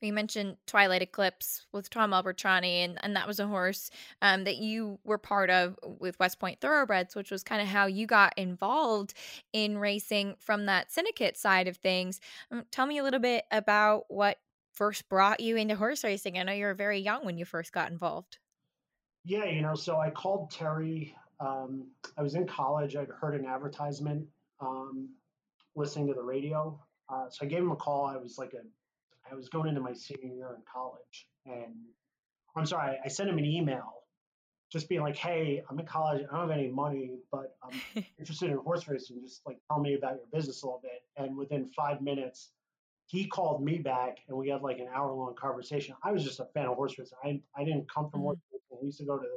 you 0.00 0.12
mentioned 0.12 0.56
Twilight 0.66 1.02
Eclipse 1.02 1.66
with 1.72 1.90
Tom 1.90 2.10
Albertrani, 2.10 2.84
and, 2.84 2.98
and 3.02 3.16
that 3.16 3.26
was 3.26 3.40
a 3.40 3.46
horse 3.46 3.90
um, 4.20 4.44
that 4.44 4.56
you 4.56 4.98
were 5.04 5.18
part 5.18 5.50
of 5.50 5.78
with 5.82 6.18
West 6.18 6.38
Point 6.38 6.60
Thoroughbreds, 6.60 7.14
which 7.14 7.30
was 7.30 7.42
kind 7.42 7.62
of 7.62 7.68
how 7.68 7.86
you 7.86 8.06
got 8.06 8.34
involved 8.36 9.14
in 9.52 9.78
racing 9.78 10.36
from 10.38 10.66
that 10.66 10.92
syndicate 10.92 11.36
side 11.36 11.68
of 11.68 11.78
things. 11.78 12.20
Um, 12.50 12.64
tell 12.70 12.86
me 12.86 12.98
a 12.98 13.02
little 13.02 13.20
bit 13.20 13.44
about 13.50 14.04
what 14.08 14.38
first 14.72 15.08
brought 15.08 15.40
you 15.40 15.56
into 15.56 15.74
horse 15.74 16.04
racing. 16.04 16.38
I 16.38 16.42
know 16.42 16.52
you 16.52 16.66
were 16.66 16.74
very 16.74 16.98
young 16.98 17.24
when 17.24 17.38
you 17.38 17.44
first 17.44 17.72
got 17.72 17.90
involved. 17.90 18.38
Yeah, 19.24 19.46
you 19.46 19.62
know, 19.62 19.74
so 19.74 19.98
I 19.98 20.10
called 20.10 20.50
Terry. 20.50 21.16
Um, 21.40 21.88
I 22.16 22.22
was 22.22 22.34
in 22.34 22.46
college. 22.46 22.96
I'd 22.96 23.08
heard 23.08 23.34
an 23.34 23.46
advertisement 23.46 24.26
um, 24.60 25.08
listening 25.74 26.06
to 26.08 26.14
the 26.14 26.22
radio. 26.22 26.78
Uh, 27.08 27.28
so 27.30 27.44
I 27.44 27.48
gave 27.48 27.60
him 27.60 27.72
a 27.72 27.76
call. 27.76 28.06
I 28.06 28.16
was 28.16 28.38
like 28.38 28.52
a 28.52 28.62
I 29.30 29.34
was 29.34 29.48
going 29.48 29.68
into 29.68 29.80
my 29.80 29.92
senior 29.92 30.34
year 30.34 30.54
in 30.54 30.62
college, 30.72 31.28
and 31.44 31.74
I'm 32.56 32.66
sorry, 32.66 32.98
I 33.04 33.08
sent 33.08 33.28
him 33.28 33.38
an 33.38 33.44
email 33.44 34.02
just 34.70 34.88
being 34.88 35.02
like, 35.02 35.16
"Hey, 35.16 35.62
I'm 35.68 35.78
in 35.78 35.86
college. 35.86 36.26
I 36.28 36.36
don't 36.36 36.48
have 36.48 36.58
any 36.58 36.68
money, 36.68 37.18
but 37.30 37.56
I'm 37.62 38.04
interested 38.18 38.50
in 38.50 38.56
horse 38.58 38.88
racing. 38.88 39.20
Just 39.22 39.46
like 39.46 39.58
tell 39.68 39.80
me 39.80 39.94
about 39.94 40.16
your 40.16 40.26
business 40.32 40.62
a 40.62 40.66
little 40.66 40.80
bit." 40.82 41.02
And 41.16 41.36
within 41.36 41.68
five 41.68 42.00
minutes, 42.00 42.50
he 43.06 43.26
called 43.26 43.62
me 43.62 43.78
back, 43.78 44.18
and 44.28 44.36
we 44.36 44.48
had 44.48 44.62
like 44.62 44.78
an 44.78 44.88
hour 44.92 45.12
long 45.12 45.34
conversation. 45.34 45.94
I 46.02 46.12
was 46.12 46.24
just 46.24 46.40
a 46.40 46.46
fan 46.46 46.66
of 46.66 46.74
horse 46.74 46.98
racing. 46.98 47.18
I 47.22 47.40
I 47.54 47.64
didn't 47.64 47.90
come 47.92 48.10
from 48.10 48.20
mm-hmm. 48.20 48.26
horse 48.26 48.38
racing. 48.52 48.78
I 48.82 48.84
used 48.84 48.98
to 48.98 49.04
go 49.04 49.18
to 49.18 49.28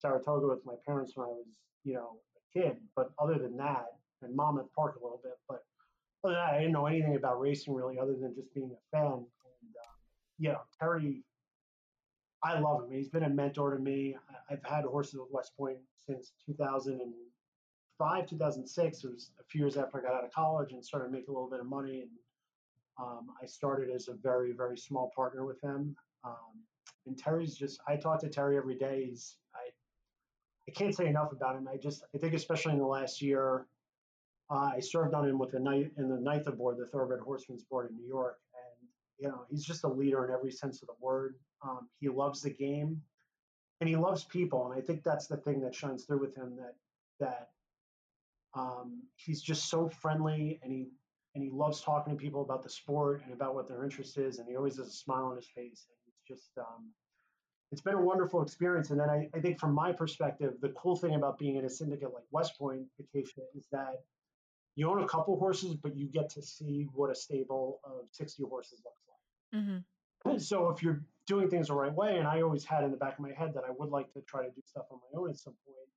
Saratoga 0.00 0.48
with 0.48 0.64
my 0.64 0.74
parents 0.86 1.16
when 1.16 1.26
I 1.26 1.30
was 1.30 1.46
you 1.82 1.94
know 1.94 2.18
a 2.36 2.58
kid, 2.58 2.76
but 2.94 3.10
other 3.18 3.38
than 3.38 3.56
that, 3.56 3.86
and 4.22 4.34
Monmouth 4.34 4.72
Park 4.74 4.96
a 5.00 5.02
little 5.02 5.20
bit, 5.22 5.38
but 5.48 5.64
I 6.24 6.58
didn't 6.58 6.72
know 6.72 6.86
anything 6.86 7.16
about 7.16 7.40
racing 7.40 7.74
really, 7.74 7.98
other 7.98 8.14
than 8.14 8.34
just 8.34 8.52
being 8.54 8.70
a 8.72 8.96
fan. 8.96 9.12
And 9.12 9.24
uh, 9.80 9.94
yeah, 10.38 10.56
Terry, 10.78 11.22
I 12.42 12.58
love 12.58 12.84
him. 12.84 12.92
He's 12.92 13.08
been 13.08 13.24
a 13.24 13.28
mentor 13.28 13.74
to 13.74 13.82
me. 13.82 14.16
I've 14.50 14.62
had 14.64 14.84
horses 14.84 15.14
with 15.14 15.28
West 15.30 15.56
Point 15.56 15.78
since 16.06 16.32
2005, 16.46 18.26
2006. 18.26 19.04
It 19.04 19.10
was 19.10 19.30
a 19.40 19.44
few 19.44 19.60
years 19.60 19.76
after 19.76 19.98
I 19.98 20.02
got 20.02 20.14
out 20.14 20.24
of 20.24 20.32
college 20.32 20.72
and 20.72 20.84
started 20.84 21.10
making 21.10 21.30
a 21.30 21.32
little 21.32 21.50
bit 21.50 21.60
of 21.60 21.66
money. 21.66 22.00
And 22.00 22.10
um, 23.00 23.28
I 23.42 23.46
started 23.46 23.90
as 23.90 24.08
a 24.08 24.14
very, 24.14 24.52
very 24.52 24.76
small 24.76 25.10
partner 25.14 25.44
with 25.44 25.60
him. 25.62 25.96
Um, 26.24 26.62
and 27.06 27.18
Terry's 27.18 27.54
just, 27.54 27.80
I 27.88 27.96
talk 27.96 28.20
to 28.20 28.28
Terry 28.28 28.56
every 28.56 28.76
day. 28.76 29.06
He's, 29.08 29.36
I, 29.54 29.70
I 30.68 30.72
can't 30.72 30.94
say 30.94 31.06
enough 31.06 31.32
about 31.32 31.56
him. 31.56 31.68
I 31.68 31.76
just, 31.76 32.04
I 32.14 32.18
think 32.18 32.34
especially 32.34 32.72
in 32.72 32.78
the 32.78 32.86
last 32.86 33.20
year, 33.20 33.66
uh, 34.50 34.72
I 34.76 34.80
served 34.80 35.14
on 35.14 35.28
him 35.28 35.38
with 35.38 35.52
the 35.52 35.60
night 35.60 35.92
in 35.96 36.08
the 36.08 36.16
NYTHA 36.16 36.56
board, 36.56 36.76
the 36.78 36.86
Thoroughbred 36.86 37.20
Horsemen's 37.20 37.64
Board 37.64 37.90
in 37.90 37.96
New 37.96 38.06
York, 38.06 38.38
and 38.54 38.88
you 39.18 39.28
know 39.28 39.46
he's 39.50 39.64
just 39.64 39.84
a 39.84 39.88
leader 39.88 40.24
in 40.24 40.32
every 40.32 40.52
sense 40.52 40.82
of 40.82 40.88
the 40.88 40.94
word. 41.00 41.36
Um, 41.62 41.88
he 42.00 42.08
loves 42.08 42.42
the 42.42 42.50
game, 42.50 43.00
and 43.80 43.88
he 43.88 43.96
loves 43.96 44.24
people, 44.24 44.70
and 44.70 44.78
I 44.78 44.84
think 44.84 45.02
that's 45.02 45.26
the 45.26 45.38
thing 45.38 45.60
that 45.62 45.74
shines 45.74 46.04
through 46.04 46.20
with 46.20 46.36
him 46.36 46.56
that 46.56 46.74
that 47.20 47.48
um, 48.54 49.02
he's 49.16 49.40
just 49.40 49.70
so 49.70 49.88
friendly, 49.88 50.60
and 50.62 50.70
he 50.70 50.88
and 51.34 51.42
he 51.42 51.50
loves 51.50 51.80
talking 51.80 52.16
to 52.16 52.22
people 52.22 52.42
about 52.42 52.62
the 52.62 52.70
sport 52.70 53.22
and 53.24 53.32
about 53.32 53.54
what 53.54 53.66
their 53.66 53.82
interest 53.82 54.18
is, 54.18 54.38
and 54.38 54.48
he 54.48 54.56
always 54.56 54.76
has 54.76 54.88
a 54.88 54.92
smile 54.92 55.24
on 55.24 55.36
his 55.36 55.48
face, 55.48 55.86
and 55.88 55.98
it's 56.06 56.22
just 56.28 56.50
um, 56.58 56.90
it's 57.72 57.80
been 57.80 57.94
a 57.94 58.00
wonderful 58.00 58.42
experience. 58.42 58.90
And 58.90 59.00
then 59.00 59.08
I, 59.08 59.28
I 59.34 59.40
think 59.40 59.58
from 59.58 59.72
my 59.72 59.90
perspective, 59.90 60.54
the 60.60 60.68
cool 60.70 60.96
thing 60.96 61.14
about 61.14 61.38
being 61.38 61.56
in 61.56 61.64
a 61.64 61.70
syndicate 61.70 62.12
like 62.12 62.24
West 62.30 62.58
Point 62.58 62.82
Acacia 63.00 63.40
is 63.56 63.66
that 63.72 64.02
you 64.76 64.90
own 64.90 65.02
a 65.02 65.08
couple 65.08 65.38
horses, 65.38 65.74
but 65.74 65.96
you 65.96 66.06
get 66.06 66.28
to 66.30 66.42
see 66.42 66.88
what 66.94 67.10
a 67.10 67.14
stable 67.14 67.80
of 67.84 68.06
60 68.10 68.42
horses 68.44 68.80
looks 68.84 69.02
like. 69.08 69.62
Mm-hmm. 69.62 70.38
So 70.38 70.70
if 70.70 70.82
you're 70.82 71.02
doing 71.26 71.48
things 71.48 71.68
the 71.68 71.74
right 71.74 71.92
way, 71.92 72.18
and 72.18 72.26
I 72.26 72.42
always 72.42 72.64
had 72.64 72.82
in 72.82 72.90
the 72.90 72.96
back 72.96 73.14
of 73.14 73.20
my 73.20 73.32
head 73.32 73.52
that 73.54 73.64
I 73.64 73.70
would 73.78 73.90
like 73.90 74.12
to 74.14 74.20
try 74.22 74.42
to 74.42 74.50
do 74.50 74.62
stuff 74.64 74.86
on 74.90 74.98
my 74.98 75.20
own 75.20 75.30
at 75.30 75.36
some 75.36 75.54
point, 75.66 75.88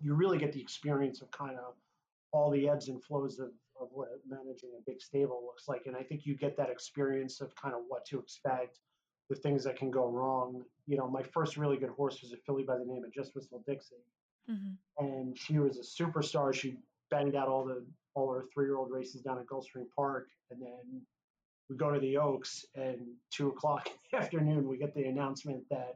you 0.00 0.14
really 0.14 0.38
get 0.38 0.52
the 0.52 0.60
experience 0.60 1.22
of 1.22 1.30
kind 1.30 1.56
of 1.56 1.74
all 2.32 2.50
the 2.50 2.68
ebbs 2.68 2.88
and 2.88 3.02
flows 3.02 3.38
of, 3.38 3.50
of 3.80 3.88
what 3.92 4.08
managing 4.28 4.70
a 4.76 4.82
big 4.84 5.00
stable 5.00 5.42
looks 5.46 5.68
like. 5.68 5.82
And 5.86 5.96
I 5.96 6.02
think 6.02 6.26
you 6.26 6.36
get 6.36 6.56
that 6.56 6.68
experience 6.68 7.40
of 7.40 7.54
kind 7.54 7.74
of 7.74 7.82
what 7.88 8.04
to 8.06 8.18
expect, 8.18 8.80
the 9.30 9.36
things 9.36 9.64
that 9.64 9.76
can 9.76 9.90
go 9.90 10.08
wrong. 10.08 10.62
You 10.86 10.98
know, 10.98 11.08
my 11.08 11.22
first 11.22 11.56
really 11.56 11.76
good 11.76 11.90
horse 11.90 12.20
was 12.22 12.32
a 12.32 12.36
filly 12.36 12.64
by 12.64 12.76
the 12.76 12.84
name 12.84 13.04
of 13.04 13.12
Just 13.12 13.34
Whistle 13.34 13.62
Dixie 13.66 14.04
mm-hmm. 14.50 15.04
and 15.04 15.38
she 15.38 15.58
was 15.58 15.78
a 15.78 16.02
superstar. 16.02 16.54
She 16.54 16.76
banged 17.10 17.34
out 17.34 17.48
all 17.48 17.64
the 17.64 17.84
all 18.14 18.28
our 18.30 18.44
three 18.52 18.66
year 18.66 18.76
old 18.76 18.90
races 18.90 19.22
down 19.22 19.38
at 19.38 19.46
Gulfstream 19.46 19.86
Park, 19.94 20.28
and 20.50 20.60
then 20.60 21.02
we 21.70 21.76
go 21.76 21.90
to 21.92 22.00
the 22.00 22.16
Oaks, 22.16 22.64
and 22.74 22.98
two 23.30 23.48
o'clock 23.48 23.86
in 23.86 23.92
the 24.12 24.18
afternoon, 24.18 24.68
we 24.68 24.78
get 24.78 24.94
the 24.94 25.04
announcement 25.04 25.62
that 25.70 25.94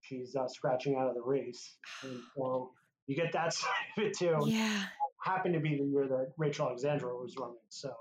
she's 0.00 0.34
uh, 0.36 0.48
scratching 0.48 0.96
out 0.96 1.08
of 1.08 1.14
the 1.14 1.22
race, 1.22 1.76
and 2.02 2.20
so 2.36 2.70
you 3.06 3.16
get 3.16 3.32
that 3.32 3.52
side 3.54 3.70
of 3.96 4.04
it 4.04 4.16
too. 4.16 4.36
Yeah, 4.46 4.84
happened 5.22 5.54
to 5.54 5.60
be 5.60 5.76
the 5.76 5.84
year 5.84 6.06
that 6.08 6.32
Rachel 6.36 6.66
Alexandra 6.66 7.14
was 7.14 7.34
running, 7.38 7.56
so 7.68 7.92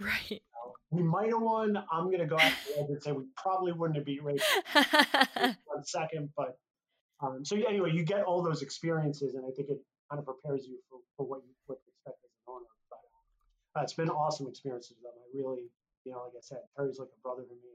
right. 0.00 0.42
We 0.90 1.02
might 1.02 1.30
have 1.30 1.42
won. 1.42 1.76
I'm 1.90 2.06
going 2.06 2.20
to 2.20 2.26
go 2.26 2.38
out 2.38 2.52
and 2.78 3.02
say 3.02 3.10
we 3.10 3.24
probably 3.36 3.72
wouldn't 3.72 3.96
have 3.96 4.06
beat 4.06 4.22
Rachel 4.22 4.46
one 5.64 5.84
second, 5.84 6.30
but 6.36 6.56
um, 7.20 7.44
so 7.44 7.56
anyway, 7.56 7.92
you 7.92 8.04
get 8.04 8.22
all 8.22 8.42
those 8.42 8.62
experiences, 8.62 9.34
and 9.34 9.44
I 9.44 9.50
think 9.56 9.70
it 9.70 9.78
kind 10.10 10.18
of 10.18 10.26
prepares 10.26 10.66
you 10.66 10.78
for, 10.88 11.00
for 11.16 11.26
what 11.26 11.42
you 11.42 11.52
would 11.68 11.78
expect 11.86 12.22
as 12.22 12.30
an 12.30 12.44
owner. 12.46 12.70
But 12.90 13.02
uh, 13.74 13.82
it's 13.82 13.94
been 13.94 14.10
awesome 14.10 14.46
experiences 14.46 14.96
with 15.02 15.10
them. 15.10 15.18
I 15.18 15.28
really, 15.34 15.66
you 16.04 16.12
know, 16.12 16.26
like 16.26 16.38
I 16.38 16.42
said, 16.42 16.62
Terry's 16.76 16.98
like 16.98 17.10
a 17.10 17.20
brother 17.22 17.42
to 17.42 17.54
me, 17.54 17.72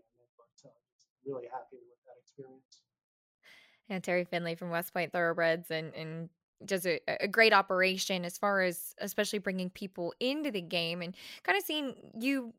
so 0.55 0.69
I'm 0.69 0.81
really 1.25 1.47
happy 1.51 1.77
with 1.77 2.01
that 2.07 2.17
experience. 2.21 2.81
And 3.89 4.03
Terry 4.03 4.23
Finley 4.23 4.55
from 4.55 4.69
West 4.69 4.93
Point 4.93 5.11
Thoroughbreds, 5.11 5.69
and 5.71 5.93
and 5.93 6.29
does 6.65 6.85
a, 6.85 6.99
a 7.19 7.27
great 7.27 7.53
operation 7.53 8.23
as 8.23 8.37
far 8.37 8.61
as 8.61 8.93
especially 8.99 9.39
bringing 9.39 9.69
people 9.69 10.13
into 10.19 10.51
the 10.51 10.61
game 10.61 11.01
and 11.01 11.15
kind 11.43 11.57
of 11.57 11.63
seeing 11.63 11.95
you 12.19 12.53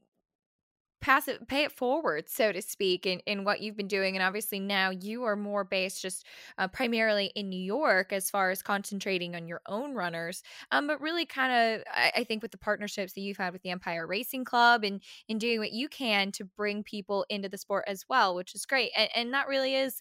pass 1.03 1.27
it 1.27 1.47
pay 1.49 1.65
it 1.65 1.73
forward 1.73 2.29
so 2.29 2.53
to 2.53 2.63
speak 2.63 3.05
in, 3.07 3.19
in 3.27 3.43
what 3.45 3.61
you've 3.61 3.77
been 3.77 3.89
doing 3.89 4.15
and 4.17 4.23
obviously 4.23 4.61
now 4.61 4.89
you 4.89 5.25
are 5.25 5.35
more 5.35 5.65
based 5.65 6.01
just 6.01 6.25
uh, 6.59 6.69
primarily 6.69 7.33
in 7.35 7.51
new 7.51 7.61
york 7.61 8.13
as 8.13 8.31
far 8.31 8.51
as 8.51 8.63
concentrating 8.63 9.35
on 9.35 9.49
your 9.49 9.61
own 9.67 9.95
runners 9.95 10.43
um, 10.71 10.87
but 10.87 11.01
really 11.01 11.27
kind 11.27 11.53
of 11.53 11.85
I, 11.93 12.13
I, 12.19 12.25
think 12.25 12.41
with 12.41 12.53
the 12.53 12.59
partnerships 12.59 13.15
that 13.15 13.21
you've 13.21 13.37
had 13.37 13.53
with 13.53 13.63
the 13.63 13.71
empire 13.71 14.07
racing 14.07 14.45
club 14.45 14.85
and 14.85 15.03
in 15.29 15.39
doing 15.39 15.59
what 15.59 15.73
you 15.73 15.89
can 15.89 16.31
to 16.33 16.45
bring 16.45 16.85
people 16.85 17.27
into 17.29 17.49
the 17.49 17.59
sport 17.59 17.85
as 17.89 18.05
well 18.09 18.37
which 18.37 18.55
is 18.55 18.65
great 18.65 18.93
and, 18.97 19.11
and 19.15 19.35
that 19.35 19.49
really 19.49 19.75
is 19.75 20.01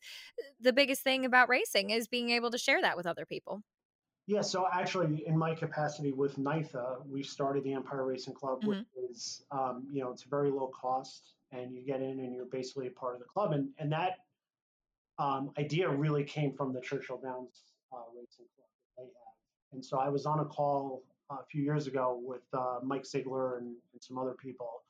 the 0.61 0.71
biggest 0.71 1.01
thing 1.01 1.25
about 1.25 1.49
racing 1.49 1.89
is 1.89 2.07
being 2.07 2.29
able 2.29 2.51
to 2.51 2.59
share 2.59 2.81
that 2.81 2.95
with 2.95 3.07
other 3.07 3.25
people 3.25 3.63
yeah, 4.31 4.39
so 4.39 4.65
actually, 4.71 5.27
in 5.27 5.37
my 5.37 5.53
capacity 5.53 6.13
with 6.13 6.37
NYTHA, 6.37 7.05
we 7.05 7.21
started 7.21 7.65
the 7.65 7.73
Empire 7.73 8.05
Racing 8.05 8.33
Club, 8.33 8.61
mm-hmm. 8.61 8.69
which 8.69 9.11
is, 9.11 9.43
um, 9.51 9.85
you 9.91 10.01
know, 10.01 10.09
it's 10.09 10.23
very 10.23 10.49
low 10.49 10.67
cost, 10.67 11.33
and 11.51 11.75
you 11.75 11.81
get 11.81 12.01
in 12.01 12.17
and 12.21 12.33
you're 12.33 12.45
basically 12.45 12.87
a 12.87 12.91
part 12.91 13.13
of 13.13 13.19
the 13.19 13.25
club. 13.25 13.51
And 13.51 13.67
and 13.77 13.91
that 13.91 14.19
um, 15.19 15.51
idea 15.59 15.89
really 15.89 16.23
came 16.23 16.53
from 16.53 16.71
the 16.71 16.79
Churchill 16.79 17.19
Downs 17.21 17.73
uh, 17.91 17.97
Racing 18.15 18.45
Club 18.55 18.69
that 18.69 19.01
they 19.01 19.03
have. 19.03 19.73
And 19.73 19.83
so 19.83 19.99
I 19.99 20.07
was 20.07 20.25
on 20.25 20.39
a 20.39 20.45
call 20.45 21.03
uh, 21.29 21.35
a 21.41 21.45
few 21.51 21.61
years 21.61 21.87
ago 21.87 22.17
with 22.23 22.43
uh, 22.53 22.79
Mike 22.81 23.05
Ziegler 23.05 23.57
and, 23.57 23.75
and, 23.91 24.01
some 24.01 24.17
other 24.17 24.35
people, 24.41 24.83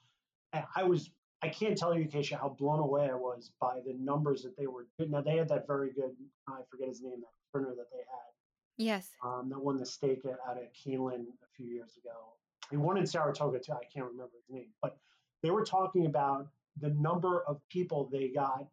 and 0.53 0.63
I 0.75 0.83
was. 0.83 1.09
I 1.43 1.49
can't 1.49 1.75
tell 1.75 1.97
you, 1.97 2.05
Keisha, 2.05 2.39
how 2.39 2.49
blown 2.49 2.77
away 2.79 3.09
I 3.09 3.15
was 3.15 3.49
by 3.59 3.79
the 3.83 3.95
numbers 3.99 4.43
that 4.43 4.55
they 4.55 4.67
were. 4.67 4.85
Now 4.99 5.21
they 5.21 5.37
had 5.37 5.49
that 5.49 5.65
very 5.65 5.91
good. 5.91 6.11
I 6.47 6.61
forget 6.69 6.87
his 6.87 7.01
name, 7.01 7.19
that 7.21 7.33
printer 7.51 7.73
that 7.75 7.89
they 7.91 7.97
had 7.97 8.30
Yes. 8.77 9.09
Um, 9.23 9.49
that 9.49 9.59
won 9.59 9.77
the 9.77 9.85
stake 9.85 10.21
out 10.25 10.57
of 10.57 10.63
Keeneland 10.73 11.27
a 11.27 11.49
few 11.55 11.67
years 11.67 11.97
ago. 11.97 12.33
He 12.69 12.77
won 12.77 12.97
in 12.97 13.05
Saratoga 13.05 13.59
too. 13.59 13.73
I 13.73 13.85
can't 13.93 14.05
remember 14.05 14.31
his 14.35 14.55
name, 14.55 14.69
but 14.81 14.97
they 15.43 15.51
were 15.51 15.65
talking 15.65 16.05
about 16.05 16.47
the 16.79 16.89
number 16.89 17.43
of 17.47 17.59
people 17.69 18.09
they 18.11 18.29
got 18.29 18.65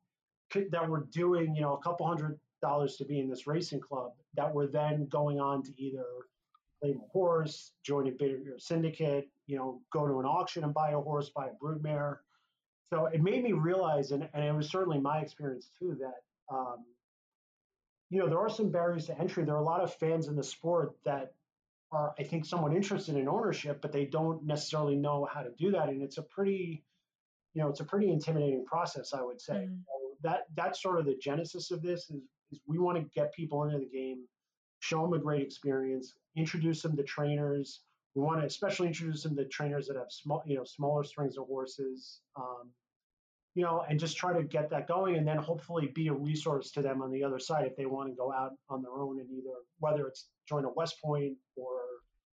that 0.70 0.88
were 0.88 1.06
doing, 1.12 1.54
you 1.54 1.60
know, 1.60 1.74
a 1.74 1.82
couple 1.82 2.06
hundred 2.06 2.38
dollars 2.62 2.96
to 2.96 3.04
be 3.04 3.20
in 3.20 3.28
this 3.28 3.46
racing 3.46 3.80
club 3.80 4.12
that 4.34 4.52
were 4.52 4.66
then 4.66 5.06
going 5.06 5.40
on 5.40 5.62
to 5.62 5.72
either 5.76 6.04
claim 6.80 7.00
a 7.04 7.08
horse, 7.12 7.72
join 7.84 8.08
a 8.08 8.12
bigger 8.12 8.58
syndicate, 8.58 9.28
you 9.46 9.56
know, 9.56 9.80
go 9.92 10.06
to 10.06 10.20
an 10.20 10.26
auction 10.26 10.64
and 10.64 10.72
buy 10.72 10.90
a 10.90 11.00
horse, 11.00 11.30
buy 11.30 11.48
a 11.48 11.64
broodmare. 11.64 12.18
So 12.92 13.06
it 13.06 13.22
made 13.22 13.42
me 13.42 13.52
realize, 13.52 14.12
and, 14.12 14.28
and 14.32 14.44
it 14.44 14.54
was 14.54 14.70
certainly 14.70 14.98
my 14.98 15.18
experience 15.18 15.68
too, 15.78 15.96
that 16.00 16.54
um, 16.54 16.84
you 18.10 18.18
know, 18.18 18.28
there 18.28 18.38
are 18.38 18.48
some 18.48 18.70
barriers 18.70 19.06
to 19.06 19.18
entry. 19.18 19.44
There 19.44 19.54
are 19.54 19.60
a 19.60 19.64
lot 19.64 19.82
of 19.82 19.94
fans 19.94 20.28
in 20.28 20.36
the 20.36 20.42
sport 20.42 20.96
that 21.04 21.34
are, 21.92 22.14
I 22.18 22.22
think, 22.22 22.44
somewhat 22.44 22.74
interested 22.74 23.16
in 23.16 23.28
ownership, 23.28 23.80
but 23.80 23.92
they 23.92 24.06
don't 24.06 24.44
necessarily 24.44 24.96
know 24.96 25.28
how 25.30 25.42
to 25.42 25.50
do 25.58 25.70
that. 25.72 25.88
And 25.88 26.02
it's 26.02 26.18
a 26.18 26.22
pretty, 26.22 26.84
you 27.54 27.62
know, 27.62 27.68
it's 27.68 27.80
a 27.80 27.84
pretty 27.84 28.10
intimidating 28.10 28.64
process, 28.64 29.12
I 29.12 29.22
would 29.22 29.40
say. 29.40 29.54
Mm. 29.54 29.80
So 29.84 30.16
that 30.22 30.46
that's 30.54 30.82
sort 30.82 30.98
of 30.98 31.06
the 31.06 31.16
genesis 31.16 31.70
of 31.70 31.82
this 31.82 32.10
is, 32.10 32.22
is 32.50 32.60
we 32.66 32.78
want 32.78 32.98
to 32.98 33.04
get 33.14 33.32
people 33.34 33.64
into 33.64 33.78
the 33.78 33.86
game, 33.86 34.24
show 34.80 35.02
them 35.02 35.12
a 35.12 35.18
great 35.18 35.42
experience, 35.42 36.14
introduce 36.36 36.82
them 36.82 36.96
to 36.96 37.02
trainers. 37.02 37.80
We 38.14 38.22
want 38.22 38.40
to 38.40 38.46
especially 38.46 38.88
introduce 38.88 39.22
them 39.22 39.36
to 39.36 39.44
trainers 39.44 39.86
that 39.88 39.96
have 39.96 40.10
small, 40.10 40.42
you 40.46 40.56
know, 40.56 40.64
smaller 40.64 41.04
strings 41.04 41.36
of 41.36 41.46
horses. 41.46 42.20
Um, 42.36 42.70
you 43.54 43.64
know, 43.64 43.84
and 43.88 43.98
just 43.98 44.16
try 44.16 44.32
to 44.32 44.42
get 44.42 44.70
that 44.70 44.86
going 44.86 45.16
and 45.16 45.26
then 45.26 45.38
hopefully 45.38 45.90
be 45.94 46.08
a 46.08 46.12
resource 46.12 46.70
to 46.72 46.82
them 46.82 47.02
on 47.02 47.10
the 47.10 47.24
other 47.24 47.38
side 47.38 47.66
if 47.66 47.76
they 47.76 47.86
want 47.86 48.08
to 48.08 48.14
go 48.14 48.32
out 48.32 48.52
on 48.68 48.82
their 48.82 48.92
own 48.92 49.18
and 49.20 49.30
either 49.30 49.56
whether 49.80 50.06
it's 50.06 50.28
join 50.48 50.64
a 50.64 50.70
West 50.70 51.00
Point 51.02 51.34
or 51.56 51.80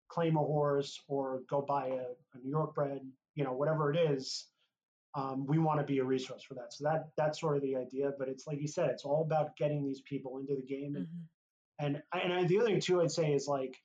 claim 0.09 0.37
a 0.37 0.39
horse 0.39 1.01
or 1.07 1.41
go 1.49 1.61
buy 1.61 1.87
a, 1.87 2.37
a 2.37 2.37
New 2.43 2.49
York 2.49 2.75
bred, 2.75 3.01
you 3.35 3.43
know, 3.43 3.53
whatever 3.53 3.91
it 3.91 3.97
is. 3.97 4.47
Um, 5.15 5.45
we 5.47 5.59
want 5.59 5.79
to 5.79 5.85
be 5.85 5.99
a 5.99 6.03
resource 6.03 6.43
for 6.43 6.55
that. 6.55 6.73
So 6.73 6.83
that 6.83 7.07
that's 7.15 7.39
sort 7.39 7.55
of 7.55 7.63
the 7.63 7.75
idea. 7.75 8.11
But 8.19 8.27
it's 8.27 8.45
like 8.47 8.59
you 8.59 8.67
said, 8.67 8.89
it's 8.89 9.05
all 9.05 9.21
about 9.21 9.55
getting 9.55 9.85
these 9.85 10.01
people 10.01 10.39
into 10.39 10.55
the 10.55 10.61
game. 10.61 10.93
Mm-hmm. 10.93 11.85
And 11.85 12.01
and, 12.13 12.33
and 12.33 12.49
the 12.49 12.59
other 12.59 12.67
thing 12.67 12.81
too, 12.81 13.01
I'd 13.01 13.11
say 13.11 13.33
is 13.33 13.47
like, 13.47 13.77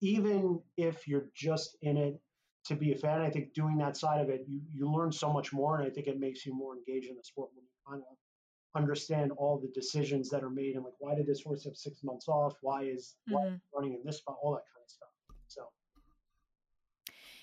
even 0.00 0.60
if 0.76 1.08
you're 1.08 1.30
just 1.34 1.76
in 1.82 1.96
it 1.96 2.20
to 2.68 2.76
be 2.76 2.92
a 2.92 2.96
fan. 2.96 3.20
I 3.20 3.30
think 3.30 3.52
doing 3.54 3.76
that 3.78 3.96
side 3.96 4.20
of 4.20 4.28
it, 4.28 4.44
you, 4.46 4.60
you 4.72 4.90
learn 4.90 5.10
so 5.12 5.32
much 5.32 5.52
more, 5.52 5.76
and 5.76 5.86
I 5.86 5.90
think 5.90 6.06
it 6.06 6.20
makes 6.20 6.46
you 6.46 6.54
more 6.54 6.76
engaged 6.76 7.08
in 7.08 7.16
the 7.16 7.24
sport 7.24 7.50
when 7.54 7.64
you 7.64 7.70
kind 7.90 8.02
of 8.08 8.16
understand 8.74 9.32
all 9.36 9.58
the 9.58 9.68
decisions 9.68 10.28
that 10.28 10.44
are 10.44 10.50
made 10.50 10.74
and 10.74 10.84
like 10.84 10.94
why 10.98 11.14
did 11.14 11.26
this 11.26 11.42
horse 11.42 11.64
have 11.64 11.76
six 11.76 12.04
months 12.04 12.28
off? 12.28 12.54
Why 12.60 12.82
is 12.84 13.16
mm-hmm. 13.28 13.34
why 13.34 13.60
running 13.74 13.94
in 13.94 14.00
this 14.04 14.18
spot? 14.18 14.36
All 14.42 14.52
that 14.52 14.64
kind 14.72 14.84
of 14.84 14.90
stuff. 14.90 15.08
So 15.48 15.62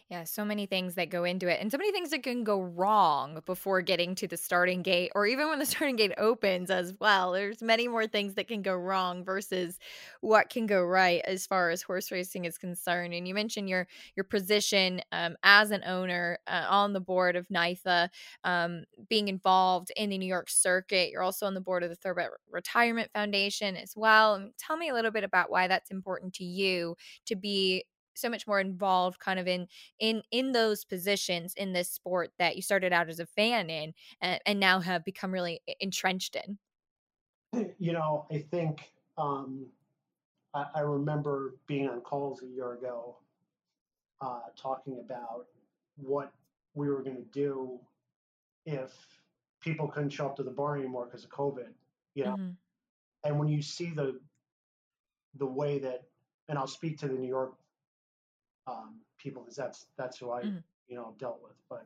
yeah, 0.09 0.23
so 0.23 0.45
many 0.45 0.67
things 0.67 0.93
that 0.95 1.09
go 1.09 1.23
into 1.23 1.47
it, 1.47 1.59
and 1.59 1.71
so 1.71 1.79
many 1.79 1.91
things 1.91 2.11
that 2.11 2.21
can 2.21 2.43
go 2.43 2.61
wrong 2.61 3.41
before 3.47 3.81
getting 3.81 4.13
to 4.15 4.27
the 4.27 4.37
starting 4.37 4.83
gate, 4.83 5.11
or 5.15 5.25
even 5.25 5.49
when 5.49 5.57
the 5.57 5.65
starting 5.65 5.95
gate 5.95 6.11
opens 6.19 6.69
as 6.69 6.93
well. 6.99 7.31
There's 7.31 7.63
many 7.63 7.87
more 7.87 8.05
things 8.05 8.35
that 8.35 8.47
can 8.47 8.61
go 8.61 8.75
wrong 8.75 9.25
versus 9.25 9.79
what 10.21 10.49
can 10.49 10.67
go 10.67 10.83
right 10.83 11.21
as 11.25 11.47
far 11.47 11.71
as 11.71 11.81
horse 11.81 12.11
racing 12.11 12.45
is 12.45 12.59
concerned. 12.59 13.15
And 13.15 13.27
you 13.27 13.33
mentioned 13.33 13.67
your 13.67 13.87
your 14.15 14.25
position 14.25 15.01
um, 15.11 15.37
as 15.41 15.71
an 15.71 15.83
owner 15.83 16.37
uh, 16.45 16.67
on 16.69 16.93
the 16.93 17.01
board 17.01 17.35
of 17.35 17.47
NYTHA, 17.47 18.09
um, 18.43 18.83
being 19.09 19.27
involved 19.27 19.91
in 19.97 20.11
the 20.11 20.19
New 20.19 20.27
York 20.27 20.51
circuit. 20.51 21.09
You're 21.09 21.23
also 21.23 21.47
on 21.47 21.55
the 21.55 21.61
board 21.61 21.81
of 21.81 21.89
the 21.89 21.95
Thoroughbred 21.95 22.29
Retirement 22.51 23.09
Foundation 23.11 23.75
as 23.75 23.93
well. 23.95 24.51
Tell 24.59 24.77
me 24.77 24.89
a 24.89 24.93
little 24.93 25.09
bit 25.11 25.23
about 25.23 25.49
why 25.49 25.67
that's 25.67 25.89
important 25.89 26.33
to 26.35 26.43
you 26.43 26.95
to 27.25 27.35
be 27.35 27.85
so 28.17 28.30
much 28.30 28.47
more 28.47 28.60
involved 28.60 29.19
kind 29.19 29.39
of 29.39 29.47
in 29.47 29.67
in 29.99 30.21
in 30.32 30.51
those 30.51 30.84
positions 30.84 31.54
in 31.56 31.73
this 31.73 31.89
sport 31.89 32.32
that 32.39 32.56
you 32.56 32.62
started 32.62 32.93
out 32.93 33.10
as 33.10 33.19
a 33.19 33.25
fan 33.25 33.69
in 33.69 33.93
and, 34.21 34.39
and 34.45 34.60
now 34.60 34.80
have 34.80 35.04
become 35.06 35.32
really 35.32 35.62
entrenched 35.80 36.36
in 36.36 36.58
you 37.80 37.93
know 37.93 38.25
i 38.32 38.38
think 38.38 38.91
um 39.17 39.65
I, 40.54 40.65
I 40.75 40.80
remember 40.82 41.56
being 41.67 41.89
on 41.89 42.01
calls 42.01 42.43
a 42.43 42.47
year 42.47 42.73
ago 42.73 43.17
uh 44.21 44.41
talking 44.56 44.99
about 45.04 45.47
what 45.97 46.32
we 46.73 46.89
were 46.89 47.04
going 47.04 47.17
to 47.17 47.32
do 47.32 47.80
if 48.65 48.91
people 49.62 49.88
couldn't 49.88 50.10
show 50.10 50.28
up 50.28 50.36
to 50.36 50.43
the 50.43 50.51
bar 50.51 50.78
anymore 50.78 51.06
because 51.06 51.23
of 51.23 51.30
covid 51.30 51.69
you 52.13 52.23
know 52.23 52.32
mm-hmm. 52.32 52.49
and 53.23 53.39
when 53.39 53.47
you 53.47 53.62
see 53.62 53.89
the 53.89 54.19
the 55.38 55.45
way 55.45 55.80
that 55.80 56.04
and 56.47 56.58
I'll 56.58 56.67
speak 56.67 56.97
to 56.99 57.08
the 57.08 57.13
New 57.13 57.28
York 57.28 57.54
um, 58.67 58.99
people 59.19 59.43
because 59.43 59.56
that's 59.56 59.86
that's 59.97 60.17
who 60.17 60.32
I 60.32 60.43
mm-hmm. 60.43 60.58
you 60.88 60.95
know 60.95 61.15
dealt 61.19 61.39
with. 61.43 61.56
But 61.69 61.86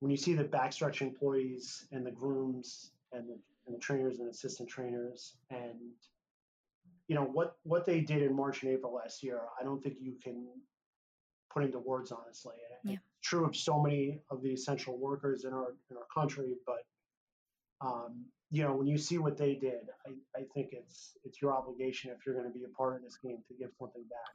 when 0.00 0.10
you 0.10 0.16
see 0.16 0.34
the 0.34 0.44
backstretch 0.44 1.00
employees 1.00 1.86
and 1.92 2.06
the 2.06 2.10
grooms 2.10 2.92
and 3.12 3.28
the, 3.28 3.38
and 3.66 3.74
the 3.74 3.80
trainers 3.80 4.20
and 4.20 4.28
assistant 4.28 4.68
trainers 4.68 5.34
and 5.50 5.78
you 7.08 7.14
know 7.14 7.24
what 7.24 7.56
what 7.64 7.84
they 7.84 8.00
did 8.00 8.22
in 8.22 8.34
March 8.34 8.62
and 8.62 8.72
April 8.72 8.94
last 8.94 9.22
year, 9.22 9.40
I 9.60 9.64
don't 9.64 9.82
think 9.82 9.96
you 10.00 10.14
can 10.22 10.46
put 11.52 11.64
into 11.64 11.78
words 11.78 12.12
honestly. 12.12 12.54
And 12.82 12.92
yeah. 12.92 12.98
It's 12.98 13.28
true 13.28 13.46
of 13.46 13.56
so 13.56 13.80
many 13.80 14.20
of 14.30 14.42
the 14.42 14.50
essential 14.50 14.98
workers 14.98 15.44
in 15.44 15.52
our 15.52 15.74
in 15.90 15.96
our 15.96 16.06
country, 16.14 16.54
but 16.66 16.84
um, 17.80 18.26
you 18.50 18.62
know 18.62 18.74
when 18.74 18.86
you 18.86 18.98
see 18.98 19.18
what 19.18 19.38
they 19.38 19.54
did, 19.54 19.88
I, 20.06 20.10
I 20.40 20.44
think 20.54 20.68
it's 20.72 21.16
it's 21.24 21.40
your 21.40 21.54
obligation 21.54 22.10
if 22.10 22.26
you're 22.26 22.34
going 22.34 22.52
to 22.52 22.56
be 22.56 22.64
a 22.64 22.76
part 22.76 22.96
of 22.96 23.02
this 23.02 23.16
game 23.16 23.38
to 23.48 23.54
give 23.54 23.70
something 23.78 24.04
back 24.10 24.34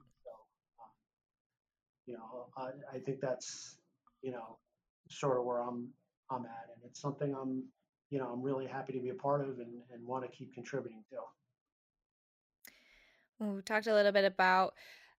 you 2.06 2.14
know, 2.14 2.48
I, 2.58 2.70
I 2.96 3.00
think 3.00 3.20
that's, 3.22 3.78
you 4.22 4.32
know, 4.32 4.58
sort 5.10 5.38
of 5.38 5.46
where 5.46 5.62
I'm 5.62 5.90
I'm 6.30 6.46
at, 6.46 6.70
and 6.74 6.84
it's 6.86 7.02
something 7.02 7.36
I'm, 7.40 7.64
you 8.10 8.18
know, 8.18 8.28
I'm 8.32 8.42
really 8.42 8.66
happy 8.66 8.94
to 8.94 9.00
be 9.00 9.10
a 9.10 9.14
part 9.14 9.42
of 9.42 9.60
and, 9.60 9.82
and 9.94 10.06
want 10.06 10.24
to 10.24 10.32
keep 10.36 10.54
contributing 10.54 11.04
to. 11.12 11.18
We 13.40 13.62
talked 13.62 13.88
a 13.88 13.94
little 13.94 14.12
bit 14.12 14.26
about 14.26 14.74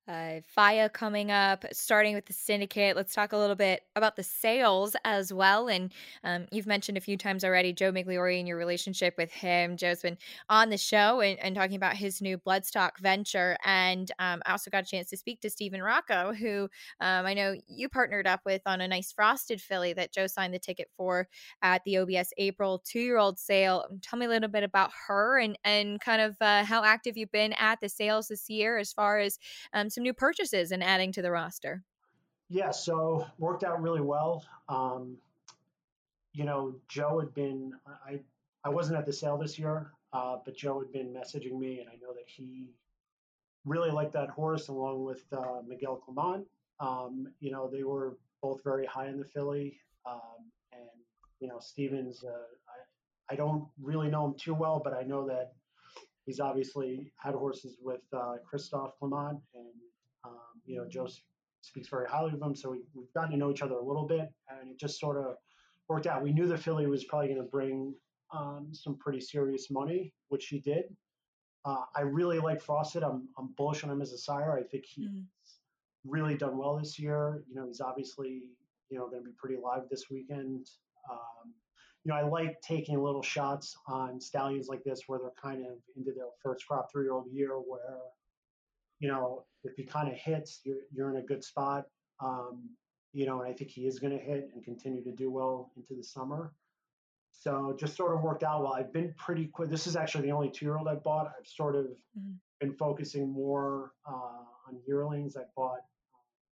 uh, 0.07 0.41
FIA 0.55 0.89
coming 0.91 1.31
up, 1.31 1.65
starting 1.73 2.15
with 2.15 2.27
the 2.27 2.33
syndicate. 2.33 2.95
Let's 2.95 3.15
talk 3.15 3.33
a 3.33 3.39
little 3.39 3.57
bit 3.57 3.83
about 3.97 4.17
the 4.17 4.23
sales 4.23 4.95
as 5.05 5.33
well. 5.33 5.69
And 5.69 5.93
um, 6.23 6.47
you've 6.53 6.67
mentioned 6.67 6.99
a 6.99 7.01
few 7.01 7.17
times 7.17 7.43
already 7.43 7.73
Joe 7.73 7.91
Migliore 7.91 8.39
and 8.39 8.47
your 8.47 8.59
relationship 8.59 9.15
with 9.17 9.33
him. 9.33 9.77
Joe's 9.77 10.03
been 10.03 10.19
on 10.51 10.69
the 10.69 10.77
show 10.77 11.21
and, 11.21 11.39
and 11.39 11.55
talking 11.55 11.77
about 11.77 11.97
his 11.97 12.21
new 12.21 12.37
Bloodstock 12.37 12.99
venture. 13.01 13.57
And 13.65 14.11
um, 14.19 14.43
I 14.45 14.53
also 14.53 14.71
got 14.71 14.85
a 14.85 14.87
chance 14.87 15.09
to 15.11 15.17
speak 15.17 15.41
to 15.41 15.51
Stephen 15.51 15.83
Rocco, 15.83 16.35
who 16.35 16.69
um, 17.01 17.25
I 17.25 17.33
know 17.33 17.55
you 17.67 17.89
partnered 17.89 18.27
up 18.27 18.41
with 18.45 18.63
on 18.67 18.83
a 18.83 18.89
nice 18.89 19.11
frosted 19.11 19.61
filly 19.61 19.95
that 19.95 20.13
Joe 20.13 20.27
signed 20.27 20.53
the 20.53 20.59
ticket 20.59 20.91
for 20.97 21.29
at 21.63 21.83
the 21.85 21.97
OBS 21.99 22.33
April 22.37 22.83
two 22.85 23.01
year 23.01 23.17
old 23.17 23.39
sale. 23.39 23.87
Tell 24.03 24.19
me 24.19 24.27
a 24.27 24.29
little 24.29 24.51
bit 24.51 24.65
about 24.65 24.91
her 25.09 25.39
and, 25.39 25.59
and 25.65 25.99
kind 26.01 26.21
of 26.21 26.37
uh, 26.43 26.65
how 26.65 26.85
active 26.85 27.17
you've 27.17 27.33
been 27.33 27.55
at 27.55 27.81
the 27.81 27.89
sales 27.89 28.29
this 28.29 28.51
year 28.51 28.77
as 28.77 28.93
far 28.93 29.19
as 29.19 29.39
um, 29.73 29.89
some 29.95 30.03
new 30.03 30.14
purchases 30.14 30.72
and 30.72 30.82
adding 30.82 31.12
to 31.12 31.22
the 31.22 31.30
roster. 31.30 31.82
Yeah, 32.49 32.70
so 32.70 33.26
worked 33.38 33.64
out 33.64 33.80
really 33.80 34.01
well. 34.01 34.45
Um, 34.68 35.16
you 36.32 36.45
know, 36.45 36.74
Joe 36.88 37.20
had 37.20 37.32
been 37.34 37.72
I 37.86 38.20
I 38.64 38.68
wasn't 38.68 38.99
at 38.99 39.07
the 39.07 39.12
sale 39.12 39.38
this 39.38 39.59
year, 39.59 39.92
uh, 40.12 40.36
but 40.45 40.57
Joe 40.57 40.80
had 40.80 40.92
been 40.92 41.14
messaging 41.14 41.59
me, 41.59 41.80
and 41.80 41.88
I 41.88 41.95
know 42.03 42.12
that 42.12 42.26
he 42.26 42.70
really 43.64 43.90
liked 43.90 44.12
that 44.12 44.30
horse 44.30 44.68
along 44.68 45.05
with 45.05 45.22
uh, 45.32 45.62
Miguel 45.66 45.97
Clement. 45.97 46.47
Um, 46.80 47.28
you 47.40 47.51
know, 47.51 47.68
they 47.70 47.84
were 47.84 48.18
both 48.42 48.62
very 48.62 48.84
high 48.84 49.09
in 49.09 49.18
the 49.18 49.24
filly, 49.24 49.78
um, 50.07 50.51
and 50.72 50.90
you 51.40 51.49
know, 51.49 51.59
Stevens. 51.61 52.24
Uh, 52.24 52.30
I 52.30 53.32
I 53.32 53.36
don't 53.36 53.66
really 53.80 54.11
know 54.11 54.26
him 54.26 54.34
too 54.38 54.55
well, 54.55 54.80
but 54.84 54.92
I 54.92 55.03
know 55.03 55.26
that 55.28 55.53
he's 56.25 56.41
obviously 56.41 57.12
had 57.16 57.35
horses 57.35 57.77
with 57.83 58.03
uh, 58.12 58.37
Christophe 58.49 58.93
Clement 58.99 59.39
and 59.55 59.66
um, 60.25 60.61
you 60.64 60.77
know, 60.77 60.87
Joe 60.89 61.09
speaks 61.61 61.89
very 61.89 62.09
highly 62.09 62.33
of 62.33 62.43
him, 62.43 62.55
so 62.55 62.70
we, 62.70 62.83
we've 62.95 63.12
gotten 63.14 63.33
to 63.33 63.37
know 63.37 63.51
each 63.51 63.62
other 63.62 63.75
a 63.75 63.85
little 63.85 64.07
bit, 64.07 64.33
and 64.49 64.70
it 64.70 64.79
just 64.79 64.99
sort 64.99 65.16
of 65.16 65.37
worked 65.89 66.07
out. 66.07 66.22
We 66.22 66.33
knew 66.33 66.47
the 66.47 66.57
filly 66.57 66.87
was 66.87 67.05
probably 67.05 67.29
going 67.29 67.41
to 67.41 67.49
bring 67.49 67.95
um, 68.33 68.68
some 68.72 68.97
pretty 68.97 69.20
serious 69.20 69.70
money, 69.70 70.12
which 70.29 70.45
she 70.45 70.61
did. 70.61 70.85
Uh, 71.64 71.85
I 71.97 72.03
really 72.03 72.39
like 72.39 72.61
Frosted. 72.61 73.03
I'm 73.03 73.29
I'm 73.39 73.55
bullish 73.57 73.85
on 73.85 73.91
him 73.91 74.03
as 74.03 74.12
a 74.12 74.18
sire. 74.18 74.53
I 74.53 74.62
think 74.62 74.85
he's 74.87 75.09
mm-hmm. 75.09 76.11
really 76.11 76.37
done 76.37 76.59
well 76.59 76.77
this 76.77 76.99
year. 76.99 77.43
You 77.49 77.55
know, 77.55 77.66
he's 77.66 77.81
obviously 77.81 78.51
you 78.91 78.99
know 78.99 79.09
going 79.09 79.22
to 79.22 79.29
be 79.29 79.35
pretty 79.39 79.57
live 79.57 79.89
this 79.91 80.11
weekend. 80.11 80.68
Um, 81.11 81.55
you 82.05 82.13
know, 82.13 82.19
I 82.19 82.23
like 82.23 82.61
taking 82.61 83.03
little 83.03 83.23
shots 83.23 83.77
on 83.89 84.21
stallions 84.21 84.69
like 84.69 84.85
this 84.85 85.03
where 85.07 85.19
they're 85.19 85.33
kind 85.41 85.65
of 85.65 85.73
into 85.97 86.13
their 86.13 86.27
first 86.43 86.67
crop 86.67 86.91
three 86.93 87.05
year 87.05 87.15
old 87.15 87.27
year, 87.33 87.55
where 87.55 87.99
you 89.01 89.09
know, 89.09 89.45
if 89.65 89.75
he 89.77 89.85
kind 89.85 90.09
of 90.09 90.15
hits, 90.15 90.61
you're 90.65 90.83
you're 90.93 91.11
in 91.11 91.17
a 91.17 91.23
good 91.23 91.43
spot. 91.43 91.87
Um, 92.21 92.71
you 93.13 93.27
know, 93.27 93.41
and 93.41 93.49
I 93.49 93.55
think 93.55 93.71
he 93.71 93.87
is 93.87 93.99
going 93.99 94.13
to 94.13 94.23
hit 94.23 94.51
and 94.55 94.65
continue 94.65 95.03
to 95.05 95.13
do 95.13 95.31
well 95.31 95.73
into 95.77 95.95
the 95.95 96.03
summer. 96.03 96.53
So 97.31 97.77
just 97.79 97.97
sort 97.97 98.15
of 98.15 98.23
worked 98.23 98.43
out 98.43 98.63
well. 98.63 98.75
I've 98.75 98.93
been 98.93 99.15
pretty 99.17 99.47
quick. 99.47 99.71
This 99.71 99.87
is 99.87 99.97
actually 99.97 100.27
the 100.27 100.33
only 100.33 100.51
two-year-old 100.51 100.89
I've 100.89 101.03
bought. 101.03 101.27
I've 101.27 101.47
sort 101.47 101.75
of 101.77 101.87
mm-hmm. 101.87 102.33
been 102.61 102.75
focusing 102.75 103.31
more 103.31 103.93
uh, 104.07 104.45
on 104.69 104.79
yearlings. 104.87 105.37
I 105.37 105.43
bought 105.57 105.81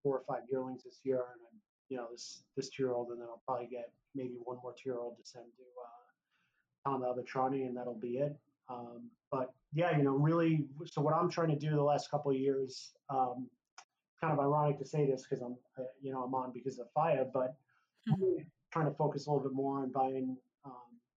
four 0.02 0.18
or 0.18 0.22
five 0.26 0.42
yearlings 0.50 0.84
this 0.84 1.00
year, 1.04 1.18
and 1.18 1.40
I'm, 1.40 1.60
you 1.88 1.96
know, 1.96 2.06
this 2.10 2.44
this 2.56 2.70
two-year-old, 2.70 3.08
and 3.10 3.20
then 3.20 3.28
I'll 3.28 3.42
probably 3.46 3.66
get 3.66 3.90
maybe 4.14 4.34
one 4.44 4.58
more 4.62 4.74
two-year-old 4.74 5.16
to 5.16 5.24
send 5.24 5.44
to 5.56 5.62
uh, 5.84 6.90
Tom 6.90 7.02
Albertrani, 7.02 7.66
and 7.66 7.76
that'll 7.76 7.98
be 7.98 8.18
it. 8.18 8.36
Um, 8.68 9.10
but 9.30 9.52
yeah, 9.72 9.96
you 9.96 10.04
know, 10.04 10.12
really. 10.12 10.66
So 10.86 11.00
what 11.02 11.14
I'm 11.14 11.30
trying 11.30 11.48
to 11.48 11.56
do 11.58 11.70
the 11.70 11.82
last 11.82 12.10
couple 12.10 12.30
of 12.30 12.36
years, 12.36 12.92
um, 13.10 13.48
kind 14.20 14.32
of 14.32 14.40
ironic 14.40 14.78
to 14.78 14.84
say 14.84 15.06
this 15.06 15.26
because 15.28 15.42
I'm, 15.42 15.56
uh, 15.78 15.86
you 16.00 16.12
know, 16.12 16.22
I'm 16.22 16.34
on 16.34 16.52
because 16.52 16.78
of 16.78 16.86
FIA, 16.94 17.26
but 17.32 17.54
mm-hmm. 18.08 18.22
really 18.22 18.46
trying 18.72 18.86
to 18.86 18.94
focus 18.94 19.26
a 19.26 19.30
little 19.30 19.42
bit 19.42 19.54
more 19.54 19.80
on 19.80 19.90
buying, 19.90 20.36
um, 20.64 20.72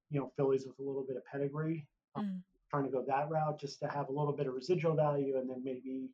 you 0.09 0.19
know, 0.19 0.31
fillies 0.35 0.65
with 0.65 0.77
a 0.79 0.81
little 0.81 1.05
bit 1.07 1.17
of 1.17 1.23
pedigree. 1.31 1.87
Mm-hmm. 2.17 2.37
Trying 2.71 2.85
to 2.85 2.89
go 2.89 3.03
that 3.07 3.29
route 3.29 3.59
just 3.59 3.79
to 3.79 3.87
have 3.87 4.09
a 4.09 4.11
little 4.11 4.33
bit 4.33 4.47
of 4.47 4.53
residual 4.55 4.95
value, 4.95 5.37
and 5.37 5.49
then 5.49 5.61
maybe 5.63 6.09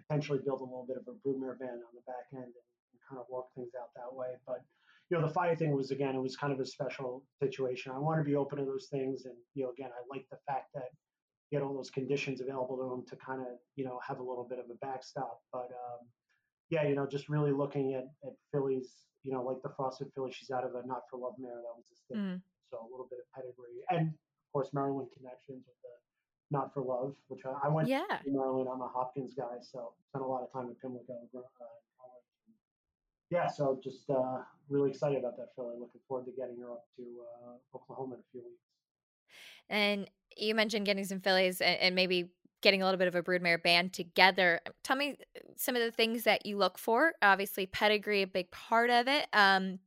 potentially 0.00 0.38
build 0.44 0.60
a 0.60 0.64
little 0.64 0.86
bit 0.86 0.96
of 0.96 1.02
a 1.08 1.28
broodmare 1.28 1.58
band 1.58 1.82
on 1.84 1.92
the 1.92 2.02
back 2.06 2.26
end 2.32 2.44
and 2.44 2.67
kind 3.08 3.20
of 3.20 3.26
work 3.30 3.46
things 3.54 3.72
out 3.80 3.90
that 3.96 4.14
way. 4.14 4.36
But 4.46 4.62
you 5.10 5.16
know, 5.18 5.26
the 5.26 5.32
FIA 5.32 5.56
thing 5.56 5.72
was 5.72 5.90
again, 5.90 6.14
it 6.14 6.22
was 6.22 6.36
kind 6.36 6.52
of 6.52 6.60
a 6.60 6.66
special 6.66 7.24
situation. 7.42 7.92
I 7.92 7.98
want 7.98 8.20
to 8.20 8.24
be 8.24 8.36
open 8.36 8.58
to 8.58 8.64
those 8.64 8.88
things, 8.90 9.24
and 9.24 9.34
you 9.54 9.64
know, 9.64 9.70
again, 9.70 9.90
I 9.90 10.02
like 10.10 10.26
the 10.30 10.38
fact 10.46 10.68
that 10.74 10.90
he 11.48 11.56
had 11.56 11.62
all 11.62 11.74
those 11.74 11.90
conditions 11.90 12.40
available 12.40 12.76
to 12.76 12.92
him 12.92 13.04
to 13.08 13.16
kind 13.24 13.40
of 13.40 13.56
you 13.76 13.84
know 13.84 13.98
have 14.06 14.18
a 14.18 14.22
little 14.22 14.46
bit 14.48 14.58
of 14.58 14.66
a 14.70 14.74
backstop. 14.84 15.40
But 15.52 15.72
um, 15.72 16.04
yeah, 16.70 16.86
you 16.86 16.94
know, 16.94 17.06
just 17.06 17.28
really 17.28 17.52
looking 17.52 17.94
at 17.94 18.04
at 18.24 18.34
fillies, 18.52 18.92
you 19.24 19.32
know, 19.32 19.42
like 19.42 19.62
the 19.62 19.70
Frosted 19.70 20.08
filly, 20.14 20.32
she's 20.32 20.50
out 20.50 20.64
of 20.64 20.74
a 20.74 20.86
Not 20.86 21.02
for 21.10 21.18
Love 21.18 21.34
mare 21.38 21.56
that 21.56 21.76
was 21.76 21.86
a 21.90 21.96
stick, 21.96 22.18
mm. 22.18 22.40
so 22.70 22.76
a 22.78 22.90
little 22.90 23.08
bit 23.08 23.20
of 23.20 23.26
pedigree, 23.34 23.80
and 23.90 24.08
of 24.08 24.52
course 24.52 24.68
Maryland 24.74 25.08
connections 25.16 25.64
with 25.64 25.80
the 25.82 25.94
Not 26.50 26.74
for 26.74 26.82
Love, 26.82 27.14
which 27.28 27.40
I, 27.46 27.66
I 27.66 27.68
went 27.68 27.88
yeah. 27.88 28.04
to 28.04 28.30
Maryland. 28.30 28.68
I'm 28.70 28.82
a 28.82 28.88
Hopkins 28.88 29.32
guy, 29.32 29.56
so 29.62 29.94
spent 30.10 30.24
a 30.24 30.28
lot 30.28 30.42
of 30.42 30.52
time 30.52 30.68
with 30.68 30.78
Pimlico 30.82 31.14
uh, 31.14 31.64
yeah, 33.30 33.46
so 33.48 33.78
just 33.82 34.08
uh, 34.10 34.38
really 34.68 34.90
excited 34.90 35.18
about 35.18 35.36
that 35.36 35.48
filly. 35.54 35.74
Looking 35.78 36.00
forward 36.06 36.26
to 36.26 36.32
getting 36.32 36.56
her 36.60 36.72
up 36.72 36.84
to 36.96 37.02
uh, 37.02 37.76
Oklahoma 37.76 38.14
in 38.14 38.20
a 38.20 38.24
few 38.32 38.40
weeks. 38.40 38.62
And 39.68 40.08
you 40.36 40.54
mentioned 40.54 40.86
getting 40.86 41.04
some 41.04 41.20
fillies 41.20 41.60
and, 41.60 41.78
and 41.80 41.94
maybe 41.94 42.30
getting 42.62 42.82
a 42.82 42.84
little 42.84 42.98
bit 42.98 43.08
of 43.08 43.14
a 43.14 43.22
broodmare 43.22 43.62
band 43.62 43.92
together. 43.92 44.60
Tell 44.82 44.96
me 44.96 45.16
uh, 45.36 45.40
some 45.56 45.76
of 45.76 45.82
the 45.82 45.92
things 45.92 46.24
that 46.24 46.46
you 46.46 46.56
look 46.56 46.78
for. 46.78 47.12
Obviously, 47.22 47.66
pedigree 47.66 48.22
a 48.22 48.26
big 48.26 48.50
part 48.50 48.90
of 48.90 49.08
it. 49.08 49.26
Um, 49.32 49.78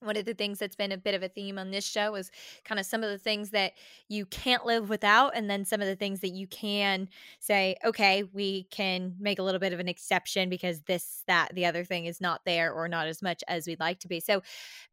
one 0.00 0.16
of 0.16 0.24
the 0.24 0.34
things 0.34 0.58
that's 0.58 0.76
been 0.76 0.92
a 0.92 0.98
bit 0.98 1.14
of 1.14 1.22
a 1.22 1.28
theme 1.28 1.58
on 1.58 1.70
this 1.70 1.84
show 1.84 2.14
is 2.14 2.30
kind 2.64 2.78
of 2.78 2.86
some 2.86 3.02
of 3.02 3.10
the 3.10 3.18
things 3.18 3.50
that 3.50 3.72
you 4.08 4.26
can't 4.26 4.66
live 4.66 4.88
without 4.88 5.34
and 5.34 5.48
then 5.48 5.64
some 5.64 5.80
of 5.80 5.86
the 5.86 5.96
things 5.96 6.20
that 6.20 6.30
you 6.30 6.46
can 6.46 7.08
say 7.40 7.76
okay 7.84 8.24
we 8.32 8.64
can 8.64 9.14
make 9.18 9.38
a 9.38 9.42
little 9.42 9.60
bit 9.60 9.72
of 9.72 9.80
an 9.80 9.88
exception 9.88 10.48
because 10.48 10.80
this 10.82 11.22
that 11.26 11.54
the 11.54 11.64
other 11.64 11.84
thing 11.84 12.06
is 12.06 12.20
not 12.20 12.42
there 12.44 12.72
or 12.72 12.88
not 12.88 13.06
as 13.06 13.22
much 13.22 13.42
as 13.48 13.66
we'd 13.66 13.80
like 13.80 13.98
to 14.00 14.08
be. 14.08 14.20
So 14.20 14.42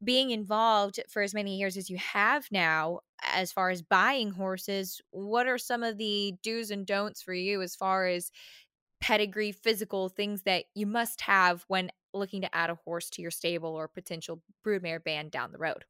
being 0.04 0.32
involved 0.32 1.00
for 1.10 1.22
as 1.22 1.34
many 1.34 1.58
years 1.58 1.78
as 1.78 1.90
you 1.90 1.98
have 1.98 2.48
now 2.52 3.00
as 3.34 3.52
far 3.52 3.70
as 3.70 3.82
buying 3.82 4.32
horses 4.32 5.02
what 5.12 5.48
are 5.48 5.58
some 5.58 5.84
of 5.84 5.98
the 5.98 6.34
do's 6.44 6.72
and 6.72 6.86
don'ts 6.86 7.22
for 7.22 7.34
you 7.34 7.62
as 7.62 7.76
far 7.76 8.08
as 8.08 8.32
pedigree 9.00 9.52
physical 9.52 10.10
things 10.10 10.44
that 10.44 10.66
you 10.76 10.86
must 10.86 11.22
have 11.22 11.64
when 11.68 11.90
looking 12.14 12.42
to 12.42 12.56
add 12.56 12.70
a 12.70 12.76
horse 12.86 13.10
to 13.12 13.22
your 13.22 13.32
stable 13.32 13.76
or 13.76 13.88
potential 13.88 14.42
broodmare 14.66 15.04
band 15.04 15.32
down 15.32 15.52
the 15.52 15.58
road? 15.58 15.86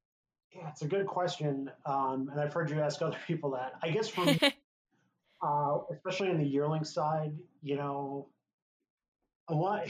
Yeah, 0.56 0.70
it's 0.70 0.82
a 0.84 0.88
good 0.88 1.08
question, 1.08 1.72
um, 1.86 2.30
and 2.32 2.40
I've 2.40 2.54
heard 2.54 2.70
you 2.70 2.80
ask 2.80 3.02
other 3.02 3.18
people 3.28 3.52
that. 3.52 3.74
I 3.82 3.90
guess 3.90 4.08
from 4.08 4.38
uh, 5.42 5.80
especially 5.92 6.30
on 6.30 6.38
the 6.38 6.46
yearling 6.46 6.84
side, 6.84 7.34
you 7.62 7.76
know, 7.76 8.30
I 9.50 9.54
want 9.54 9.90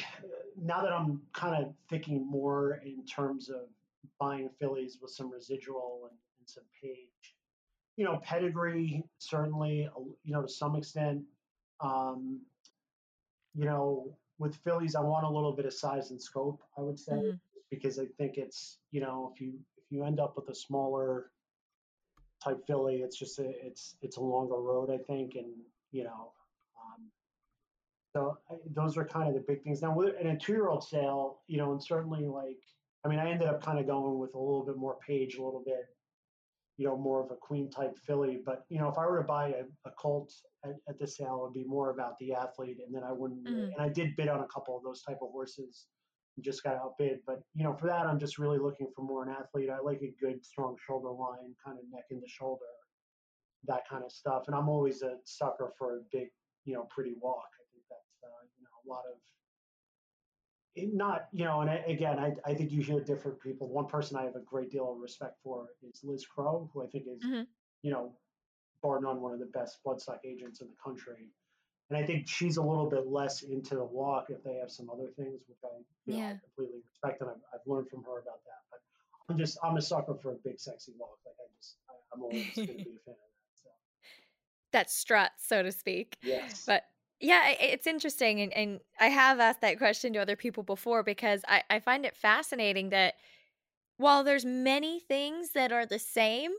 now 0.60 0.82
that 0.82 0.92
I'm 0.92 1.22
kind 1.34 1.64
of 1.64 1.74
thinking 1.90 2.26
more 2.26 2.82
in 2.84 3.06
terms 3.06 3.50
of 3.50 3.68
buying 4.20 4.50
fillies 4.60 4.98
with 5.02 5.12
some 5.12 5.32
residual 5.32 6.10
and, 6.10 6.18
and 6.40 6.50
some 6.50 6.64
page. 6.82 7.36
You 7.98 8.06
know, 8.06 8.20
pedigree 8.24 9.04
certainly, 9.20 9.88
you 10.24 10.34
know, 10.34 10.42
to 10.42 10.48
some 10.48 10.76
extent. 10.76 11.22
Um, 11.80 12.42
you 13.54 13.66
know, 13.66 14.18
with 14.40 14.56
fillies, 14.64 14.96
I 14.96 15.02
want 15.02 15.26
a 15.26 15.30
little 15.30 15.54
bit 15.54 15.66
of 15.66 15.74
size 15.74 16.12
and 16.12 16.22
scope. 16.22 16.62
I 16.78 16.82
would 16.82 17.00
say 17.00 17.14
mm-hmm. 17.14 17.38
because 17.70 18.00
I 18.00 18.06
think 18.18 18.38
it's 18.38 18.80
you 18.92 19.02
know 19.02 19.32
if 19.34 19.42
you 19.42 19.54
if 19.78 19.92
you 19.92 20.04
end 20.04 20.20
up 20.20 20.36
with 20.36 20.50
a 20.50 20.56
smaller 20.56 21.32
type 22.44 22.66
filly, 22.68 22.98
it's 22.98 23.18
just 23.18 23.40
a, 23.40 23.50
it's 23.66 23.96
it's 24.02 24.18
a 24.18 24.22
longer 24.22 24.56
road. 24.56 24.90
I 24.90 24.98
think, 24.98 25.36
and 25.36 25.54
you 25.92 26.04
know, 26.04 26.32
um, 26.78 27.04
so 28.12 28.38
I, 28.50 28.56
those 28.74 28.98
are 28.98 29.06
kind 29.06 29.28
of 29.28 29.36
the 29.36 29.42
big 29.48 29.64
things. 29.64 29.82
Now, 29.82 30.00
in 30.02 30.28
a 30.28 30.38
two-year-old 30.38 30.84
sale, 30.84 31.40
you 31.48 31.58
know, 31.58 31.72
and 31.72 31.84
certainly 31.84 32.26
like 32.26 32.60
I 33.06 33.10
mean, 33.10 33.20
I 33.20 33.30
ended 33.30 33.48
up 33.48 33.64
kind 33.64 33.80
of 33.80 33.88
going 33.88 34.18
with 34.20 34.34
a 34.36 34.40
little 34.40 34.66
bit 34.66 34.78
more 34.78 34.98
page, 35.06 35.36
a 35.36 35.44
little 35.44 35.64
bit 35.66 35.88
you 36.78 36.88
know, 36.88 36.97
more 36.97 37.24
of 37.24 37.32
a 37.32 37.36
queen 37.36 37.69
type 37.69 37.97
filly. 38.05 38.41
But 38.43 38.65
you 38.69 38.80
know, 38.80 38.89
if 38.89 38.97
I 38.97 39.05
were 39.05 39.17
to 39.17 39.28
buy 39.28 39.49
a, 39.49 39.63
a 39.88 39.91
colt 39.91 40.34
at, 40.65 40.76
at, 40.89 40.99
the 40.99 41.07
sale, 41.07 41.39
it 41.39 41.43
would 41.43 41.53
be 41.53 41.67
more 41.67 41.91
about 41.91 42.17
the 42.19 42.34
athlete, 42.34 42.78
and 42.86 42.93
then 42.93 43.03
I 43.03 43.11
wouldn't. 43.11 43.45
Mm-hmm. 43.45 43.74
And 43.74 43.80
I 43.80 43.89
did 43.89 44.15
bid 44.15 44.28
on 44.28 44.41
a 44.41 44.47
couple 44.47 44.76
of 44.76 44.84
those 44.84 45.03
type 45.03 45.19
of 45.21 45.30
horses, 45.32 45.86
and 46.36 46.43
just 46.43 46.63
got 46.63 46.76
outbid. 46.76 47.19
But 47.28 47.41
you 47.53 47.63
know, 47.63 47.74
for 47.74 47.88
that, 47.88 48.07
I'm 48.07 48.19
just 48.19 48.39
really 48.39 48.57
looking 48.57 48.88
for 48.95 49.03
more 49.03 49.24
an 49.24 49.30
athlete. 49.30 49.69
I 49.69 49.80
like 49.80 50.01
a 50.01 50.13
good, 50.19 50.43
strong 50.43 50.76
shoulder 50.86 51.11
line, 51.11 51.53
kind 51.63 51.78
of 51.78 51.86
neck 51.91 52.05
in 52.09 52.19
the 52.19 52.28
shoulder, 52.28 52.65
that 53.65 53.84
kind 53.89 54.03
of 54.03 54.11
stuff. 54.11 54.43
And 54.47 54.55
I'm 54.55 54.69
always 54.69 55.03
a 55.03 55.17
sucker 55.26 55.74
for 55.78 55.97
a 55.97 56.01
big, 56.11 56.30
you 56.65 56.74
know, 56.74 56.88
pretty 56.89 57.13
walk. 57.21 57.49
I 57.53 57.63
think 57.71 57.84
that's 57.89 58.24
uh, 58.24 58.43
you 58.57 58.63
know 58.63 58.76
a 58.84 58.88
lot 58.91 59.03
of 59.11 59.19
not 60.76 61.28
you 61.32 61.45
know 61.45 61.61
and 61.61 61.69
I, 61.69 61.84
again 61.88 62.17
I, 62.19 62.34
I 62.45 62.53
think 62.53 62.71
you 62.71 62.82
hear 62.82 62.99
different 62.99 63.39
people 63.41 63.67
one 63.67 63.88
person 63.88 64.17
i 64.17 64.24
have 64.24 64.36
a 64.36 64.41
great 64.41 64.71
deal 64.71 64.91
of 64.91 64.99
respect 64.99 65.38
for 65.43 65.67
is 65.88 66.01
liz 66.03 66.26
crow 66.26 66.69
who 66.74 66.84
i 66.84 66.88
think 66.88 67.05
is 67.07 67.24
mm-hmm. 67.24 67.43
you 67.84 67.91
know 67.91 68.13
bar 68.82 68.99
none 69.01 69.21
one 69.21 69.34
of 69.34 69.39
the 69.39 69.45
best 69.47 69.80
bloodstock 69.86 70.19
agents 70.26 70.61
in 70.61 70.67
the 70.67 70.76
country 70.84 71.30
and 71.89 71.97
I 72.01 72.05
think 72.05 72.28
she's 72.28 72.57
a 72.57 72.61
little 72.61 72.89
bit 72.89 73.07
less 73.07 73.43
into 73.43 73.76
the 73.76 73.84
walk 73.84 74.28
if 74.30 74.43
they 74.43 74.55
have 74.55 74.71
some 74.71 74.89
other 74.89 75.09
things, 75.15 75.41
which 75.47 75.59
I 75.63 75.78
you 76.05 76.13
know, 76.13 76.19
Yeah. 76.19 76.30
I 76.30 76.39
completely 76.43 76.82
respect 76.89 77.21
and 77.21 77.30
I've, 77.30 77.43
I've 77.53 77.67
learned 77.67 77.89
from 77.89 78.03
her 78.03 78.19
about 78.19 78.43
that. 78.45 78.61
But 78.71 78.80
I'm 79.30 79.38
just 79.38 79.57
I'm 79.63 79.78
a 79.78 79.82
sucker 79.82 80.15
for 80.15 80.32
a 80.32 80.36
big 80.43 80.59
sexy 80.59 80.93
walk. 80.97 81.19
Like 81.26 81.36
I 81.39 81.47
just 81.57 81.78
I, 81.89 81.93
I'm 82.13 82.24
always 82.24 82.47
going 82.55 82.67
to 82.67 82.74
be 82.74 82.82
a 82.82 83.03
fan 83.05 83.13
of 83.13 83.30
that. 83.30 83.61
So 83.61 83.69
That 84.71 84.89
strut, 84.89 85.32
so 85.38 85.61
to 85.61 85.71
speak. 85.71 86.17
yes, 86.24 86.63
But 86.65 86.84
yeah, 87.24 87.49
it's 87.59 87.88
interesting. 87.88 88.41
And, 88.41 88.53
and 88.53 88.80
I 88.99 89.07
have 89.07 89.39
asked 89.39 89.61
that 89.61 89.78
question 89.78 90.13
to 90.13 90.19
other 90.19 90.36
people 90.36 90.63
before 90.63 91.03
because 91.03 91.41
I, 91.47 91.63
I 91.69 91.80
find 91.80 92.05
it 92.05 92.15
fascinating 92.15 92.89
that 92.89 93.15
while 93.97 94.24
there's 94.24 94.45
many 94.45 94.99
things 95.01 95.51
that 95.51 95.71
are 95.71 95.86
the 95.86 95.99
same, 95.99 96.51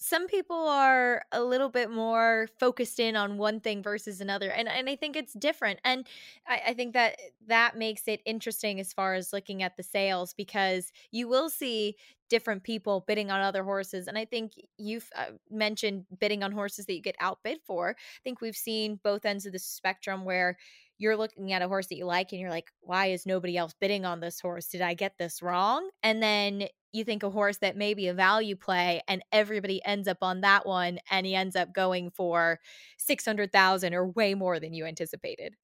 some 0.00 0.28
people 0.28 0.54
are 0.68 1.24
a 1.32 1.42
little 1.42 1.68
bit 1.70 1.90
more 1.90 2.48
focused 2.60 3.00
in 3.00 3.16
on 3.16 3.36
one 3.36 3.58
thing 3.58 3.82
versus 3.82 4.20
another. 4.20 4.48
And, 4.50 4.68
and 4.68 4.88
I 4.88 4.94
think 4.94 5.16
it's 5.16 5.32
different. 5.32 5.80
And 5.84 6.06
I, 6.46 6.62
I 6.68 6.74
think 6.74 6.92
that 6.92 7.16
that 7.48 7.76
makes 7.76 8.06
it 8.06 8.20
interesting 8.24 8.78
as 8.78 8.92
far 8.92 9.14
as 9.14 9.32
looking 9.32 9.60
at 9.60 9.76
the 9.76 9.82
sales 9.82 10.34
because 10.34 10.92
you 11.10 11.26
will 11.26 11.50
see 11.50 11.96
different 12.28 12.62
people 12.62 13.04
bidding 13.06 13.30
on 13.30 13.40
other 13.40 13.64
horses. 13.64 14.06
And 14.08 14.18
I 14.18 14.24
think 14.24 14.52
you've 14.76 15.08
uh, 15.16 15.32
mentioned 15.50 16.04
bidding 16.18 16.42
on 16.42 16.52
horses 16.52 16.86
that 16.86 16.94
you 16.94 17.02
get 17.02 17.16
outbid 17.20 17.58
for. 17.66 17.90
I 17.90 18.22
think 18.24 18.40
we've 18.40 18.56
seen 18.56 19.00
both 19.02 19.24
ends 19.24 19.46
of 19.46 19.52
the 19.52 19.58
spectrum 19.58 20.24
where 20.24 20.56
you're 20.98 21.16
looking 21.16 21.52
at 21.52 21.62
a 21.62 21.68
horse 21.68 21.86
that 21.86 21.96
you 21.96 22.04
like 22.04 22.32
and 22.32 22.40
you're 22.40 22.50
like, 22.50 22.70
why 22.80 23.06
is 23.06 23.24
nobody 23.24 23.56
else 23.56 23.74
bidding 23.80 24.04
on 24.04 24.20
this 24.20 24.40
horse? 24.40 24.66
Did 24.66 24.82
I 24.82 24.94
get 24.94 25.16
this 25.18 25.40
wrong? 25.40 25.88
And 26.02 26.22
then 26.22 26.68
you 26.92 27.04
think 27.04 27.22
a 27.22 27.30
horse 27.30 27.58
that 27.58 27.76
may 27.76 27.94
be 27.94 28.08
a 28.08 28.14
value 28.14 28.56
play 28.56 29.02
and 29.06 29.22
everybody 29.30 29.84
ends 29.84 30.08
up 30.08 30.18
on 30.22 30.40
that 30.40 30.66
one 30.66 30.98
and 31.10 31.24
he 31.24 31.34
ends 31.34 31.54
up 31.54 31.72
going 31.72 32.10
for 32.10 32.58
600,000 32.98 33.94
or 33.94 34.08
way 34.08 34.34
more 34.34 34.58
than 34.58 34.72
you 34.72 34.86
anticipated. 34.86 35.54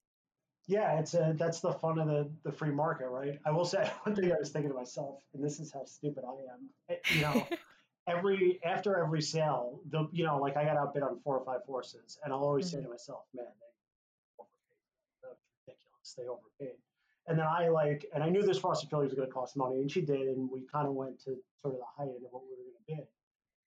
Yeah, 0.67 0.99
it's 0.99 1.13
a 1.13 1.33
that's 1.37 1.59
the 1.61 1.73
fun 1.73 1.99
of 1.99 2.07
the 2.07 2.29
the 2.43 2.51
free 2.51 2.71
market, 2.71 3.07
right? 3.09 3.39
I 3.45 3.51
will 3.51 3.65
say 3.65 3.89
one 4.03 4.15
thing 4.15 4.31
I 4.31 4.37
was 4.39 4.49
thinking 4.49 4.71
to 4.71 4.77
myself, 4.77 5.21
and 5.33 5.43
this 5.43 5.59
is 5.59 5.71
how 5.71 5.85
stupid 5.85 6.23
I 6.25 6.31
am. 6.53 6.69
eh, 6.89 6.95
You 7.15 7.21
know, 7.21 7.47
every 8.07 8.59
after 8.63 8.97
every 8.97 9.21
sale, 9.21 9.79
the 9.89 10.07
you 10.11 10.25
know, 10.25 10.39
like 10.39 10.57
I 10.57 10.65
got 10.65 10.77
outbid 10.77 11.03
on 11.03 11.19
four 11.23 11.37
or 11.37 11.45
five 11.45 11.61
horses, 11.65 12.17
and 12.23 12.33
I'll 12.33 12.39
always 12.39 12.69
say 12.69 12.81
to 12.81 12.89
myself, 12.89 13.23
man, 13.33 13.45
they 13.45 14.43
overpaid. 14.43 14.77
That's 15.23 15.41
ridiculous. 15.67 16.15
They 16.17 16.27
overpaid. 16.27 16.79
And 17.27 17.39
then 17.39 17.47
I 17.47 17.69
like, 17.69 18.05
and 18.13 18.23
I 18.23 18.29
knew 18.29 18.43
this 18.43 18.59
Frosted 18.59 18.89
Filly 18.89 19.05
was 19.05 19.13
going 19.15 19.27
to 19.27 19.33
cost 19.33 19.57
money, 19.57 19.81
and 19.81 19.89
she 19.89 20.01
did, 20.01 20.21
and 20.27 20.49
we 20.51 20.61
kind 20.71 20.87
of 20.87 20.93
went 20.93 21.19
to 21.21 21.35
sort 21.61 21.73
of 21.73 21.79
the 21.79 21.85
high 21.97 22.03
end 22.03 22.23
of 22.23 22.31
what 22.31 22.43
we 22.43 22.49
were 22.49 22.55
going 22.57 22.77
to 22.87 22.95
bid. 23.01 23.07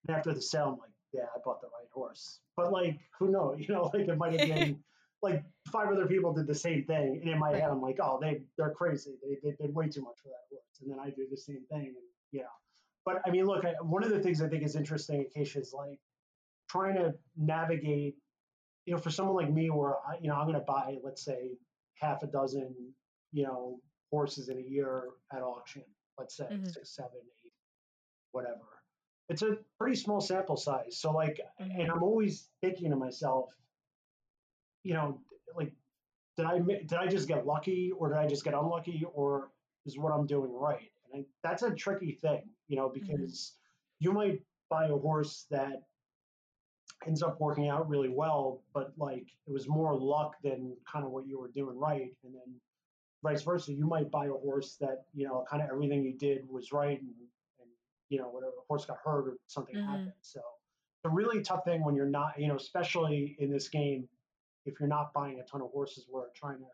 And 0.07 0.17
after 0.17 0.33
the 0.33 0.41
sale, 0.41 0.67
I'm 0.75 0.79
like, 0.79 0.91
yeah, 1.13 1.25
I 1.35 1.39
bought 1.45 1.61
the 1.61 1.67
right 1.67 1.89
horse. 1.93 2.39
But 2.57 2.73
like, 2.73 3.01
who 3.19 3.31
knows? 3.31 3.59
You 3.67 3.75
know, 3.75 3.91
like 3.93 4.07
it 4.09 4.17
might 4.17 4.39
have 4.39 4.49
been 4.49 4.79
like 5.23 5.43
five 5.73 5.89
other 5.89 6.07
people 6.07 6.33
did 6.33 6.47
the 6.47 6.55
same 6.55 6.85
thing, 6.85 7.19
and 7.21 7.29
in 7.31 7.39
my 7.39 7.51
Right. 7.53 7.61
head, 7.63 7.71
I'm 7.71 7.81
like, 7.83 7.99
oh, 8.01 8.19
they 8.21 8.43
they're 8.57 8.71
crazy. 8.73 9.19
They 9.23 9.39
they 9.43 9.57
did 9.57 9.75
way 9.75 9.89
too 9.89 10.03
much 10.03 10.19
for 10.23 10.29
that 10.29 10.45
horse. 10.51 10.81
And 10.81 10.91
then 10.91 10.99
I 11.01 11.11
do 11.11 11.27
the 11.31 11.37
same 11.37 11.65
thing, 11.71 11.87
and 11.87 11.97
you 12.31 12.41
know. 12.41 12.49
But 13.05 13.23
I 13.27 13.31
mean, 13.31 13.47
look, 13.47 13.65
I, 13.65 13.73
one 13.83 14.05
of 14.05 14.11
the 14.11 14.21
things 14.21 14.41
I 14.43 14.49
think 14.49 14.63
is 14.63 14.77
interesting, 14.77 15.23
Acacia, 15.23 15.61
is 15.61 15.73
like 15.73 15.99
trying 16.69 16.95
to 16.97 17.15
navigate. 17.37 18.17
You 18.87 18.95
know, 18.95 19.01
for 19.01 19.11
someone 19.11 19.37
like 19.37 19.53
me, 19.53 19.69
where 19.71 19.97
I, 20.07 20.17
you 20.21 20.29
know, 20.29 20.35
I'm 20.37 20.47
going 20.47 20.59
to 20.59 20.65
buy, 20.65 20.97
let's 21.03 21.23
say, 21.23 21.59
half 22.01 22.23
a 22.23 22.27
dozen, 22.27 22.75
you 23.33 23.43
know, 23.43 23.81
horses 24.11 24.49
in 24.49 24.57
a 24.57 24.63
year 24.63 25.11
at 25.31 25.43
auction. 25.43 25.85
Let's 26.19 26.37
say 26.39 26.47
Mhm. 26.51 26.73
six, 26.73 26.95
seven, 26.97 27.21
eight, 27.45 27.53
whatever. 28.33 28.83
It's 29.29 29.43
a 29.43 29.59
pretty 29.79 29.95
small 29.97 30.23
sample 30.23 30.57
size. 30.57 30.97
So 30.99 31.13
like, 31.13 31.39
Mhm. 31.61 31.81
and 31.83 31.91
I'm 31.93 32.03
always 32.03 32.49
thinking 32.63 32.89
to 32.91 32.97
myself, 32.97 33.55
you 34.83 34.95
know, 34.95 35.21
like, 35.57 35.73
did 36.37 36.47
I 36.47 36.59
did 36.59 36.95
I 36.95 37.07
just 37.07 37.29
get 37.29 37.47
lucky, 37.47 37.91
or 37.97 38.09
did 38.09 38.19
I 38.19 38.27
just 38.27 38.45
get 38.45 38.55
unlucky, 38.55 39.05
or 39.13 39.51
is 39.87 39.99
what 39.99 40.13
I'm 40.13 40.27
doing 40.27 40.53
right? 40.53 40.91
And 41.13 41.23
I, 41.23 41.27
that's 41.43 41.63
a 41.63 41.75
tricky 41.75 42.13
thing, 42.13 42.43
you 42.69 42.77
know, 42.77 42.89
because 42.89 43.55
you 43.99 44.13
might 44.13 44.43
buy 44.69 44.87
a 44.87 44.97
horse 44.97 45.47
that 45.51 45.83
ends 47.07 47.23
up 47.23 47.41
working 47.41 47.69
out 47.69 47.89
really 47.89 48.09
well, 48.09 48.63
but 48.75 48.93
like 48.99 49.27
it 49.47 49.51
was 49.53 49.69
more 49.69 49.97
luck 49.99 50.37
than 50.43 50.77
kind 50.91 51.05
of 51.05 51.11
what 51.11 51.27
you 51.27 51.39
were 51.41 51.49
doing 51.49 51.77
right, 51.79 52.11
and 52.25 52.35
then 52.35 52.61
vice 53.23 53.43
versa. 53.43 53.73
You 53.73 53.87
might 53.87 54.11
buy 54.11 54.27
a 54.27 54.33
horse 54.33 54.77
that 54.81 55.05
you 55.15 55.27
know 55.27 55.45
kind 55.51 55.63
of 55.63 55.71
everything 55.71 56.03
you 56.05 56.15
did 56.17 56.49
was 56.49 56.73
right, 56.73 57.01
and, 57.01 57.11
and 57.61 57.69
you 58.11 58.19
know 58.19 58.29
whatever 58.29 58.53
the 58.57 58.63
horse 58.69 58.85
got 58.85 58.99
hurt 59.05 59.29
or 59.29 59.37
something 59.47 59.77
Mhm. 59.77 59.87
happened. 59.87 60.13
So 60.21 60.41
it's 60.41 61.05
a 61.05 61.11
really 61.11 61.43
tough 61.43 61.65
thing 61.65 61.85
when 61.85 61.95
you're 61.95 62.07
not, 62.07 62.39
you 62.39 62.49
know, 62.49 62.57
especially 62.57 63.37
in 63.39 63.51
this 63.51 63.69
game, 63.69 64.09
if 64.69 64.79
you're 64.79 64.89
not 64.89 65.13
buying 65.13 65.41
a 65.41 65.43
ton 65.45 65.63
of 65.63 65.71
horses, 65.71 66.07
we're 66.11 66.29
trying 66.35 66.59
to 66.59 66.67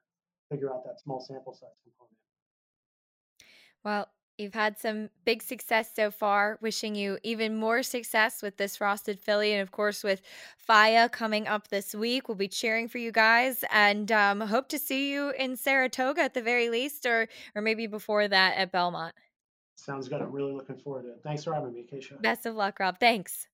figure 0.51 0.73
out 0.73 0.85
that 0.85 1.01
small 1.01 1.21
sample 1.21 1.55
size 1.55 1.71
component. 1.83 2.17
Well, 3.85 4.09
you've 4.37 4.55
had 4.55 4.79
some 4.79 5.11
big 5.25 5.43
success 5.43 5.93
so 5.95 6.11
far. 6.11 6.59
Wishing 6.61 6.95
you 6.95 7.19
even 7.23 7.57
more 7.57 7.83
success 7.83 8.43
with 8.43 8.57
this 8.57 8.77
Frosted 8.77 9.21
filly, 9.21 9.53
and 9.53 9.63
of 9.63 9.71
course 9.71 10.03
with 10.03 10.23
Faya 10.69 11.11
coming 11.11 11.47
up 11.47 11.69
this 11.69 11.95
week. 11.95 12.29
We'll 12.29 12.37
be 12.37 12.49
cheering 12.49 12.89
for 12.89 12.99
you 12.99 13.13
guys, 13.13 13.65
and 13.71 14.11
um, 14.11 14.41
hope 14.41 14.69
to 14.69 14.79
see 14.79 15.13
you 15.13 15.31
in 15.31 15.57
Saratoga 15.57 16.23
at 16.23 16.35
the 16.35 16.43
very 16.43 16.69
least, 16.69 17.07
or 17.07 17.29
or 17.55 17.63
maybe 17.63 17.87
before 17.87 18.27
that 18.27 18.57
at 18.57 18.73
Belmont. 18.73 19.15
Sounds 19.77 20.09
good. 20.09 20.23
I'm 20.23 20.33
really 20.33 20.53
looking 20.53 20.79
forward 20.79 21.03
to 21.03 21.11
it. 21.11 21.21
Thanks 21.23 21.45
for 21.45 21.53
having 21.53 21.75
me, 21.75 21.87
Keisha. 21.91 22.21
Best 22.23 22.47
of 22.47 22.55
luck, 22.55 22.79
Rob. 22.81 22.99
Thanks. 22.99 23.49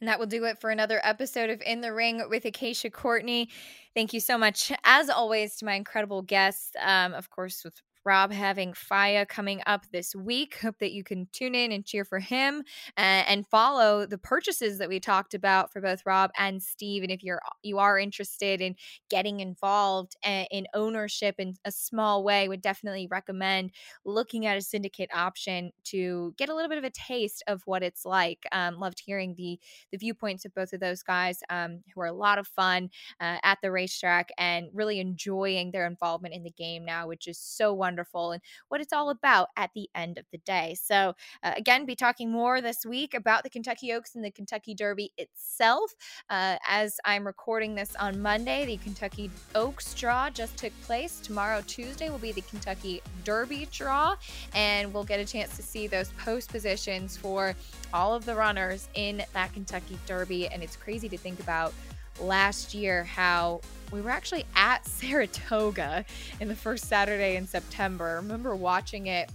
And 0.00 0.08
that 0.08 0.18
will 0.18 0.26
do 0.26 0.44
it 0.44 0.60
for 0.60 0.70
another 0.70 1.00
episode 1.02 1.50
of 1.50 1.60
In 1.62 1.80
the 1.80 1.92
Ring 1.92 2.22
with 2.28 2.44
Acacia 2.44 2.90
Courtney. 2.90 3.48
Thank 3.94 4.12
you 4.12 4.20
so 4.20 4.38
much, 4.38 4.70
as 4.84 5.10
always, 5.10 5.56
to 5.56 5.64
my 5.64 5.74
incredible 5.74 6.22
guests. 6.22 6.72
Um, 6.80 7.14
of 7.14 7.30
course, 7.30 7.64
with 7.64 7.80
Rob 8.04 8.32
having 8.32 8.72
Faya 8.72 9.26
coming 9.28 9.60
up 9.66 9.84
this 9.92 10.14
week. 10.14 10.58
Hope 10.60 10.78
that 10.78 10.92
you 10.92 11.04
can 11.04 11.28
tune 11.32 11.54
in 11.54 11.72
and 11.72 11.84
cheer 11.84 12.04
for 12.04 12.18
him 12.18 12.62
uh, 12.96 13.24
and 13.28 13.46
follow 13.46 14.06
the 14.06 14.18
purchases 14.18 14.78
that 14.78 14.88
we 14.88 15.00
talked 15.00 15.34
about 15.34 15.72
for 15.72 15.80
both 15.80 16.06
Rob 16.06 16.30
and 16.38 16.62
Steve. 16.62 17.02
And 17.02 17.12
if 17.12 17.22
you're 17.22 17.40
you 17.62 17.78
are 17.78 17.98
interested 17.98 18.60
in 18.60 18.76
getting 19.10 19.40
involved 19.40 20.16
uh, 20.24 20.44
in 20.50 20.66
ownership 20.74 21.34
in 21.38 21.54
a 21.64 21.72
small 21.72 22.24
way, 22.24 22.48
would 22.48 22.62
definitely 22.62 23.06
recommend 23.10 23.72
looking 24.04 24.46
at 24.46 24.56
a 24.56 24.62
syndicate 24.62 25.10
option 25.14 25.72
to 25.84 26.34
get 26.38 26.48
a 26.48 26.54
little 26.54 26.68
bit 26.68 26.78
of 26.78 26.84
a 26.84 26.90
taste 26.90 27.42
of 27.46 27.62
what 27.66 27.82
it's 27.82 28.04
like. 28.04 28.46
Um, 28.52 28.78
loved 28.78 29.02
hearing 29.04 29.34
the 29.36 29.58
the 29.92 29.98
viewpoints 29.98 30.44
of 30.44 30.54
both 30.54 30.72
of 30.72 30.80
those 30.80 31.02
guys, 31.02 31.40
um, 31.50 31.80
who 31.94 32.00
are 32.00 32.06
a 32.06 32.12
lot 32.12 32.38
of 32.38 32.46
fun 32.46 32.90
uh, 33.20 33.38
at 33.42 33.58
the 33.62 33.70
racetrack 33.70 34.30
and 34.38 34.68
really 34.72 35.00
enjoying 35.00 35.70
their 35.72 35.86
involvement 35.86 36.34
in 36.34 36.42
the 36.42 36.50
game 36.50 36.84
now, 36.84 37.06
which 37.06 37.26
is 37.26 37.38
so 37.38 37.74
wonderful 37.74 37.87
and 38.32 38.42
what 38.68 38.80
it's 38.80 38.92
all 38.92 39.10
about 39.10 39.48
at 39.56 39.70
the 39.74 39.88
end 39.94 40.18
of 40.18 40.24
the 40.32 40.38
day. 40.38 40.76
So, 40.80 41.14
uh, 41.42 41.52
again, 41.56 41.86
be 41.86 41.94
talking 41.94 42.30
more 42.30 42.60
this 42.60 42.84
week 42.84 43.14
about 43.14 43.44
the 43.44 43.50
Kentucky 43.50 43.92
Oaks 43.92 44.14
and 44.14 44.24
the 44.24 44.30
Kentucky 44.30 44.74
Derby 44.74 45.12
itself. 45.16 45.94
Uh, 46.28 46.56
as 46.66 46.98
I'm 47.04 47.26
recording 47.26 47.74
this 47.74 47.94
on 47.96 48.20
Monday, 48.20 48.66
the 48.66 48.76
Kentucky 48.78 49.30
Oaks 49.54 49.94
draw 49.94 50.30
just 50.30 50.56
took 50.56 50.72
place. 50.82 51.20
Tomorrow, 51.20 51.62
Tuesday, 51.66 52.10
will 52.10 52.18
be 52.18 52.32
the 52.32 52.42
Kentucky 52.42 53.02
Derby 53.24 53.68
draw, 53.70 54.16
and 54.54 54.92
we'll 54.92 55.04
get 55.04 55.20
a 55.20 55.24
chance 55.24 55.56
to 55.56 55.62
see 55.62 55.86
those 55.86 56.10
post 56.18 56.50
positions 56.50 57.16
for 57.16 57.54
all 57.92 58.14
of 58.14 58.24
the 58.24 58.34
runners 58.34 58.88
in 58.94 59.22
that 59.32 59.52
Kentucky 59.52 59.98
Derby. 60.06 60.48
And 60.48 60.62
it's 60.62 60.76
crazy 60.76 61.08
to 61.08 61.18
think 61.18 61.40
about 61.40 61.72
last 62.20 62.74
year 62.74 63.04
how 63.04 63.60
we 63.92 64.00
were 64.00 64.10
actually 64.10 64.44
at 64.54 64.86
Saratoga 64.86 66.04
in 66.40 66.48
the 66.48 66.56
first 66.56 66.86
Saturday 66.86 67.36
in 67.36 67.46
September. 67.46 68.08
I 68.08 68.12
remember 68.12 68.54
watching 68.54 69.06
it 69.06 69.30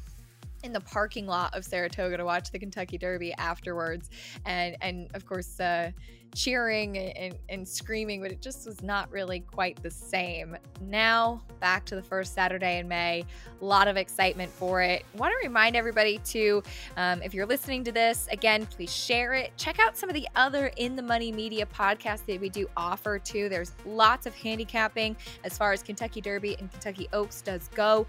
in 0.63 0.73
the 0.73 0.81
parking 0.81 1.27
lot 1.27 1.53
of 1.55 1.63
Saratoga 1.63 2.17
to 2.17 2.25
watch 2.25 2.51
the 2.51 2.59
Kentucky 2.59 2.97
Derby 2.97 3.33
afterwards, 3.33 4.09
and 4.45 4.75
and 4.81 5.09
of 5.13 5.25
course 5.25 5.59
uh, 5.59 5.91
cheering 6.33 6.97
and, 6.97 7.35
and 7.49 7.67
screaming, 7.67 8.21
but 8.21 8.31
it 8.31 8.41
just 8.41 8.65
was 8.65 8.81
not 8.81 9.11
really 9.11 9.41
quite 9.41 9.81
the 9.81 9.91
same. 9.91 10.57
Now 10.81 11.43
back 11.59 11.85
to 11.85 11.95
the 11.95 12.01
first 12.01 12.33
Saturday 12.33 12.79
in 12.79 12.87
May, 12.87 13.23
a 13.61 13.65
lot 13.65 13.87
of 13.87 13.97
excitement 13.97 14.51
for 14.51 14.81
it. 14.81 15.05
Want 15.15 15.31
to 15.31 15.47
remind 15.47 15.75
everybody 15.75 16.17
to, 16.25 16.63
um, 16.97 17.21
if 17.21 17.33
you're 17.33 17.45
listening 17.45 17.83
to 17.85 17.91
this 17.91 18.27
again, 18.31 18.65
please 18.65 18.93
share 18.93 19.33
it. 19.33 19.51
Check 19.57 19.79
out 19.79 19.97
some 19.97 20.09
of 20.09 20.15
the 20.15 20.27
other 20.35 20.71
In 20.77 20.95
the 20.95 21.03
Money 21.03 21.31
Media 21.31 21.65
podcasts 21.65 22.25
that 22.25 22.41
we 22.41 22.49
do 22.49 22.67
offer 22.75 23.19
too. 23.19 23.47
There's 23.47 23.73
lots 23.85 24.25
of 24.25 24.35
handicapping 24.35 25.15
as 25.43 25.57
far 25.57 25.71
as 25.71 25.83
Kentucky 25.83 26.21
Derby 26.21 26.55
and 26.59 26.71
Kentucky 26.71 27.07
Oaks 27.13 27.41
does 27.41 27.69
go. 27.75 28.07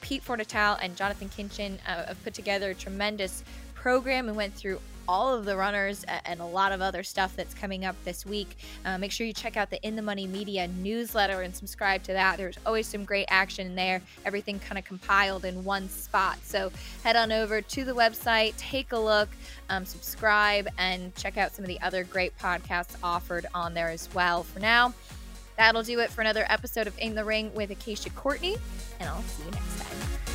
Pete 0.00 0.22
Fornatal 0.24 0.78
and 0.82 0.96
Jonathan 0.96 1.28
Kinchin 1.28 1.78
uh, 1.86 2.06
have 2.06 2.24
put 2.24 2.34
together 2.34 2.70
a 2.70 2.74
tremendous 2.74 3.44
program 3.74 4.28
and 4.28 4.36
went 4.36 4.54
through 4.54 4.80
all 5.08 5.34
of 5.34 5.44
the 5.44 5.56
runners 5.56 6.04
and 6.24 6.40
a 6.40 6.44
lot 6.44 6.70
of 6.70 6.80
other 6.80 7.02
stuff 7.02 7.34
that's 7.34 7.52
coming 7.52 7.84
up 7.84 7.96
this 8.04 8.24
week. 8.24 8.56
Uh, 8.84 8.96
make 8.96 9.10
sure 9.10 9.26
you 9.26 9.32
check 9.32 9.56
out 9.56 9.68
the 9.68 9.82
In 9.84 9.96
the 9.96 10.02
Money 10.02 10.26
Media 10.28 10.68
newsletter 10.68 11.42
and 11.42 11.52
subscribe 11.52 12.04
to 12.04 12.12
that. 12.12 12.36
There's 12.36 12.58
always 12.64 12.86
some 12.86 13.04
great 13.04 13.26
action 13.28 13.74
there, 13.74 14.02
everything 14.24 14.60
kind 14.60 14.78
of 14.78 14.84
compiled 14.84 15.44
in 15.44 15.64
one 15.64 15.88
spot. 15.88 16.38
So 16.44 16.70
head 17.02 17.16
on 17.16 17.32
over 17.32 17.60
to 17.60 17.84
the 17.84 17.92
website, 17.92 18.56
take 18.56 18.92
a 18.92 18.98
look, 18.98 19.30
um, 19.68 19.84
subscribe, 19.84 20.68
and 20.78 21.12
check 21.16 21.36
out 21.36 21.54
some 21.56 21.64
of 21.64 21.68
the 21.68 21.80
other 21.80 22.04
great 22.04 22.38
podcasts 22.38 22.94
offered 23.02 23.46
on 23.52 23.74
there 23.74 23.88
as 23.88 24.08
well. 24.14 24.44
For 24.44 24.60
now, 24.60 24.94
that'll 25.60 25.82
do 25.82 26.00
it 26.00 26.10
for 26.10 26.22
another 26.22 26.46
episode 26.48 26.86
of 26.86 26.96
In 26.98 27.14
the 27.14 27.22
Ring 27.22 27.52
with 27.54 27.70
Acacia 27.70 28.08
Courtney, 28.10 28.56
and 28.98 29.10
I'll 29.10 29.22
see 29.22 29.44
you 29.44 29.50
next 29.50 29.78
time. 29.78 30.29